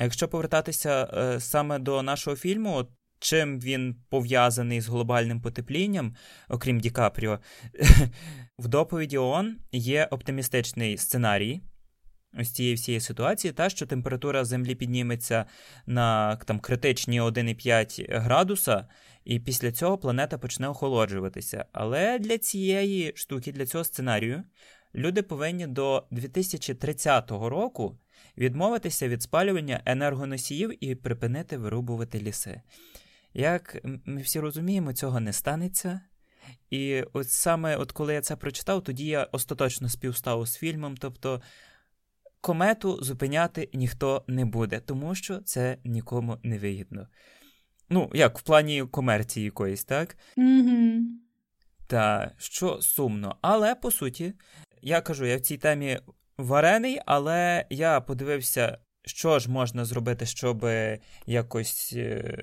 Якщо 0.00 0.28
повертатися 0.28 1.08
е, 1.12 1.40
саме 1.40 1.78
до 1.78 2.02
нашого 2.02 2.36
фільму, 2.36 2.86
чим 3.18 3.60
він 3.60 3.96
пов'язаний 4.08 4.80
з 4.80 4.88
глобальним 4.88 5.40
потеплінням, 5.40 6.14
окрім 6.48 6.80
Ді 6.80 6.90
Капріо, 6.90 7.38
в 8.58 8.68
доповіді 8.68 9.18
ООН 9.18 9.56
є 9.72 10.08
оптимістичний 10.10 10.96
сценарій 10.96 11.60
ось 12.38 12.50
цієї 12.50 12.74
всієї 12.74 13.00
ситуації, 13.00 13.52
та 13.52 13.70
що 13.70 13.86
температура 13.86 14.44
Землі 14.44 14.74
підніметься 14.74 15.44
на 15.86 16.36
там, 16.36 16.60
критичні 16.60 17.20
1,5 17.20 18.20
градуса, 18.20 18.86
і 19.24 19.40
після 19.40 19.72
цього 19.72 19.98
планета 19.98 20.38
почне 20.38 20.68
охолоджуватися. 20.68 21.64
Але 21.72 22.18
для 22.18 22.38
цієї 22.38 23.12
штуки, 23.14 23.52
для 23.52 23.66
цього 23.66 23.84
сценарію, 23.84 24.42
люди 24.94 25.22
повинні 25.22 25.66
до 25.66 26.06
2030 26.10 27.30
року 27.30 27.98
відмовитися 28.40 29.08
від 29.08 29.22
спалювання 29.22 29.82
енергоносіїв 29.84 30.84
і 30.84 30.94
припинити 30.94 31.58
вирубувати 31.58 32.20
ліси. 32.20 32.60
Як 33.34 33.76
ми 34.04 34.20
всі 34.20 34.40
розуміємо, 34.40 34.92
цього 34.92 35.20
не 35.20 35.32
станеться. 35.32 36.00
І 36.70 37.02
от 37.12 37.30
саме 37.30 37.76
от 37.76 37.92
коли 37.92 38.14
я 38.14 38.20
це 38.20 38.36
прочитав, 38.36 38.82
тоді 38.82 39.06
я 39.06 39.24
остаточно 39.24 39.88
співстав 39.88 40.46
з 40.46 40.56
фільмом. 40.56 40.96
Тобто 40.96 41.42
комету 42.40 43.02
зупиняти 43.02 43.68
ніхто 43.72 44.24
не 44.26 44.44
буде, 44.44 44.80
тому 44.80 45.14
що 45.14 45.38
це 45.38 45.78
нікому 45.84 46.38
не 46.42 46.58
вигідно. 46.58 47.08
Ну, 47.88 48.10
як 48.14 48.38
в 48.38 48.42
плані 48.42 48.82
комерції 48.82 49.44
якоїсь, 49.44 49.84
так? 49.84 50.16
Mm-hmm. 50.36 51.00
Та 51.86 52.34
що 52.38 52.82
сумно. 52.82 53.36
Але 53.40 53.74
по 53.74 53.90
суті, 53.90 54.32
я 54.82 55.00
кажу, 55.00 55.26
я 55.26 55.36
в 55.36 55.40
цій 55.40 55.58
темі 55.58 56.00
варений, 56.44 57.00
але 57.06 57.66
я 57.70 58.00
подивився 58.00 58.78
що 59.04 59.38
ж 59.38 59.50
можна 59.50 59.84
зробити, 59.84 60.26
щоб 60.26 60.66
якось 61.26 61.92
е, 61.96 62.38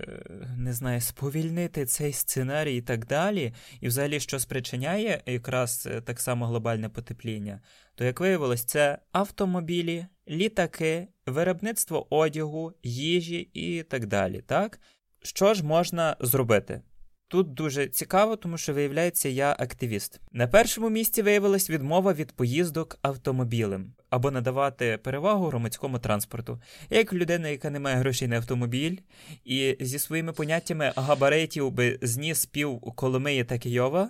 не 0.58 0.74
знаю, 0.74 1.02
сповільнити 1.02 1.86
цей 1.86 2.14
сценарій 2.14 2.76
і 2.76 2.82
так 2.82 3.06
далі, 3.06 3.54
і 3.82 3.88
взагалі, 3.88 4.20
що 4.20 4.40
спричиняє 4.40 5.22
якраз 5.26 5.88
е, 5.92 6.02
так 6.02 6.20
само 6.20 6.46
глобальне 6.46 6.90
потепління, 6.90 7.62
то 7.96 8.04
як 8.04 8.20
виявилось, 8.20 8.64
це 8.64 8.98
автомобілі, 9.12 10.06
літаки, 10.30 11.08
виробництво 11.26 12.16
одягу, 12.16 12.74
їжі 12.84 13.50
і 13.54 13.84
так 13.84 14.06
далі. 14.06 14.42
Так? 14.42 14.80
Що 15.24 15.54
ж 15.54 15.66
можна 15.66 16.18
зробити? 16.20 16.82
Тут 17.28 17.54
дуже 17.54 17.88
цікаво, 17.88 18.36
тому 18.36 18.58
що, 18.58 18.74
виявляється, 18.74 19.30
я 19.30 19.56
активіст. 19.60 20.20
На 20.32 20.48
першому 20.48 20.90
місці 20.90 21.22
виявилась 21.22 21.70
відмова 21.70 22.14
від 22.14 22.32
поїздок 22.32 23.00
автомобілем 23.02 23.94
або 24.10 24.32
надавати 24.32 25.00
перевагу 25.04 25.48
громадському 25.48 26.00
транспорту. 26.00 26.62
Як 26.90 27.14
людина, 27.14 27.48
яка 27.48 27.70
не 27.70 27.80
має 27.80 27.96
грошей 27.96 28.28
на 28.28 28.36
автомобіль, 28.36 28.98
і 29.46 29.78
зі 29.80 30.00
своїми 30.00 30.34
поняттями 30.34 30.94
габаритів 30.96 31.72
би 31.72 32.00
зніс 32.02 32.46
пів 32.46 32.82
Коломиї 32.82 33.44
та 33.44 33.58
Києва, 33.58 34.10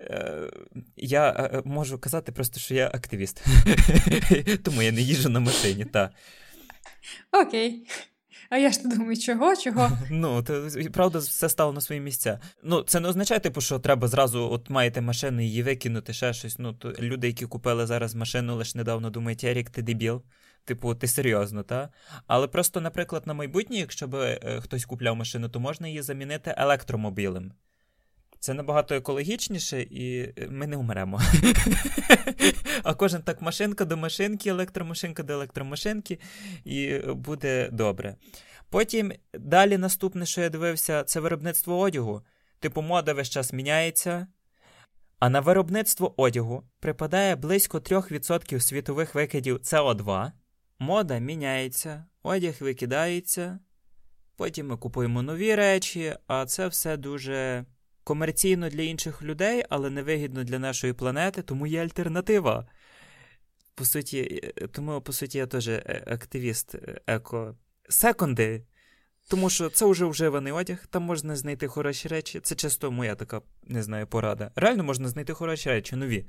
Е, 0.00 0.50
я 0.96 1.30
е, 1.30 1.62
можу 1.64 1.98
казати 1.98 2.32
просто, 2.32 2.60
що 2.60 2.74
я 2.74 2.86
активіст. 2.94 3.44
Тому 4.64 4.82
я 4.82 4.92
не 4.92 5.00
їжу 5.00 5.28
на 5.28 5.40
машині. 5.40 5.86
Окей. 7.32 7.86
А 8.54 8.58
я 8.58 8.70
ж 8.70 8.80
думаю, 8.84 9.16
чого, 9.16 9.56
чого? 9.56 9.90
Ну, 10.10 10.42
то, 10.42 10.68
правда, 10.92 11.18
все 11.18 11.48
стало 11.48 11.72
на 11.72 11.80
свої 11.80 12.00
місця. 12.00 12.40
Ну, 12.62 12.82
це 12.82 13.00
не 13.00 13.08
означає, 13.08 13.40
типу, 13.40 13.60
що 13.60 13.78
треба 13.78 14.08
зразу, 14.08 14.50
от 14.50 14.70
маєте 14.70 15.00
машину 15.00 15.42
її 15.42 15.62
викинути, 15.62 16.12
ще 16.12 16.32
щось. 16.32 16.58
Ну, 16.58 16.72
то 16.72 16.92
люди, 16.98 17.26
які 17.26 17.46
купили 17.46 17.86
зараз 17.86 18.14
машину, 18.14 18.56
лише 18.56 18.78
недавно 18.78 19.10
думають, 19.10 19.44
Ерік, 19.44 19.70
ти 19.70 19.82
дебіл. 19.82 20.22
Типу, 20.64 20.94
ти 20.94 21.08
серйозно, 21.08 21.62
та? 21.62 21.88
Але 22.26 22.48
просто, 22.48 22.80
наприклад, 22.80 23.26
на 23.26 23.34
майбутнє, 23.34 23.76
якщо 23.76 24.08
б 24.08 24.14
е, 24.14 24.60
хтось 24.60 24.84
купляв 24.84 25.16
машину, 25.16 25.48
то 25.48 25.60
можна 25.60 25.88
її 25.88 26.02
замінити 26.02 26.54
електромобілем. 26.56 27.52
Це 28.44 28.54
набагато 28.54 28.94
екологічніше, 28.94 29.82
і 29.82 30.18
е, 30.20 30.48
ми 30.50 30.66
не 30.66 30.76
умремо. 30.76 31.20
А 32.82 32.94
кожен 32.94 33.22
так 33.22 33.42
машинка 33.42 33.84
до 33.84 33.96
машинки, 33.96 34.50
електромашинка 34.50 35.22
до 35.22 35.32
електромашинки, 35.32 36.18
і 36.64 36.98
буде 36.98 37.68
добре. 37.72 38.16
Потім 38.70 39.12
далі 39.34 39.78
наступне, 39.78 40.26
що 40.26 40.40
я 40.40 40.48
дивився, 40.48 41.04
це 41.04 41.20
виробництво 41.20 41.78
одягу. 41.78 42.22
Типу, 42.58 42.82
мода 42.82 43.12
весь 43.12 43.30
час 43.30 43.52
міняється. 43.52 44.26
А 45.18 45.28
на 45.28 45.40
виробництво 45.40 46.14
одягу 46.16 46.62
припадає 46.80 47.36
близько 47.36 47.78
3% 47.78 48.60
світових 48.60 49.14
викидів 49.14 49.56
СО2. 49.56 50.32
Мода 50.78 51.18
міняється, 51.18 52.04
одяг 52.22 52.54
викидається. 52.60 53.58
Потім 54.36 54.66
ми 54.66 54.76
купуємо 54.76 55.22
нові 55.22 55.54
речі, 55.54 56.16
а 56.26 56.46
це 56.46 56.68
все 56.68 56.96
дуже 56.96 57.64
комерційно 58.04 58.68
для 58.68 58.82
інших 58.82 59.22
людей, 59.22 59.64
але 59.68 59.90
невигідно 59.90 60.44
для 60.44 60.58
нашої 60.58 60.92
планети, 60.92 61.42
тому 61.42 61.66
є 61.66 61.82
альтернатива. 61.82 62.66
По 63.74 63.84
суті, 63.84 64.40
е, 64.56 64.66
тому, 64.66 65.00
по 65.00 65.12
суті, 65.12 65.38
я 65.38 65.46
теж 65.46 65.68
е, 65.68 66.04
активіст 66.06 66.74
е, 66.74 67.00
еко 67.06 67.56
секонди, 67.88 68.66
тому 69.28 69.50
що 69.50 69.70
це 69.70 69.86
вже 69.86 70.04
вживаний 70.04 70.52
одяг, 70.52 70.86
там 70.86 71.02
можна 71.02 71.36
знайти 71.36 71.66
хороші 71.66 72.08
речі. 72.08 72.40
Це 72.40 72.54
чисто 72.54 72.90
моя 72.90 73.14
така, 73.14 73.42
не 73.62 73.82
знаю, 73.82 74.06
порада. 74.06 74.50
Реально 74.56 74.84
можна 74.84 75.08
знайти 75.08 75.32
хороші 75.32 75.68
речі, 75.68 75.96
нові. 75.96 76.26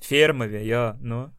Фірмові, 0.00 0.66
я, 0.66 0.98
ну. 1.02 1.30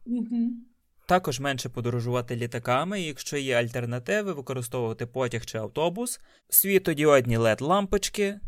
Також 1.06 1.40
менше 1.40 1.68
подорожувати 1.68 2.36
літаками, 2.36 3.00
якщо 3.00 3.36
є 3.36 3.54
альтернативи, 3.54 4.32
використовувати 4.32 5.06
потяг 5.06 5.44
чи 5.44 5.58
автобус, 5.58 6.20
світодіодні 6.48 7.38
led 7.38 7.64
лампочки 7.64 8.40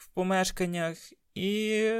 в 0.00 0.06
помешканнях 0.06 0.96
і 1.34 1.92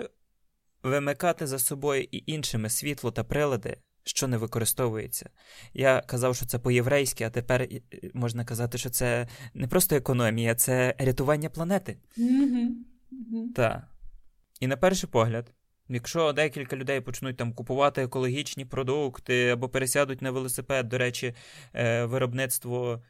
вимикати 0.83 1.47
за 1.47 1.59
собою 1.59 2.07
і 2.11 2.23
іншими 2.27 2.71
світло 2.71 3.11
та 3.11 3.25
прилади, 3.25 3.77
що 4.05 4.29
не 4.29 4.37
використовується. 4.37 5.31
Я 5.75 6.01
казав, 6.01 6.37
що 6.37 6.47
це 6.47 6.59
по-єврейськи, 6.59 7.25
а 7.25 7.31
тепер 7.31 7.69
можна 8.15 8.45
казати, 8.45 8.79
що 8.79 8.91
це 8.91 9.29
не 9.55 9.69
просто 9.69 9.97
економія, 9.97 10.55
це 10.55 10.95
рятування 10.99 11.51
планети. 11.51 11.97
Mm-hmm. 12.19 12.69
Mm-hmm. 13.13 13.55
Так. 13.55 13.83
І 14.61 14.67
на 14.67 14.77
перший 14.77 15.11
погляд, 15.11 15.53
якщо 15.89 16.33
декілька 16.33 16.77
людей 16.77 17.01
почнуть 17.01 17.37
там 17.37 17.53
купувати 17.53 18.03
екологічні 18.03 18.65
продукти 18.65 19.49
або 19.49 19.69
пересядуть 19.69 20.23
на 20.23 20.31
велосипед, 20.31 20.89
до 20.89 20.99
речі, 20.99 21.35
е, 21.75 22.05
виробництво. 22.05 23.03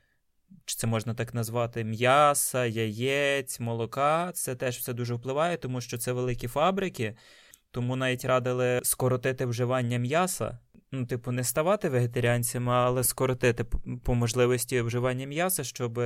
Чи 0.65 0.77
це 0.77 0.87
можна 0.87 1.15
так 1.15 1.35
назвати 1.35 1.85
м'яса, 1.85 2.67
яєць, 2.67 3.61
молока, 3.61 4.33
це 4.35 4.55
теж 4.55 4.79
все 4.79 4.93
дуже 4.93 5.15
впливає, 5.15 5.57
тому 5.57 5.81
що 5.81 5.99
це 5.99 6.13
великі 6.13 6.49
фабрики, 6.49 7.17
тому 7.71 7.97
навіть 7.97 8.25
радили 8.25 8.81
скоротити 8.83 9.47
вживання 9.47 9.99
м'яса. 9.99 10.59
Ну, 10.93 11.07
типу, 11.07 11.33
не 11.33 11.45
ставати 11.45 11.89
вегетаріанцями, 11.89 12.73
але 12.73 13.05
скоротити 13.05 13.65
по 14.05 14.15
можливості 14.15 14.81
вживання 14.81 15.27
м'яса, 15.27 15.65
щоб 15.65 16.01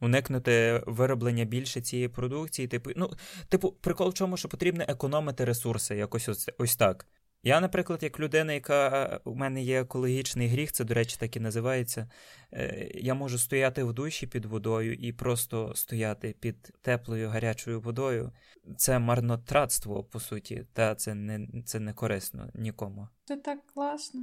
уникнути 0.00 0.82
вироблення 0.86 1.44
більше 1.44 1.80
цієї 1.80 2.08
продукції. 2.08 2.68
Типу, 2.68 2.90
ну, 2.96 3.10
типу, 3.48 3.72
прикол 3.72 4.08
в 4.08 4.14
чому, 4.14 4.36
що 4.36 4.48
потрібно 4.48 4.84
економити 4.88 5.44
ресурси, 5.44 5.96
якось 5.96 6.28
ось, 6.28 6.48
ось 6.58 6.76
так. 6.76 7.06
Я, 7.42 7.60
наприклад, 7.60 8.02
як 8.02 8.20
людина, 8.20 8.52
яка 8.52 9.20
у 9.24 9.34
мене 9.34 9.62
є 9.62 9.80
екологічний 9.80 10.48
гріх, 10.48 10.72
це, 10.72 10.84
до 10.84 10.94
речі, 10.94 11.16
так 11.20 11.36
і 11.36 11.40
називається. 11.40 12.10
Е, 12.52 12.90
я 12.94 13.14
можу 13.14 13.38
стояти 13.38 13.84
в 13.84 13.92
душі 13.92 14.26
під 14.26 14.44
водою 14.44 14.94
і 14.94 15.12
просто 15.12 15.72
стояти 15.74 16.34
під 16.40 16.62
теплою 16.82 17.28
гарячою 17.28 17.80
водою. 17.80 18.32
Це 18.76 18.98
марнотратство, 18.98 20.04
по 20.04 20.20
суті, 20.20 20.66
та 20.72 20.94
це 20.94 21.14
не 21.14 21.62
це 21.62 21.80
не 21.80 21.92
корисно 21.92 22.50
нікому. 22.54 23.08
Це 23.24 23.36
так 23.36 23.66
класно. 23.66 24.20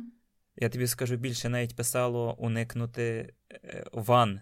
Я 0.55 0.70
тобі 0.70 0.88
скажу 0.88 1.15
більше, 1.15 1.49
навіть 1.49 1.76
писало 1.76 2.36
уникнути 2.39 3.34
е, 3.51 3.86
ван 3.91 4.41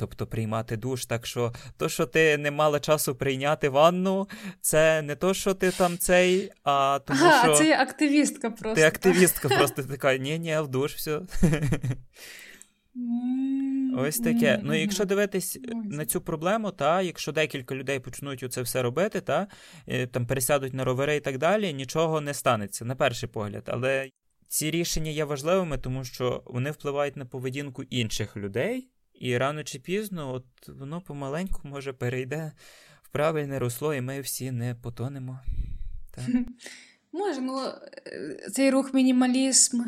тобто 0.00 0.26
приймати 0.26 0.76
душ. 0.76 1.06
Так 1.06 1.26
що 1.26 1.52
то, 1.76 1.88
що 1.88 2.06
ти 2.06 2.38
не 2.38 2.50
мала 2.50 2.80
часу 2.80 3.14
прийняти 3.14 3.68
ванну, 3.68 4.28
це 4.60 5.02
не 5.02 5.16
то, 5.16 5.34
що 5.34 5.54
ти 5.54 5.70
там 5.70 5.98
цей, 5.98 6.52
а 6.64 7.00
тому 7.06 7.20
ага, 7.22 7.42
що. 7.42 7.52
А 7.52 7.56
це 7.56 7.66
є 7.66 7.76
активістка 7.76 8.50
просто. 8.50 8.80
Ти 8.80 8.86
активістка 8.86 9.48
просто 9.48 9.82
така, 9.82 10.16
ні, 10.16 10.38
ні, 10.38 10.58
в 10.60 10.68
душ, 10.68 10.94
все. 10.94 11.20
Ось 13.98 14.18
таке. 14.18 14.60
Ну, 14.62 14.74
якщо 14.74 15.04
дивитись 15.04 15.58
на 15.84 16.06
цю 16.06 16.20
проблему, 16.20 16.70
та 16.70 17.02
якщо 17.02 17.32
декілька 17.32 17.74
людей 17.74 18.00
почнуть 18.00 18.52
це 18.52 18.62
все 18.62 18.82
робити, 18.82 19.20
та 19.20 19.46
там 20.10 20.26
пересядуть 20.26 20.74
на 20.74 20.84
ровери 20.84 21.16
і 21.16 21.20
так 21.20 21.38
далі, 21.38 21.72
нічого 21.72 22.20
не 22.20 22.34
станеться 22.34 22.84
на 22.84 22.94
перший 22.94 23.28
погляд. 23.28 23.62
Але 23.66 24.10
ці 24.48 24.70
рішення 24.70 25.10
є 25.10 25.24
важливими, 25.24 25.78
тому 25.78 26.04
що 26.04 26.42
вони 26.46 26.70
впливають 26.70 27.16
на 27.16 27.24
поведінку 27.24 27.82
інших 27.82 28.36
людей, 28.36 28.88
і 29.20 29.38
рано 29.38 29.64
чи 29.64 29.78
пізно, 29.78 30.32
от 30.32 30.68
воно 30.68 31.00
помаленьку 31.00 31.60
може 31.64 31.92
перейде 31.92 32.52
в 33.02 33.08
правильне 33.08 33.58
русло, 33.58 33.94
і 33.94 34.00
ми 34.00 34.20
всі 34.20 34.50
не 34.50 34.74
потонемо. 34.74 35.40
Так? 36.14 36.26
Може, 37.12 37.40
ну 37.40 37.60
цей 38.52 38.70
рух 38.70 38.94
мінімалізм, 38.94 39.82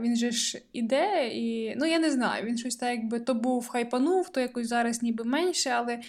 він 0.00 0.16
же 0.16 0.30
ж 0.30 0.62
іде, 0.72 1.28
і 1.28 1.74
ну 1.76 1.86
я 1.86 1.98
не 1.98 2.10
знаю, 2.10 2.46
він 2.46 2.58
щось 2.58 2.76
так, 2.76 2.90
якби 2.90 3.20
то 3.20 3.34
був 3.34 3.68
хайпанув, 3.68 4.28
то 4.28 4.40
якось 4.40 4.68
зараз 4.68 5.02
ніби 5.02 5.24
менше, 5.24 5.70
але 5.70 6.00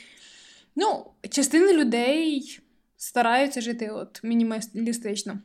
ну, 0.75 1.05
частина 1.29 1.73
людей 1.73 2.59
стараються 2.97 3.61
жити 3.61 3.89
от 3.89 4.23
мінімалістично. 4.23 5.39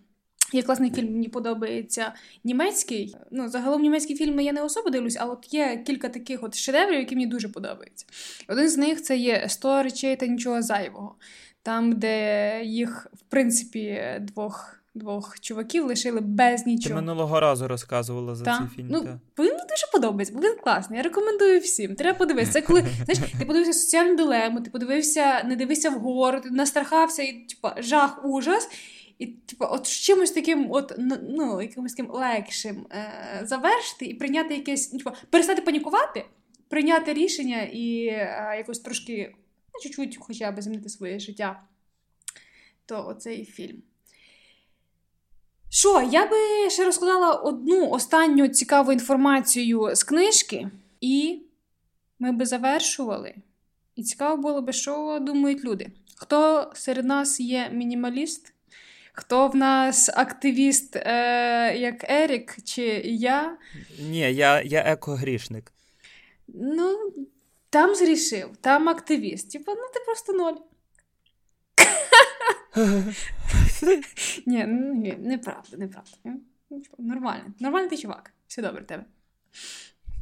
Є 0.53 0.62
класний 0.62 0.90
фільм, 0.90 1.12
мені 1.12 1.28
подобається 1.28 2.12
німецький. 2.44 3.16
Ну, 3.30 3.49
загалом 3.49 3.82
німецькі 3.82 4.14
фільми 4.16 4.44
я 4.44 4.53
не 4.53 4.62
особо 4.62 4.90
дивлюсь, 4.90 5.16
але 5.20 5.32
от 5.32 5.55
є 5.55 5.82
кілька 5.86 6.09
таких 6.09 6.42
от 6.42 6.55
шедеврів, 6.55 6.99
які 6.99 7.14
мені 7.14 7.26
дуже 7.26 7.49
подобаються. 7.49 8.07
Один 8.49 8.68
з 8.68 8.76
них 8.76 9.03
це 9.03 9.16
є 9.16 9.47
«100 9.49 9.82
речей 9.82 10.16
та 10.16 10.26
нічого 10.26 10.62
зайвого, 10.62 11.14
там, 11.62 11.92
де 11.92 12.61
їх, 12.64 13.07
в 13.12 13.20
принципі, 13.20 14.03
двох. 14.20 14.72
Двох 14.94 15.40
чуваків 15.40 15.86
лишили 15.86 16.20
без 16.20 16.66
нічого. 16.66 17.01
Ти 17.01 17.07
минулого 17.07 17.40
разу 17.40 17.68
розказувала 17.68 18.34
за 18.34 18.44
та? 18.44 18.59
цей 18.59 18.66
фільм. 18.76 18.88
Ну, 18.90 19.01
та. 19.01 19.20
Він 19.38 19.49
мені 19.49 19.62
дуже 19.68 19.86
подобається, 19.92 20.34
бо 20.34 20.40
він 20.40 20.57
класний. 20.64 20.97
Я 20.97 21.03
рекомендую 21.03 21.61
всім. 21.61 21.94
Треба 21.94 22.18
подивитися. 22.18 22.53
Це 22.53 22.62
коли 22.62 22.80
знаєш, 23.05 23.32
ти 23.38 23.44
подивився 23.44 23.72
соціальну 23.72 24.16
дилему, 24.16 24.61
ти 24.61 24.70
подивився, 24.70 25.42
не 25.44 25.57
дивився 25.57 25.90
вгору, 25.90 26.40
ти 26.40 26.51
настрахався 26.51 27.22
і 27.22 27.32
типа 27.32 27.74
жах, 27.78 28.24
ужас. 28.24 28.68
І, 29.19 29.27
типу, 29.27 29.64
от 29.71 29.87
з 29.87 29.91
чимось 29.91 30.31
таким, 30.31 30.67
от, 30.71 30.93
ну, 31.23 31.62
якимось 31.62 31.95
таким 31.95 32.12
легшим 32.12 32.87
е, 32.91 33.41
завершити 33.45 34.05
і 34.07 34.14
прийняти 34.14 34.55
якесь, 34.55 34.87
типу, 34.87 35.11
перестати 35.31 35.62
панікувати, 35.62 36.25
прийняти 36.69 37.12
рішення 37.12 37.62
і 37.62 38.07
е, 38.07 38.55
якось 38.59 38.79
трошки, 38.79 39.35
ну, 39.75 39.81
чуть-чуть 39.83 40.19
хоча 40.21 40.53
б 40.53 40.62
змінити 40.62 40.89
своє 40.89 41.19
життя. 41.19 41.62
То 42.87 43.07
оцей 43.07 43.45
фільм. 43.45 43.83
Що, 45.71 46.09
я 46.12 46.27
би 46.27 46.71
ще 46.71 46.85
розказала 46.85 47.33
одну 47.33 47.91
останню 47.91 48.49
цікаву 48.49 48.93
інформацію 48.93 49.91
з 49.95 50.05
книжки, 50.05 50.71
і 51.01 51.43
ми 52.19 52.33
би 52.33 52.47
завершували. 52.47 53.35
І 53.95 54.03
цікаво 54.03 54.43
було 54.43 54.62
би, 54.62 54.73
що 54.73 55.19
думають 55.23 55.64
люди. 55.64 55.93
Хто 56.17 56.71
серед 56.75 57.05
нас 57.05 57.41
є 57.41 57.71
мінімаліст? 57.73 58.55
Хто 59.19 59.49
в 59.49 59.57
нас 59.57 60.11
активіст, 60.14 60.97
е, 60.97 61.77
як 61.77 62.11
Ерік, 62.11 62.57
чи 62.64 62.83
я? 63.05 63.59
Ні, 63.99 64.19
я 64.19 64.62
я 64.62 64.81
екогрішник. 64.81 65.73
Ну, 66.49 67.12
там 67.71 67.95
зрішив, 67.95 68.57
там 68.61 68.89
активіст. 68.89 69.53
Типа, 69.53 69.75
ну 69.75 69.83
ти 69.95 70.01
просто 70.07 70.33
ноль. 70.33 70.55
Ні, 74.47 74.64
ну, 74.67 74.95
ні, 74.95 75.17
неправда, 75.19 75.77
неправда. 75.77 76.11
Нормально. 76.99 77.55
Нормальний 77.61 77.91
ти 77.91 77.97
чувак. 77.97 78.33
Все 78.47 78.62
добре 78.62 78.83
в 78.83 78.87
тебе. 78.87 79.05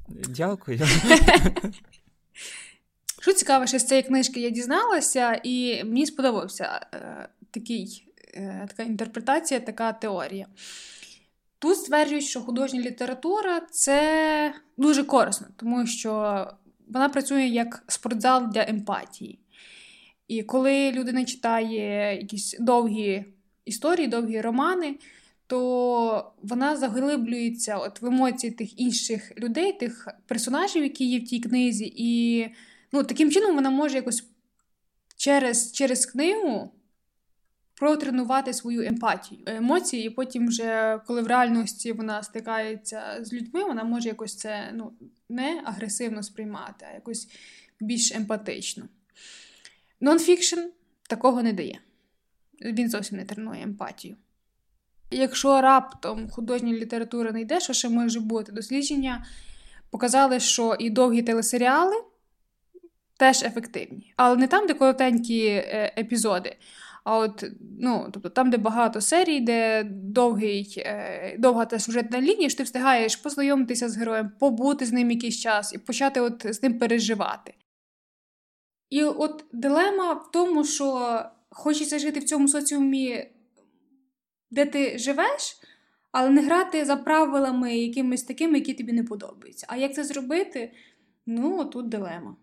Дякую. 0.09 0.81
Що 3.21 3.33
цікаве, 3.33 3.67
що 3.67 3.79
з 3.79 3.87
цієї 3.87 4.03
книжки 4.03 4.41
я 4.41 4.51
дізналася, 4.51 5.41
і 5.45 5.85
мені 5.85 6.07
сподобався 6.07 6.87
е, 6.95 7.29
такий 7.51 8.09
така 8.69 8.83
інтерпретація, 8.83 9.61
така 9.61 9.93
теорія. 9.93 10.47
Тут 11.59 11.77
стверджують, 11.77 12.25
що 12.25 12.41
художня 12.41 12.81
література 12.81 13.61
це 13.71 14.55
дуже 14.77 15.05
корисно, 15.05 15.47
тому 15.57 15.87
що 15.87 16.47
вона 16.89 17.09
працює 17.09 17.43
як 17.47 17.85
спортзал 17.89 18.51
для 18.53 18.65
емпатії. 18.69 19.39
І 20.29 20.43
коли 20.43 20.93
людина 20.93 21.25
читає 21.25 22.17
якісь 22.21 22.57
довгі 22.61 23.25
історії, 23.65 24.09
довгі 24.09 24.41
романи, 24.41 24.99
то 25.47 26.33
вона 26.43 26.77
заглиблюється 26.77 27.77
от 27.77 28.03
в 28.03 28.07
емоції 28.07 28.53
тих 28.53 28.81
інших 28.81 29.39
людей, 29.39 29.73
тих 29.73 30.09
персонажів, 30.27 30.83
які 30.83 31.05
є 31.05 31.19
в 31.19 31.25
тій 31.25 31.41
книзі, 31.41 31.93
і 31.97 32.45
ну, 32.93 33.05
таким 33.05 33.31
чином 33.31 33.55
вона 33.55 33.71
може 33.71 33.97
якось 33.97 34.25
через, 35.17 35.73
через 35.73 36.07
книгу. 36.07 36.73
Протренувати 37.85 38.53
свою 38.53 38.83
емпатію, 38.83 39.41
емоції, 39.47 40.07
і 40.07 40.11
потім, 40.11 40.49
вже, 40.49 41.01
коли 41.07 41.23
в 41.23 41.27
реальності 41.27 41.93
вона 41.93 42.23
стикається 42.23 43.19
з 43.21 43.33
людьми, 43.33 43.65
вона 43.65 43.85
може 43.85 44.09
якось 44.09 44.37
це 44.37 44.71
ну, 44.75 44.93
не 45.29 45.63
агресивно 45.65 46.23
сприймати, 46.23 46.87
а 46.91 46.95
якось 46.95 47.29
більш 47.81 48.13
емпатично. 48.13 48.85
Нонфікшн 50.01 50.61
такого 51.09 51.43
не 51.43 51.53
дає. 51.53 51.81
Він 52.61 52.91
зовсім 52.91 53.19
не 53.19 53.25
тренує 53.25 53.63
емпатію. 53.63 54.17
Якщо 55.11 55.61
раптом 55.61 56.31
художня 56.31 56.73
література 56.73 57.33
не 57.33 57.41
йде, 57.41 57.61
що 57.61 57.73
ще 57.73 57.89
може 57.89 58.21
бути? 58.21 58.53
Дослідження 58.53 59.27
показали, 59.91 60.41
що 60.41 60.77
і 60.79 60.91
довгі 60.91 61.23
телесеріали 61.23 61.97
теж 63.17 63.43
ефективні. 63.43 64.15
Але 64.17 64.37
не 64.37 64.47
там, 64.47 64.67
де 64.67 64.75
коротенькі 64.75 65.47
е, 65.47 65.95
епізоди. 65.99 66.57
А 67.05 67.19
от 67.19 67.45
ну, 67.81 68.09
тобто 68.13 68.29
там, 68.29 68.51
де 68.51 68.57
багато 68.57 69.01
серій, 69.01 69.41
де 69.41 69.85
довгий, 69.91 70.75
е, 70.77 71.37
довга 71.39 71.65
та 71.65 71.79
сюжетна 71.79 72.21
лінія, 72.21 72.49
що 72.49 72.59
ти 72.59 72.63
встигаєш 72.63 73.17
познайомитися 73.17 73.89
з 73.89 73.97
героєм, 73.97 74.33
побути 74.41 74.87
з 74.87 74.93
ним 74.93 75.11
якийсь 75.11 75.41
час 75.41 75.75
і 75.75 75.79
почати 75.79 76.21
от 76.21 76.47
з 76.55 76.63
ним 76.63 76.79
переживати. 76.79 77.55
І 78.91 79.05
от 79.05 79.45
дилема 79.53 80.13
в 80.13 80.31
тому, 80.31 80.65
що 80.65 81.19
хочеться 81.51 81.99
жити 81.99 82.21
в 82.21 82.25
цьому 82.25 82.49
соціумі, 82.49 83.31
де 84.51 84.67
ти 84.67 84.99
живеш, 84.99 85.57
але 86.13 86.31
не 86.31 86.43
грати 86.43 86.85
за 86.85 86.97
правилами 86.97 87.77
якимись 87.77 88.23
такими, 88.23 88.59
які 88.59 88.75
тобі 88.75 88.93
не 88.93 89.05
подобаються. 89.05 89.67
А 89.71 89.77
як 89.77 89.95
це 89.95 90.05
зробити? 90.05 90.73
Ну, 91.27 91.65
тут 91.65 91.89
дилема. 91.89 92.37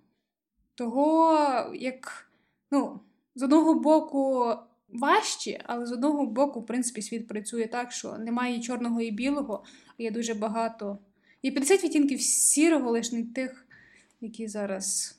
Того, 0.75 1.37
як, 1.75 2.31
ну, 2.71 2.99
з 3.35 3.43
одного 3.43 3.73
боку, 3.73 4.53
важче, 4.89 5.61
але 5.65 5.85
з 5.85 5.91
одного 5.91 6.25
боку, 6.25 6.59
в 6.59 6.65
принципі, 6.65 7.01
світ 7.01 7.27
працює 7.27 7.67
так, 7.67 7.91
що 7.91 8.17
немає 8.17 8.59
чорного 8.59 9.01
і 9.01 9.11
білого, 9.11 9.63
а 9.99 10.03
є 10.03 10.11
дуже 10.11 10.33
багато. 10.33 10.97
Є 11.43 11.51
50 11.51 11.83
відтінків 11.83 12.21
сірого, 12.21 12.91
лише 12.91 13.15
не 13.15 13.23
тих, 13.23 13.67
які 14.21 14.47
зараз 14.47 15.17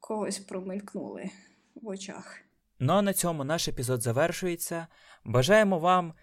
когось 0.00 0.38
промелькнули 0.38 1.30
в 1.74 1.88
очах. 1.88 2.38
Ну 2.78 2.92
а 2.92 3.02
на 3.02 3.12
цьому 3.12 3.44
наш 3.44 3.68
епізод 3.68 4.02
завершується. 4.02 4.86
Бажаємо 5.24 5.78
вам 5.78 6.14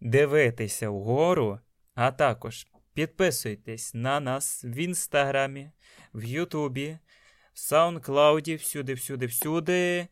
дивитися 0.00 0.90
вгору, 0.90 1.58
а 1.94 2.12
також 2.12 2.66
підписуйтесь 2.94 3.94
на 3.94 4.20
нас 4.20 4.64
в 4.64 4.76
інстаграмі, 4.76 5.70
в 6.14 6.24
Ютубі, 6.24 6.98
в 7.52 7.58
Саундклауді, 7.58 8.54
всюди, 8.54 8.94
всюди, 8.94 9.26
всюди. 9.26 10.08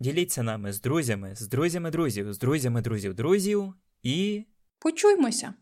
Діліться 0.00 0.42
нами 0.42 0.72
з 0.72 0.80
друзями, 0.80 1.34
з 1.34 1.48
друзями 1.48 1.90
друзів, 1.90 2.32
з 2.32 2.38
друзями 2.38 2.80
друзів 2.80 3.14
друзів 3.14 3.74
і 4.02 4.44
почуймося! 4.78 5.54